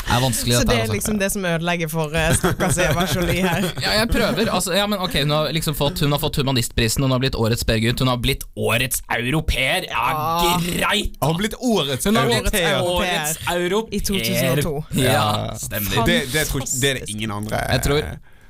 Det 0.00 0.16
er 0.16 0.22
vanskelig, 0.24 0.54
Så 0.54 0.60
dette 0.62 0.70
det 0.70 0.74
her, 0.74 0.78
er 0.78 0.82
altså. 0.86 0.94
liksom 0.96 1.18
det 1.20 1.28
som 1.34 1.44
ødelegger 1.46 1.90
for 1.92 2.14
uh, 2.14 2.30
stakkars 2.34 2.78
Eva 2.82 3.04
Jolie 3.14 3.42
her. 3.44 3.66
Ja, 3.84 3.92
jeg 4.00 4.08
prøver. 4.10 4.48
Altså, 4.50 4.72
ja, 4.74 4.86
men 4.90 4.98
ok, 5.02 5.16
Hun 5.22 5.34
har 5.36 5.52
liksom 5.54 5.76
fått, 5.78 6.00
hun 6.04 6.12
har 6.14 6.22
fått 6.22 6.40
humanistprisen, 6.42 7.04
hun 7.06 7.14
har 7.14 7.22
blitt 7.22 7.36
årets 7.38 7.66
bergutt, 7.68 8.00
hun 8.02 8.10
har 8.10 8.18
blitt 8.22 8.46
årets 8.58 9.02
europeer. 9.18 9.86
Ja, 9.90 10.06
Ah. 10.10 10.58
greit! 10.64 11.14
Har 11.22 11.34
blitt 11.38 11.54
årets 11.58 12.04
Hun 12.06 12.16
har 12.16 12.26
blitt 12.26 12.54
europeer. 12.54 12.82
årets 12.82 13.38
europeer. 13.46 13.94
I 13.94 14.00
2002. 14.00 14.74
Ja, 15.04 15.54
stemmer. 15.58 16.02
Det, 16.06 16.18
det, 16.32 16.44
tror, 16.50 16.64
det 16.80 16.90
er 16.90 17.00
det 17.00 17.08
ingen 17.14 17.30
andre 17.30 17.60
Jeg 17.70 17.82
tror 17.86 18.02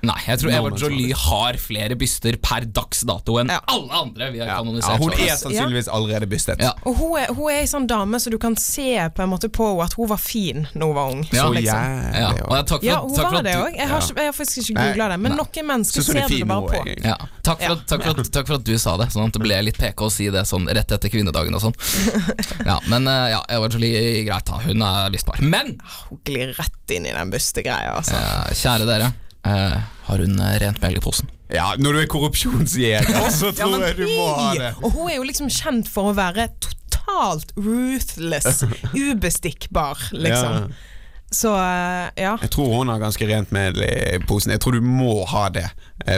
Nei, 0.07 0.17
jeg 0.25 0.41
tror 0.41 0.53
Eva 0.57 0.71
Jolie 0.81 1.17
har 1.17 1.57
flere 1.61 1.97
byster 2.01 2.37
per 2.41 2.65
dags 2.73 3.03
dato 3.09 3.35
enn 3.41 3.51
alle 3.53 3.91
andre 3.99 4.31
vi 4.33 4.41
har 4.41 4.49
ja, 4.49 4.57
kanonisert. 4.63 4.97
Hun 5.03 5.13
er 5.13 5.35
sannsynligvis 5.37 5.91
allerede 5.93 6.29
bystet. 6.31 6.63
Ja. 6.65 6.71
Og 6.89 6.97
hun 6.97 7.19
er, 7.21 7.33
hun 7.37 7.51
er 7.53 7.59
ei 7.61 7.67
sånn 7.69 7.89
dame 7.91 8.21
så 8.23 8.33
du 8.33 8.39
kan 8.41 8.57
se 8.57 8.95
på 9.17 9.25
en 9.25 9.29
måte 9.33 9.51
på 9.53 9.67
henne 9.69 9.85
at 9.85 9.97
hun 9.99 10.09
var 10.09 10.21
fin 10.23 10.65
når 10.73 10.87
hun 10.87 10.97
var 10.97 11.13
ung. 11.13 11.21
Ja, 11.37 11.45
liksom. 11.53 11.93
ja. 12.17 12.31
Og 12.47 12.55
jeg- 12.57 12.67
takk 12.71 12.81
for, 12.81 12.89
Ja, 12.89 12.99
hun 13.05 13.15
takk 13.15 13.27
for 13.27 13.37
var 13.37 13.39
at 13.43 13.45
det 13.45 13.53
du- 13.53 13.65
òg. 13.67 13.77
Jeg, 13.77 13.89
har 13.93 14.01
jeg 14.17 14.31
har 14.31 14.37
faktisk 14.41 14.59
ikke 14.65 14.87
googla 14.89 15.09
det, 15.13 15.21
men 15.21 15.33
nei. 15.37 15.39
noen 15.43 15.67
mennesker 15.75 16.01
er 16.01 16.05
ser 16.09 16.29
du 16.29 16.37
det 16.39 16.49
bare 16.49 16.63
på. 16.73 17.05
Ja. 17.05 17.17
Takk, 17.43 17.61
for 17.61 17.73
at, 17.77 17.87
takk, 17.93 18.03
for 18.09 18.21
at, 18.25 18.33
takk 18.33 18.47
for 18.47 18.55
at 18.61 18.65
du 18.65 18.75
sa 18.79 18.97
det, 18.97 19.11
sånn 19.13 19.27
at 19.29 19.37
det 19.37 19.45
ble 19.45 19.61
litt 19.69 19.79
PK 19.81 20.07
å 20.09 20.11
si 20.13 20.31
det 20.33 20.47
sånn 20.49 20.69
rett 20.69 20.93
etter 20.97 21.13
kvinnedagen 21.13 21.55
og 21.55 21.61
sånn. 21.69 21.77
Ja, 22.71 22.79
men 22.89 23.07
eh, 23.09 23.31
ja, 23.33 23.41
Eva 23.49 23.69
Jolie, 23.73 24.25
greit 24.27 24.47
da, 24.49 24.59
hun 24.65 24.83
er 24.85 25.11
lystbar. 25.13 25.41
Men 25.43 25.77
Hun 26.09 26.21
glir 26.25 26.53
rett 26.57 26.95
inn 26.95 27.07
i 27.09 27.13
den 27.13 27.31
bystegreia, 27.33 27.97
altså. 28.01 28.17
kjære 28.57 28.87
dere, 28.89 29.13
eh, 29.47 29.79
har 30.07 30.19
hun 30.19 30.41
eh, 30.41 30.59
rent 30.63 30.83
mel 30.83 30.99
i 30.99 31.03
posen? 31.05 31.31
Ja, 31.51 31.73
når 31.79 31.97
du 31.97 32.03
er 32.03 32.11
korrupsjonsjeger, 32.11 33.25
så 33.41 33.51
tror 33.57 33.81
ja, 33.81 33.91
jeg 33.91 33.99
du 34.03 34.07
må 34.11 34.29
ha 34.37 34.53
det. 34.59 34.75
Og 34.85 34.95
hun 34.95 35.11
er 35.11 35.19
jo 35.19 35.27
liksom 35.27 35.51
kjent 35.53 35.91
for 35.91 36.13
å 36.13 36.19
være 36.19 36.51
totalt 36.63 37.55
ruthless, 37.59 38.65
ubestikkbar, 39.09 40.11
liksom. 40.15 40.71
Ja. 40.71 40.87
Så 41.31 41.53
eh, 41.55 42.09
ja. 42.19 42.33
Jeg 42.43 42.51
tror 42.51 42.73
hun 42.75 42.89
har 42.91 42.99
ganske 42.99 43.27
rent 43.29 43.53
mel 43.55 43.77
i 43.87 44.19
posen. 44.27 44.51
Jeg 44.51 44.63
tror 44.65 44.75
du 44.75 44.83
må 44.83 45.21
ha 45.31 45.45
det 45.55 45.69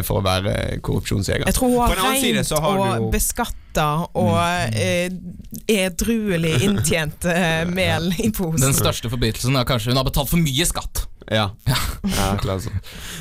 for 0.09 0.23
å 0.23 0.25
være 0.25 0.79
korrupsjonsjeger. 0.81 1.45
Jeg 1.51 1.57
tror 1.59 1.69
hun 1.69 1.83
har 1.83 1.99
rent 1.99 2.53
har 2.55 2.69
og 2.71 2.81
du 2.81 3.03
jo 3.03 3.11
beskatta 3.13 3.89
og 4.17 4.39
mm. 4.73 5.19
edruelig 5.69 6.55
inntjent 6.65 7.29
mel 7.77 8.09
i 8.17 8.33
posen. 8.33 8.65
Den 8.71 8.77
største 8.79 9.13
forbrytelsen 9.13 9.61
er 9.61 9.69
kanskje 9.69 9.93
hun 9.93 10.01
har 10.01 10.09
betalt 10.09 10.33
for 10.33 10.41
mye 10.41 10.69
skatt. 10.71 11.05
Ja. 11.31 11.51
ja 12.03 12.29
klart 12.43 12.65
sånn. 12.65 12.81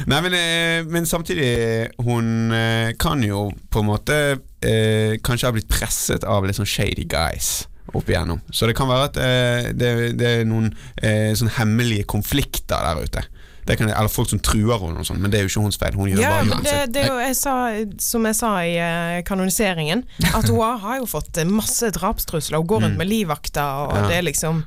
Nei, 0.09 0.21
men, 0.25 0.33
eh, 0.33 0.83
men 0.89 1.05
samtidig 1.05 1.91
Hun 2.01 2.51
eh, 2.55 2.93
kan 2.99 3.21
jo 3.23 3.49
på 3.69 3.83
en 3.83 3.89
måte 3.91 4.17
eh, 4.65 5.17
kanskje 5.23 5.47
ha 5.49 5.53
blitt 5.55 5.69
presset 5.71 6.23
av 6.23 6.45
litt 6.47 6.57
sånn 6.57 6.69
shady 6.69 7.05
guys 7.05 7.67
opp 7.93 8.07
igjennom. 8.07 8.39
Så 8.55 8.67
det 8.69 8.75
kan 8.77 8.87
være 8.87 9.09
at 9.09 9.17
eh, 9.19 9.69
det, 9.75 9.91
det 10.19 10.27
er 10.39 10.45
noen 10.47 10.69
eh, 11.03 11.33
sånn 11.35 11.49
hemmelige 11.57 12.05
konflikter 12.07 12.79
der 12.87 13.01
ute. 13.03 13.23
Det 13.67 13.75
kan, 13.77 13.89
eller 13.91 14.09
folk 14.09 14.29
som 14.31 14.39
truer 14.41 14.79
henne 14.81 15.03
og 15.03 15.05
sånn, 15.05 15.19
men 15.21 15.29
det 15.29 15.37
er 15.37 15.43
jo 15.45 15.49
ikke 15.51 15.61
hennes 15.65 15.77
feil. 15.81 15.97
Hun 15.99 16.07
gjør 16.09 16.21
Ja, 16.23 16.29
bare 16.47 16.61
det, 16.65 16.77
det 16.95 17.03
jo, 17.09 17.17
jeg 17.21 17.35
sa, 17.37 17.55
som 18.01 18.25
jeg 18.25 18.37
sa 18.39 18.53
i 18.65 18.71
eh, 18.81 19.19
kanoniseringen, 19.27 20.01
at 20.31 20.47
hun 20.49 20.61
har- 20.81 20.97
jo 21.01 21.05
fått 21.11 21.37
masse 21.51 21.91
drapstrusler. 21.93 22.57
Hun 22.63 22.67
går 22.71 22.81
rundt 22.87 22.95
Mm. 22.95 23.03
med 23.03 23.11
livvakter, 23.11 23.83
og 23.91 23.93
Ja. 23.99 24.07
det 24.07 24.17
er 24.17 24.25
liksom 24.31 24.63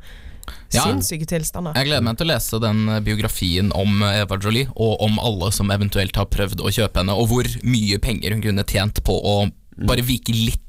Ja. 0.74 0.83
sinnssyke 0.85 1.26
tilstander. 1.30 1.72
Jeg 1.78 1.87
gleder 1.90 2.02
meg 2.07 2.14
til 2.18 2.26
å 2.28 2.33
lese 2.35 2.54
den 2.62 2.78
eh, 2.88 3.00
biografien 3.07 3.68
om 3.76 3.90
eh, 4.02 4.22
Eva 4.24 4.37
Jolie, 4.42 4.66
og 4.74 4.92
om 5.07 5.14
alle 5.22 5.48
som 5.54 5.70
eventuelt 5.74 6.16
har 6.18 6.26
prøvd 6.33 6.59
å 6.64 6.68
kjøpe 6.74 6.96
henne, 7.02 7.14
og 7.14 7.24
hvor 7.30 7.44
mye 7.62 7.98
penger 8.02 8.35
hun 8.37 8.42
kunne 8.44 8.64
tjent 8.68 8.96
på 9.07 9.14
å 9.18 9.22
bare 9.85 10.02
vike 10.07 10.33
litt. 10.35 10.61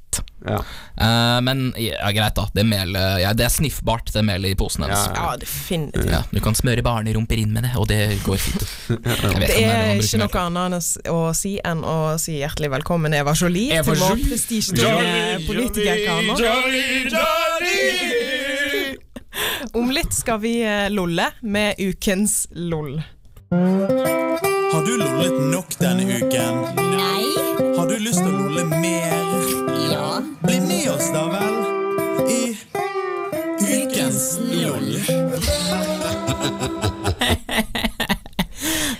Eh, 0.45 1.39
men 1.43 1.73
ja, 1.81 2.07
greit, 2.15 2.35
da. 2.37 2.45
Det, 2.53 2.63
melet, 2.63 3.17
ja, 3.19 3.33
det 3.35 3.43
er 3.47 3.51
sniffbart, 3.51 4.11
det 4.13 4.21
melet 4.23 4.51
i 4.53 4.55
posen 4.59 4.83
hennes. 4.85 5.07
Ja, 5.11 5.33
definitivt. 5.41 6.07
Ja, 6.11 6.21
du 6.31 6.39
kan 6.45 6.55
smøre 6.55 6.81
barnerumper 6.85 7.37
inn 7.41 7.51
med 7.55 7.63
det, 7.67 7.73
og 7.75 7.87
det 7.91 7.99
går 8.23 8.37
fint. 8.39 8.63
Det 9.35 9.49
er 9.57 9.99
ikke 9.99 10.17
noe 10.21 10.39
annet 10.45 10.85
å 11.11 11.33
si 11.35 11.57
enn 11.65 11.81
å 11.83 12.15
si 12.21 12.37
hjertelig 12.39 12.69
velkommen 12.77 13.13
Eva 13.17 13.33
Jolie 13.35 13.73
Eva 13.75 13.91
til 13.91 13.99
vår 14.03 14.09
Jolie. 14.13 14.27
prestisjetunge 14.31 15.39
politikerkamer. 15.49 16.35
Om 19.75 19.91
litt 19.91 20.13
skal 20.13 20.39
vi 20.39 20.63
eh, 20.63 20.89
lolle 20.89 21.25
med 21.41 21.75
ukens 21.77 22.47
LOL. 22.51 23.01
Har 24.71 24.85
du 24.85 24.97
lollet 24.97 25.41
nok 25.51 25.75
denne 25.79 26.03
uken? 26.15 26.61
Nei. 26.79 27.25
Har 27.75 27.89
du 27.89 27.97
lyst 27.99 28.23
til 28.23 28.31
å 28.31 28.37
lolle 28.45 28.63
mer? 28.71 29.19
Ja. 29.91 30.21
Bli 30.47 30.61
med 30.63 30.87
oss 30.95 31.11
da 31.11 31.27
vel 31.27 31.59
i 32.31 32.39
Ukens 33.59 34.39
loll. 34.47 34.95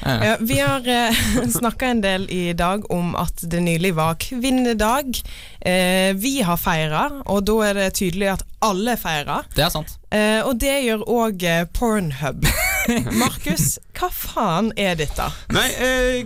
Ja, 0.05 0.35
vi 0.39 0.59
har 0.59 0.87
eh, 0.87 1.49
snakka 1.59 1.87
en 1.87 2.01
del 2.01 2.27
i 2.29 2.53
dag 2.53 2.91
om 2.93 3.15
at 3.17 3.41
det 3.41 3.59
nylig 3.65 3.95
var 3.97 4.15
kvinnedag. 4.21 5.17
Eh, 5.61 6.13
vi 6.13 6.41
har 6.45 6.57
feira, 6.61 7.07
og 7.25 7.45
da 7.49 7.55
er 7.65 7.79
det 7.79 7.87
tydelig 7.97 8.29
at 8.35 8.45
alle 8.65 8.93
feirer. 9.01 9.47
Det 9.55 9.65
er 9.65 9.73
sant. 9.73 9.97
Eh, 10.13 10.41
og 10.45 10.59
det 10.61 10.75
gjør 10.85 11.07
òg 11.09 11.45
eh, 11.49 11.63
Pornhub. 11.73 12.45
Markus, 13.23 13.79
hva 13.97 14.11
faen 14.13 14.69
er 14.77 14.93
dette? 14.99 15.25
Nei, 15.55 15.67
eh, 15.81 16.21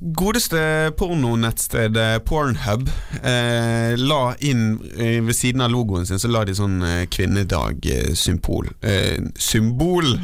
godeste 0.00 0.92
pornonettstedet 0.96 2.24
Pornhub 2.24 2.88
eh, 3.22 3.94
la 4.00 4.20
inn 4.40 4.78
eh, 4.96 5.18
ved 5.24 5.36
siden 5.36 5.64
av 5.64 5.72
logoen 5.72 6.06
sin 6.08 6.20
Så 6.22 6.30
la 6.32 6.44
de 6.48 6.54
sånn 6.56 6.78
eh, 6.86 7.02
kvinnedag-symbol. 7.12 8.70
Eh, 8.80 9.18
symbol! 9.36 10.14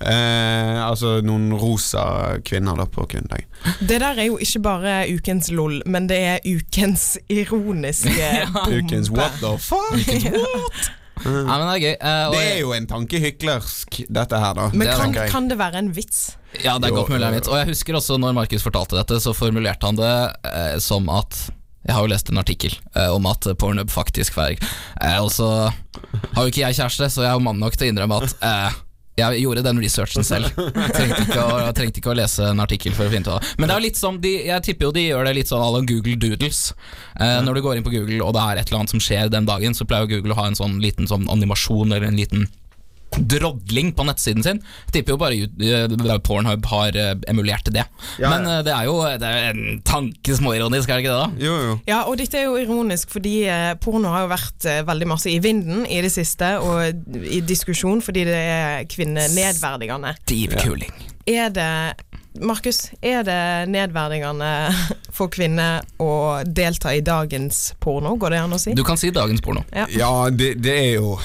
Eh, 0.00 0.78
altså 0.84 1.18
noen 1.24 1.50
rosa 1.60 2.38
kvinner 2.46 2.78
da 2.80 2.86
på 2.90 3.06
kvinnedagen. 3.10 3.48
Det 3.80 4.00
der 4.00 4.16
er 4.16 4.30
jo 4.30 4.38
ikke 4.40 4.62
bare 4.64 4.94
ukens 5.10 5.50
lol, 5.52 5.80
men 5.86 6.08
det 6.10 6.20
er 6.36 6.46
ukens 6.46 7.12
ironiske 7.28 8.16
ja. 8.40 8.48
Ukens 8.70 9.12
what 9.12 9.36
the 9.42 9.56
fuck? 9.60 10.90
Ja, 11.24 11.56
men 11.58 11.66
det 11.68 11.74
er 11.74 11.82
gøy. 11.84 11.96
eh, 12.00 12.26
og 12.26 12.32
Det 12.32 12.40
jeg- 12.40 12.52
er 12.56 12.60
jo 12.60 12.72
en 12.72 12.86
tankehyklersk, 12.86 14.00
dette 14.10 14.38
her, 14.40 14.54
da. 14.54 14.68
Men 14.72 14.86
Det 14.88 14.96
kan, 14.96 15.28
kan 15.30 15.48
det 15.48 15.58
være 15.58 15.74
en 15.82 15.92
vits? 15.92 16.36
Ja, 16.64 16.78
det 16.78 16.88
er 16.90 16.94
Jo, 16.94 17.00
godt 17.02 17.10
mulig 17.12 17.20
det 17.20 17.30
er 17.30 17.44
jo. 17.44 17.52
Og 17.52 17.58
jeg 17.60 17.66
husker 17.74 17.94
også 17.94 18.18
når 18.18 18.34
Markus 18.34 18.62
fortalte 18.62 18.96
dette, 18.98 19.20
så 19.22 19.34
formulerte 19.36 19.86
han 19.86 19.96
det 19.96 20.12
eh, 20.44 20.78
som 20.78 21.08
at 21.08 21.50
jeg 21.86 21.94
har 21.96 22.02
jo 22.04 22.10
lest 22.12 22.28
en 22.30 22.38
artikkel 22.38 22.74
eh, 22.94 23.08
om 23.08 23.24
at 23.26 23.40
Pornhub 23.58 23.88
faktisk 23.90 24.34
feirer. 24.36 24.58
Eh, 25.00 25.18
og 25.22 25.30
så 25.30 25.72
har 26.34 26.42
jo 26.44 26.50
ikke 26.50 26.64
jeg 26.66 26.74
kjæreste, 26.76 27.08
så 27.10 27.22
jeg 27.24 27.30
er 27.30 27.38
jo 27.38 27.44
mann 27.46 27.58
nok 27.60 27.76
til 27.76 27.88
å 27.88 27.92
innrømme 27.94 28.22
at 28.22 28.34
eh, 28.42 28.72
jeg 29.18 29.42
gjorde 29.42 29.64
den 29.66 29.80
researchen 29.82 30.24
selv. 30.24 30.48
Trengte 30.96 31.24
ikke, 31.26 31.42
å, 31.42 31.72
trengte 31.76 32.00
ikke 32.00 32.12
å 32.12 32.16
lese 32.16 32.46
en 32.52 32.62
artikkel 32.62 32.94
for 32.96 33.08
å 33.08 33.12
finne 33.12 33.26
ut 33.26 33.32
av 33.34 33.40
det. 33.40 33.54
Men 33.60 33.70
det 33.70 33.76
er 33.76 33.84
litt 33.84 34.00
som 34.00 34.20
de, 34.22 34.32
jeg 34.48 34.66
tipper 34.66 34.88
jo 34.88 34.92
de 34.96 35.06
gjør 35.08 35.28
det 35.28 35.34
litt 35.40 35.50
sånn 35.50 35.64
à 35.64 35.68
la 35.74 35.82
Google 35.86 36.16
Doodles. 36.20 36.62
Eh, 37.18 37.38
når 37.44 37.58
du 37.58 37.64
går 37.66 37.78
inn 37.78 37.86
på 37.86 37.92
Google 37.94 38.22
og 38.24 38.34
det 38.36 38.46
er 38.46 38.62
et 38.62 38.70
eller 38.70 38.82
annet 38.82 38.94
som 38.94 39.02
skjer 39.02 39.32
den 39.32 39.48
dagen, 39.48 39.76
så 39.76 39.86
pleier 39.88 40.06
jo 40.06 40.16
Google 40.16 40.36
å 40.36 40.40
ha 40.40 40.48
en 40.50 40.58
sånn 40.58 40.78
liten 40.82 41.10
sånn 41.10 41.28
animasjon 41.32 41.90
eller 41.90 42.08
en 42.08 42.20
liten 42.20 42.48
drodling 43.18 43.92
på 43.96 44.04
nettsiden 44.06 44.44
sin. 44.44 44.60
Jeg 44.88 44.94
tipper 44.94 45.14
jo 45.14 45.20
bare 45.20 45.38
eh, 45.46 46.18
Pornhub 46.24 46.66
har 46.70 46.96
eh, 46.96 47.14
emulert 47.30 47.70
det. 47.72 47.84
Ja, 48.22 48.30
Men 48.30 48.46
eh, 48.46 48.62
det 48.66 48.74
er 48.74 48.88
jo 48.88 48.98
det 49.20 49.30
er 49.30 49.50
en 49.50 49.80
tanke 49.86 50.36
småironisk, 50.36 50.88
er 50.88 51.00
det 51.00 51.04
ikke 51.04 51.16
det? 51.16 51.24
da? 51.24 51.46
Jo, 51.46 51.56
jo. 51.66 51.78
Ja, 51.90 52.02
og 52.06 52.20
dette 52.20 52.38
er 52.40 52.48
jo 52.48 52.58
ironisk, 52.60 53.10
fordi 53.10 53.34
porno 53.82 54.12
har 54.14 54.26
jo 54.26 54.32
vært 54.34 54.68
veldig 54.86 55.08
masse 55.10 55.30
i 55.32 55.40
vinden 55.42 55.84
i 55.86 56.00
det 56.04 56.12
siste, 56.14 56.52
og 56.62 57.10
i 57.26 57.40
diskusjon 57.46 58.02
fordi 58.04 58.24
det 58.28 58.38
er 58.38 58.86
kvinnenedverdigende. 58.90 60.14
Stiv 60.22 60.56
kuling. 60.60 60.94
Er 61.30 61.50
det 61.54 61.70
Markus, 62.40 62.90
er 63.02 63.24
det 63.26 63.68
nedverdigende 63.72 64.50
for 65.16 65.30
kvinner 65.32 65.82
å 65.98 66.40
delta 66.46 66.94
i 66.94 67.02
dagens 67.04 67.72
porno? 67.82 68.14
Går 68.20 68.36
det 68.36 68.42
an 68.44 68.54
å 68.54 68.60
si? 68.62 68.74
Du 68.78 68.84
kan 68.86 69.00
si 69.00 69.10
dagens 69.14 69.42
porno. 69.44 69.64
Ja. 69.74 69.88
Ja, 69.90 70.12
det, 70.30 70.54
det 70.62 70.76
er 70.78 70.92
jo 71.00 71.16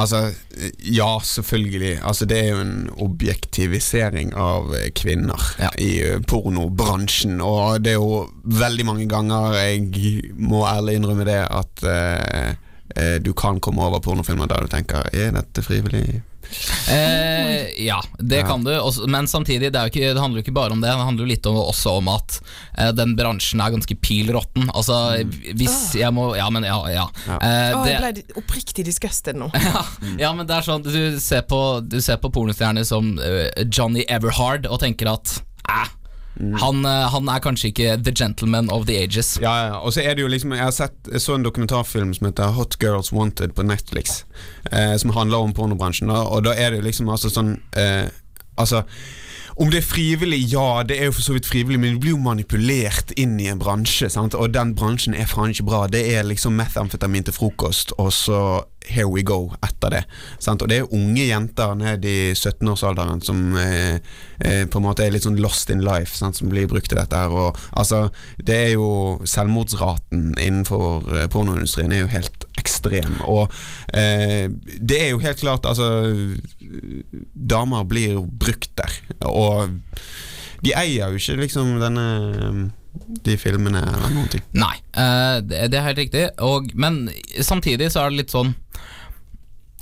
Altså, 0.00 0.32
ja, 0.80 1.20
selvfølgelig. 1.20 1.98
Altså, 2.02 2.24
det 2.24 2.38
er 2.38 2.48
jo 2.54 2.62
en 2.64 2.90
objektivisering 2.96 4.32
av 4.34 4.72
kvinner 4.96 5.12
kvinner 5.12 5.46
i 5.78 5.92
eh, 6.02 6.20
pornobransjen. 6.28 7.40
Og 7.44 7.82
det 7.84 7.94
er 7.94 8.00
jo 8.00 8.26
veldig 8.44 8.86
mange 8.88 9.08
ganger 9.10 9.58
jeg 9.60 10.32
må 10.38 10.64
ærlig 10.68 10.98
innrømme 10.98 11.28
det 11.28 11.40
at 11.44 11.86
eh, 11.88 13.18
du 13.24 13.32
kan 13.32 13.60
komme 13.60 13.82
over 13.84 14.02
pornofilmer 14.04 14.50
der 14.50 14.66
du 14.66 14.68
tenker 14.68 15.06
Er 15.16 15.30
dette 15.32 15.62
frivillig 15.64 16.20
Eh, 16.92 17.84
ja, 17.86 17.98
det 18.18 18.42
Ja. 18.42 18.46
kan 18.46 18.64
du, 18.64 18.70
også, 18.74 19.06
men 19.10 19.26
samtidig, 19.30 19.72
det, 19.72 19.78
er 19.78 19.88
jo 19.88 19.92
ikke, 19.92 20.14
det 20.14 20.20
handler 20.20 20.40
jo 20.40 20.44
ikke 20.46 20.54
bare 20.56 20.74
om 20.76 20.80
det. 20.82 20.90
Det 20.90 21.06
handler 21.06 21.24
jo 21.24 21.30
litt 21.30 21.46
om, 21.50 21.56
også 21.62 21.96
om 22.00 22.10
at 22.12 22.38
eh, 22.78 22.90
den 22.96 23.14
bransjen 23.18 23.62
er 23.62 23.72
ganske 23.74 23.96
pil 24.02 24.32
råtten. 24.34 24.68
Altså, 24.74 24.98
hvis 25.54 25.94
jeg 25.98 26.12
må 26.14 26.32
Ja, 26.36 26.48
men 26.50 26.64
ja. 26.66 26.78
ja. 26.92 27.06
Eh, 27.28 27.84
det, 27.84 27.92
jeg 27.92 28.02
ble 28.02 28.42
oppriktig 28.42 28.84
disgusted 28.88 29.38
nå. 29.38 29.50
ja, 30.22 30.32
men 30.34 30.46
det 30.48 30.56
er 30.58 30.66
sånn 30.66 30.84
Du 30.84 31.18
ser 31.22 31.42
på, 31.48 31.80
du 31.84 32.00
ser 32.04 32.20
på 32.22 32.30
pornostjerner 32.32 32.84
som 32.88 33.14
uh, 33.18 33.48
Johnny 33.66 34.04
Everhard 34.08 34.66
og 34.70 34.80
tenker 34.82 35.10
at 35.12 35.38
eh, 36.40 36.58
han, 36.62 36.84
eh, 36.84 37.08
han 37.14 37.28
er 37.28 37.42
kanskje 37.44 37.72
ikke 37.72 37.96
the 38.04 38.14
gentleman 38.14 38.70
of 38.70 38.86
the 38.86 38.98
ages. 39.02 39.34
Ja, 39.42 39.54
ja, 39.66 39.80
og 39.80 39.92
så 39.92 40.04
er 40.04 40.14
det 40.14 40.24
jo 40.24 40.30
liksom 40.32 40.52
Jeg 40.56 40.64
har 40.64 40.74
sett, 40.76 40.96
så 41.18 41.34
en 41.34 41.46
dokumentarfilm 41.46 42.14
som 42.14 42.28
heter 42.30 42.54
Hot 42.56 42.76
Girls 42.82 43.12
Wanted 43.12 43.54
på 43.56 43.66
Netflix, 43.66 44.24
eh, 44.70 44.96
som 44.96 45.14
handler 45.16 45.38
om 45.44 45.52
pornobransjen, 45.52 46.10
og, 46.10 46.32
og 46.32 46.44
da 46.48 46.56
er 46.56 46.76
det 46.76 46.84
liksom 46.84 47.10
altså 47.12 47.32
sånn 47.32 47.56
eh, 47.76 48.08
Altså 48.60 48.82
om 49.60 49.70
det 49.70 49.82
er 49.82 49.84
frivillig, 49.84 50.38
ja, 50.52 50.82
det 50.88 50.96
er 50.96 51.10
jo 51.10 51.16
for 51.18 51.26
så 51.26 51.34
vidt 51.36 51.46
frivillig, 51.48 51.80
men 51.80 51.94
du 51.94 52.00
blir 52.00 52.14
jo 52.14 52.20
manipulert 52.24 53.12
inn 53.20 53.34
i 53.40 53.50
en 53.52 53.60
bransje, 53.60 54.08
sant? 54.12 54.34
og 54.34 54.54
den 54.54 54.72
bransjen 54.78 55.16
er 55.16 55.28
faen 55.28 55.52
ikke 55.52 55.66
bra. 55.68 55.82
Det 55.92 56.00
er 56.14 56.24
liksom 56.24 56.56
methamfetamin 56.56 57.28
til 57.28 57.36
frokost, 57.36 57.92
og 58.00 58.12
så 58.16 58.38
here 58.88 59.08
we 59.08 59.22
go 59.26 59.52
etter 59.62 59.92
det. 59.94 60.02
Sant? 60.42 60.62
Og 60.62 60.70
det 60.70 60.80
er 60.80 60.94
unge 60.94 61.24
jenter 61.26 61.74
ned 61.78 62.04
i 62.08 62.32
17-årsalderen 62.34 63.22
som 63.24 63.40
eh, 63.58 63.98
eh, 64.38 64.64
på 64.66 64.80
en 64.80 64.86
måte 64.86 65.04
er 65.04 65.14
litt 65.14 65.26
sånn 65.26 65.40
lost 65.42 65.70
in 65.72 65.84
life, 65.84 66.14
sant? 66.18 66.38
som 66.38 66.50
blir 66.52 66.68
brukt 66.70 66.90
til 66.90 67.00
dette 67.00 67.18
her. 67.18 67.32
Og 67.32 67.58
altså, 67.78 68.06
det 68.42 68.58
er 68.68 68.74
jo 68.74 69.20
selvmordsraten 69.28 70.32
innenfor 70.36 71.08
eh, 71.12 71.28
pornoindustrien 71.32 71.94
er 71.94 72.04
jo 72.04 72.12
helt 72.12 72.46
ekstrem. 72.60 73.18
Og 73.28 73.52
eh, 73.94 74.48
det 74.78 75.00
er 75.06 75.10
jo 75.14 75.22
helt 75.24 75.42
klart, 75.42 75.66
altså 75.68 75.90
Damer 77.32 77.84
blir 77.88 78.20
brukt 78.26 78.72
der. 78.78 79.00
Og 79.28 79.80
de 80.62 80.76
eier 80.78 81.10
jo 81.10 81.18
ikke 81.18 81.40
liksom 81.42 81.74
denne 81.82 82.06
de 83.24 83.36
filmene 83.40 83.80
eller 83.82 84.12
noen 84.12 84.28
ting. 84.32 84.42
Nei, 84.56 84.74
eh, 84.98 85.38
det 85.42 85.78
er 85.78 85.86
helt 85.86 86.00
riktig. 86.02 86.26
Og, 86.44 86.70
men 86.78 87.06
samtidig 87.40 87.90
så 87.92 88.04
er 88.04 88.12
det 88.12 88.22
litt 88.22 88.34
sånn 88.34 88.54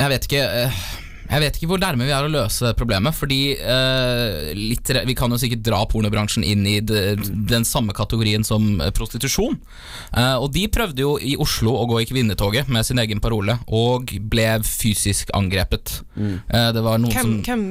Jeg 0.01 0.09
vet 0.09 0.25
ikke 0.25 0.45
eh, 0.63 0.77
jeg 1.31 1.41
vet 1.45 1.57
ikke 1.61 1.69
hvor 1.71 1.79
nærme 1.83 2.05
vi 2.09 2.13
er 2.15 2.27
å 2.27 2.31
løse 2.33 2.73
problemet. 2.79 3.15
Fordi 3.15 3.41
eh, 3.57 4.51
litt, 4.59 4.91
Vi 5.07 5.15
kan 5.15 5.31
jo 5.31 5.39
sikkert 5.41 5.63
dra 5.67 5.85
pornobransjen 5.91 6.45
inn 6.45 6.67
i 6.67 6.81
de, 6.81 7.15
den 7.51 7.65
samme 7.65 7.95
kategorien 7.97 8.43
som 8.47 8.81
eh, 8.81 8.91
prostitusjon. 8.97 9.57
Eh, 10.17 10.37
og 10.43 10.51
de 10.55 10.67
prøvde 10.73 11.05
jo 11.05 11.15
i 11.23 11.37
Oslo 11.41 11.77
å 11.79 11.87
gå 11.91 12.01
i 12.03 12.09
kvinnetoget 12.11 12.69
med 12.69 12.87
sin 12.89 12.99
egen 12.99 13.21
parole, 13.23 13.59
og 13.69 14.11
ble 14.33 14.49
fysisk 14.67 15.31
angrepet. 15.39 16.01
Eh, 16.19 16.71
det 16.75 16.83
var 16.85 16.99
noen 16.99 17.15
Hvem, 17.15 17.33
som 17.45 17.45
hvem 17.47 17.65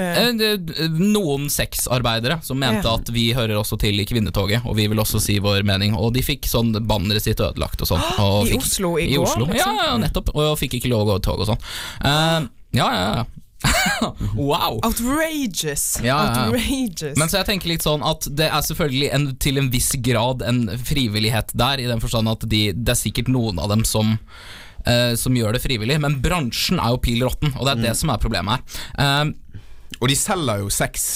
eh, 0.00 0.20
Eh, 0.32 0.88
Noen 0.96 1.48
sexarbeidere 1.52 2.38
som 2.44 2.58
mente 2.60 2.86
Ja. 2.88 2.94
at 2.96 3.08
vi 3.12 3.28
hører 3.36 3.58
også 3.60 3.76
til 3.82 4.00
i 4.00 4.06
kvinnetoget, 4.08 4.64
og 4.66 4.76
vi 4.78 4.86
vil 4.88 4.98
også 5.02 5.20
si 5.20 5.36
vår 5.42 5.62
mening. 5.68 5.94
Og 5.98 6.12
de 6.16 6.22
fikk 6.24 6.48
sånn 6.48 6.72
banneret 6.88 7.22
sitt 7.26 7.40
ødelagt 7.42 7.82
og 7.84 7.90
sånn. 7.92 8.00
I 8.46 8.52
fikk- 8.54 8.62
Oslo 8.64 8.94
i 8.98 9.10
går, 9.12 9.26
Oslo. 9.26 9.46
liksom? 9.50 9.76
Ja, 9.76 9.92
ja, 9.92 9.98
nettopp. 10.00 10.32
Og 10.34 10.56
fikk 10.60 10.78
ikke 10.80 10.90
lov 10.94 11.04
å 11.06 11.10
gå 11.12 11.18
i 11.20 11.24
tog 11.28 11.40
og 11.44 11.50
sånn. 11.52 12.48
Ja, 12.72 12.88
ja, 12.94 13.06
ja. 13.20 13.24
wow. 14.34 14.80
Outrageous. 14.82 16.00
Ja, 16.02 16.04
ja, 16.04 16.14
ja. 16.24 16.46
Outrageous. 16.46 17.18
Men 17.18 17.30
så 17.30 17.40
jeg 17.40 17.48
tenker 17.52 17.70
litt 17.70 17.84
sånn 17.86 18.02
at 18.06 18.26
det 18.26 18.48
er 18.48 18.64
selvfølgelig 18.66 19.12
en, 19.14 19.28
til 19.42 19.60
en 19.62 19.70
viss 19.72 19.92
grad 20.02 20.42
en 20.46 20.64
frivillighet 20.82 21.54
der, 21.54 21.82
i 21.82 21.86
den 21.90 22.02
forstand 22.02 22.32
at 22.32 22.46
de, 22.50 22.64
det 22.74 22.96
er 22.96 22.98
sikkert 22.98 23.30
noen 23.32 23.60
av 23.62 23.70
dem 23.72 23.86
som 23.88 24.16
uh, 24.16 25.12
som 25.18 25.36
gjør 25.36 25.56
det 25.56 25.62
frivillig, 25.64 26.00
men 26.02 26.18
bransjen 26.24 26.80
er 26.82 26.94
jo 26.94 27.02
pil 27.04 27.22
råtten, 27.26 27.54
og 27.54 27.66
det 27.66 27.76
er 27.76 27.84
det 27.90 27.96
som 27.98 28.12
er 28.12 28.22
problemet 28.22 28.58
her. 28.58 28.80
Uh, 28.98 29.60
og 30.00 30.10
de 30.10 30.18
selger 30.18 30.64
jo 30.64 30.72
sex. 30.72 31.10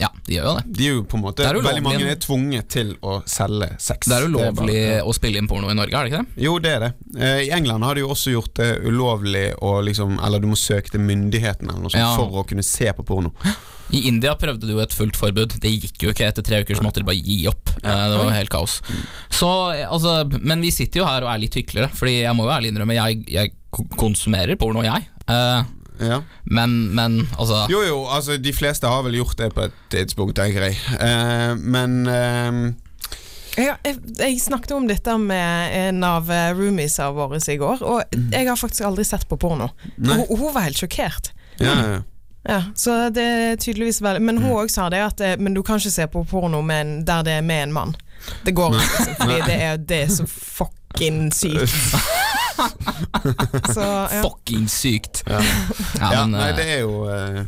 Ja, 0.00 0.08
de 0.26 0.34
gjør 0.36 0.44
jo 0.48 0.54
det. 0.58 0.64
De 0.78 0.86
er 0.86 0.92
jo 0.94 1.02
på 1.10 1.16
en 1.18 1.22
måte 1.24 1.44
er. 1.46 1.54
Veldig 1.58 1.82
mange 1.82 2.10
er 2.12 2.20
tvunget 2.22 2.68
til 2.68 2.92
å 3.02 3.16
selge 3.26 3.70
sex. 3.82 4.06
Det 4.06 4.14
er 4.16 4.26
ulovlig 4.28 4.54
bare- 4.54 5.00
å 5.02 5.14
spille 5.16 5.38
inn 5.42 5.48
porno 5.50 5.70
i 5.70 5.74
Norge, 5.74 5.94
er 5.94 6.04
det 6.04 6.12
ikke 6.12 6.24
det? 6.26 6.44
Jo, 6.44 6.58
det 6.58 6.70
er 6.76 6.80
det. 6.86 6.92
Eh, 7.18 7.40
I 7.48 7.50
England 7.56 7.82
har 7.84 7.94
de 7.94 8.00
jo 8.04 8.08
også 8.14 8.30
gjort 8.32 8.54
det 8.54 8.68
ulovlig 8.84 9.54
liksom 9.58 10.18
Eller 10.24 10.38
du 10.40 10.46
må 10.46 10.56
søke 10.56 10.90
til 10.90 11.00
myndighetene 11.00 11.90
Ja. 11.94 12.14
for 12.16 12.30
å 12.30 12.46
kunne 12.46 12.62
se 12.64 12.92
på 12.92 13.04
porno. 13.04 13.32
I 13.90 14.06
India 14.06 14.34
prøvde 14.36 14.60
du 14.68 14.74
jo 14.74 14.80
et 14.80 14.90
fullt 14.92 15.16
forbud. 15.16 15.58
Det 15.60 15.70
gikk 15.80 16.02
jo 16.02 16.10
ikke. 16.12 16.26
Etter 16.28 16.42
tre 16.44 16.60
uker 16.62 16.76
så 16.76 16.82
måtte 16.84 17.00
de 17.00 17.04
bare 17.08 17.16
gi 17.24 17.46
opp. 17.48 17.70
Eh, 17.82 17.88
Det 17.88 18.18
var 18.18 18.24
jo 18.24 18.30
helt 18.36 18.50
kaos. 18.50 18.80
Så, 19.30 19.48
eh, 19.74 19.86
altså, 19.90 20.28
men 20.42 20.60
vi 20.60 20.70
sitter 20.70 21.00
jo 21.00 21.06
her 21.06 21.22
og 21.24 21.30
er 21.34 21.38
litt 21.38 21.54
hyklere, 21.54 21.88
Fordi 21.90 22.20
jeg 22.22 22.34
må 22.36 22.44
jo 22.44 22.50
ærlig 22.52 22.72
innrømme, 22.74 22.94
jeg, 22.94 23.24
jeg 23.28 23.52
konsumerer 23.96 24.56
porno, 24.56 24.82
jeg. 24.82 25.08
Eh, 26.00 26.20
Men, 26.44 26.94
men 26.94 27.28
altså 27.38 27.64
Jo, 27.70 27.80
jo, 27.86 27.96
altså 28.06 28.36
de 28.38 28.52
fleste 28.52 28.86
har 28.88 29.02
vel 29.06 29.18
gjort 29.18 29.36
det 29.40 29.52
på 29.54 29.64
et 29.66 29.78
tidspunkt, 29.90 30.36
tenker 30.38 30.68
jeg. 30.68 30.76
Eh, 31.00 31.54
men 31.58 31.96
eh, 32.06 32.60
Ja, 33.58 33.74
jeg, 33.84 33.96
jeg 34.18 34.40
snakket 34.40 34.72
om 34.76 34.86
dette 34.86 35.16
med 35.18 35.74
en 35.88 36.04
av 36.06 36.30
eh, 36.30 36.52
roomiesa 36.54 37.10
våre 37.16 37.40
i 37.42 37.56
går, 37.58 37.82
og 37.82 38.14
jeg 38.32 38.46
har 38.46 38.56
faktisk 38.60 38.86
aldri 38.86 39.04
sett 39.04 39.26
på 39.28 39.36
porno. 39.40 39.70
Nei. 39.96 40.20
Hun, 40.20 40.38
hun 40.38 40.54
var 40.54 40.68
helt 40.68 40.78
sjokkert. 40.78 41.32
ja, 41.58 41.74
ja, 41.74 41.90
ja. 41.98 42.04
Ja, 42.48 42.62
så 42.78 43.08
det 43.12 43.22
er 43.22 43.56
tydeligvis 43.60 43.98
veldig 44.00 44.22
Men 44.24 44.38
hun 44.40 44.54
òg 44.62 44.70
sa 44.72 44.86
det 44.88 45.00
at 45.04 45.20
eh, 45.20 45.34
Men 45.42 45.52
du 45.56 45.60
kan 45.66 45.76
ikke 45.82 45.90
se 45.90 46.06
på 46.08 46.22
porno 46.30 46.62
med 46.64 46.80
en, 46.80 46.92
der 47.04 47.24
det 47.26 47.32
er 47.32 47.42
med 47.44 47.62
en 47.66 47.72
mann. 47.74 47.96
Det 48.46 48.54
går 48.56 48.76
ikke, 48.78 48.86
liksom, 48.94 49.14
fordi 49.20 49.40
det 49.50 49.56
er, 49.66 49.76
det 49.90 49.98
er 50.04 50.08
så 50.14 50.24
fucking 50.30 51.18
sykt. 51.34 51.74
Så, 53.74 53.84
ja. 53.84 54.22
Fucking 54.22 54.68
sykt. 54.68 55.22
Ja. 55.26 55.40
Ja, 56.00 56.12
Ja, 56.12 56.22
men, 56.26 56.36
nei, 56.36 56.48
det 56.56 56.66
er 56.76 56.80
jo 56.82 57.04
uh, 57.06 57.42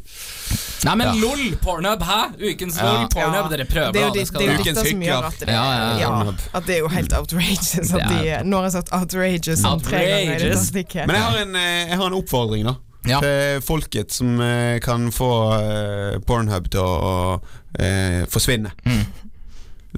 Nei, 0.86 0.94
men 0.96 1.06
Ja. 1.06 1.14
LOL, 1.20 1.42
pornhub, 1.62 2.02
hæ? 2.06 2.20
Ukens 2.40 2.78
Ja. 2.80 2.90
LOL, 2.92 3.08
pornhub, 3.12 3.48
dere 3.52 3.66
prøver, 3.68 3.92
det 3.92 4.02
er 4.02 4.06
jo, 4.06 4.12
de, 4.14 4.24
det, 4.24 4.38
Det 4.38 4.48
er 4.48 4.62
dette 4.64 4.84
som 4.88 5.02
gjør 5.06 5.28
at 5.30 5.40
det, 5.40 5.48
Ja, 5.54 5.64
ja, 5.64 5.88
ja. 6.00 6.12
ja, 6.24 6.34
at 6.60 6.68
det 6.68 6.76
er 6.76 6.84
jo 6.84 6.92
helt 6.92 7.16
outrageous. 7.18 7.94
At 7.94 8.06
de, 8.10 8.20
nå 8.46 8.60
har 8.60 8.68
jeg 8.70 8.76
sagt 8.78 8.94
outrageous 8.96 9.64
ganger 9.64 9.74
Outrageous. 9.74 10.70
Men 10.74 11.16
jeg 11.16 11.26
har 11.26 11.42
en, 11.44 11.56
eh, 11.56 11.88
jeg 11.90 12.00
har 12.00 12.06
en 12.06 12.18
oppfordring, 12.20 12.64
da. 12.70 12.76
Til 13.00 13.62
folket 13.64 14.12
som 14.12 14.40
eh, 14.44 14.76
kan 14.84 15.08
få 15.14 15.30
eh, 15.56 16.18
Pornhub 16.26 16.68
til 16.72 16.84
å 16.84 17.40
eh, 17.80 18.26
forsvinne. 18.28 18.72
Mm. 18.84 19.04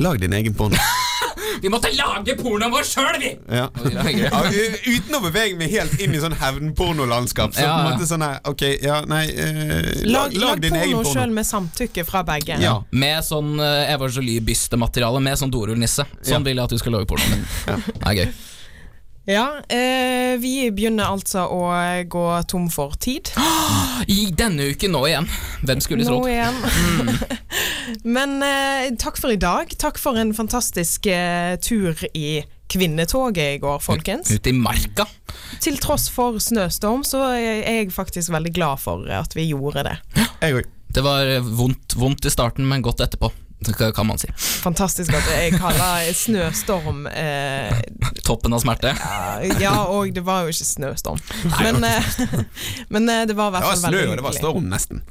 Lag 0.06 0.20
din 0.22 0.32
egen 0.38 0.54
porno. 0.54 0.78
Vi 1.61 1.68
måtte 1.72 1.90
lage 1.96 2.34
pornoen 2.38 2.72
vår 2.72 2.86
sjøl, 2.88 3.18
vi! 3.20 3.32
Ja. 3.53 3.66
Ja, 4.22 4.40
uten 4.86 5.16
å 5.18 5.20
bevege 5.24 5.57
meg 5.59 5.70
helt 5.74 5.98
inn 6.00 6.14
i 6.16 6.20
sånn 6.22 6.34
hevnpornolandskap. 6.40 7.53
Så 7.55 7.61
Ja, 7.66 7.74
på 7.74 7.80
en 7.82 7.90
måte 7.98 8.09
sånn 8.09 8.22
her 8.24 8.38
Ok, 8.48 8.62
ja, 8.82 9.00
nei 9.09 9.24
eh, 9.30 9.90
Lag, 10.07 10.32
lag, 10.32 10.36
lag 10.36 10.48
lag 10.48 10.62
din 10.64 10.74
egen 10.78 10.96
porno 10.96 11.03
porno. 11.03 11.14
sjøl 11.20 11.34
med 11.36 11.46
samtykke 11.48 12.05
fra 12.09 12.22
begge. 12.26 12.57
Ja. 12.62 12.78
Med 12.92 13.24
sånn 13.26 13.55
uh, 13.61 13.82
Eva 13.92 14.09
Jolie-bystemateriale, 14.09 15.20
med 15.22 15.38
sånn 15.40 15.53
dorullnisse. 15.53 16.07
Sånn 16.22 16.40
Ja. 16.40 16.46
vil 16.46 16.57
jeg 16.57 16.64
at 16.64 16.70
du 16.70 16.78
skal 16.80 16.92
lage 16.98 17.07
pornoen 17.11 17.36
din. 17.42 17.44
Det 17.66 18.09
er 18.09 18.18
gøy. 18.22 18.32
Ja, 19.22 19.44
eh, 19.70 20.32
vi 20.42 20.66
begynner 20.74 21.12
altså 21.12 21.44
å 21.46 21.61
gå 22.11 22.22
tom 22.50 22.64
for 22.74 22.96
tid. 22.98 23.30
I 24.11 24.32
denne 24.34 24.66
uken 24.74 24.90
nå 24.96 25.05
igjen. 25.07 25.28
Hvem 25.62 25.78
skulle 25.84 26.03
Nå 26.03 26.16
trodd? 26.16 26.26
igjen. 26.32 26.59
Men 28.05 28.38
eh, 28.47 28.90
takk 29.01 29.18
for 29.20 29.32
i 29.32 29.38
dag. 29.40 29.72
Takk 29.80 29.99
for 30.01 30.18
en 30.20 30.34
fantastisk 30.36 31.07
eh, 31.11 31.57
tur 31.62 31.99
i 32.16 32.43
kvinnetoget 32.72 33.57
i 33.57 33.61
går, 33.61 33.78
folkens. 33.84 34.30
Ute 34.32 34.51
i 34.53 34.57
marka. 34.57 35.07
Til 35.61 35.76
tross 35.82 36.09
for 36.12 36.38
snøstorm, 36.40 37.05
så 37.05 37.24
er 37.36 37.62
jeg 37.66 37.93
faktisk 37.93 38.32
veldig 38.32 38.53
glad 38.57 38.80
for 38.80 39.05
at 39.12 39.36
vi 39.36 39.51
gjorde 39.51 39.84
det. 39.90 39.97
Jeg 40.40 40.62
òg. 40.62 40.70
Det 40.93 41.01
var 41.05 41.24
eh, 41.24 41.40
vondt, 41.61 41.97
vondt 41.97 42.26
i 42.28 42.32
starten, 42.32 42.66
men 42.68 42.84
godt 42.84 43.01
etterpå. 43.05 43.32
Det 43.62 43.95
kan- 43.95 44.07
man 44.07 44.18
si. 44.18 44.26
Fantastisk 44.36 45.14
at 45.14 45.28
jeg 45.30 45.53
kaller 45.55 46.09
snøstorm 46.18 47.07
eh, 47.07 47.70
Toppen 48.26 48.53
av 48.53 48.61
smerte. 48.64 48.90
Ja, 49.62 49.84
og 49.86 50.11
det 50.14 50.24
var 50.26 50.43
jo 50.43 50.51
ikke 50.51 50.66
snøstorm. 50.66 51.20
Men, 51.62 51.84
eh, 51.86 52.11
men 52.93 53.09
eh, 53.09 53.22
det 53.30 53.36
var 53.38 53.55
i 53.55 53.61
Det 53.61 53.68
var 53.70 53.80
snø, 53.84 54.03
og 54.11 54.16
det 54.18 54.26
var 54.26 54.36
storm, 54.36 54.66
nesten. 54.72 55.05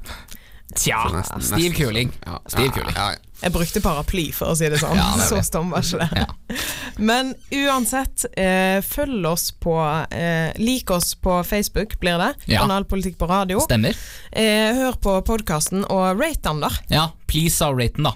Tja, 0.75 1.01
nesten, 1.13 1.41
stiv 1.41 1.73
kuling. 1.75 2.11
Stiv 2.47 2.71
kuling. 2.75 2.95
Ja, 2.95 3.11
ja. 3.15 3.19
Jeg 3.41 3.53
brukte 3.55 3.81
paraply, 3.81 4.27
for 4.35 4.53
å 4.53 4.55
si 4.57 4.67
det 4.69 4.77
sånn. 4.77 4.93
Ja, 4.99 5.07
det 5.17 5.25
Så 5.25 5.39
stum 5.47 5.71
var 5.73 5.81
ikke 5.81 6.05
det. 6.11 6.59
Men 7.01 7.33
uansett, 7.57 8.27
eh, 8.37 8.77
følg 8.85 9.25
oss 9.25 9.47
på 9.51 9.73
eh, 10.13 10.51
Lik 10.61 10.91
oss 10.93 11.15
på 11.17 11.39
Facebook, 11.47 11.97
blir 12.03 12.21
det. 12.21 12.35
Ja. 12.53 12.61
Analpolitikk 12.67 13.17
på 13.17 13.29
radio. 13.31 13.59
Stemmer. 13.65 13.97
Eh, 14.31 14.75
hør 14.77 14.99
på 15.01 15.17
podkasten, 15.25 15.87
og 15.89 16.21
rate 16.21 16.45
den, 16.45 16.61
da. 16.61 16.69
Ja, 16.93 17.07
please 17.31 17.65
are 17.65 17.73
raten, 17.73 18.05
da. 18.05 18.13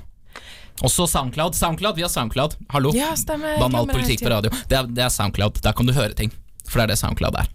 Også 0.85 1.07
Soundcloud. 1.09 1.55
Soundcloud, 1.55 1.95
Vi 1.95 2.03
har 2.05 2.09
Soundcloud. 2.13 2.57
Hallo. 2.69 2.91
Ja, 2.93 3.13
stemmer. 3.17 3.57
Banal 3.59 3.87
politikk 3.89 4.21
på 4.27 4.29
radio. 4.29 4.51
Det 4.69 4.77
er, 4.77 4.89
det 4.91 5.05
er 5.07 5.13
Soundcloud. 5.13 5.61
Der 5.63 5.73
kan 5.73 5.87
du 5.89 5.93
høre 5.95 6.13
ting. 6.13 6.33
For 6.67 6.81
det 6.81 6.89
er 6.89 6.93
det 6.93 6.99
Soundcloud 7.01 7.37
er. 7.39 7.47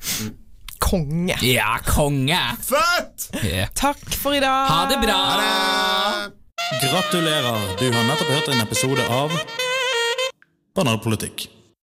Konge. 0.80 1.36
Ja, 1.44 1.78
konge! 1.86 2.40
Fett! 2.64 3.44
Yeah. 3.44 3.68
Takk 3.76 4.00
for 4.16 4.34
i 4.34 4.40
dag. 4.40 4.66
Ha 4.72 4.86
det 4.90 4.98
bra! 5.04 5.18
Ha 5.30 5.36
det. 5.40 6.32
Gratulerer, 6.82 7.60
du 7.78 7.86
har 7.92 8.04
nettopp 8.08 8.28
hørt 8.32 8.48
en 8.48 8.60
episode 8.64 9.06
av 9.12 9.32
Banalpolitikk. 10.76 11.48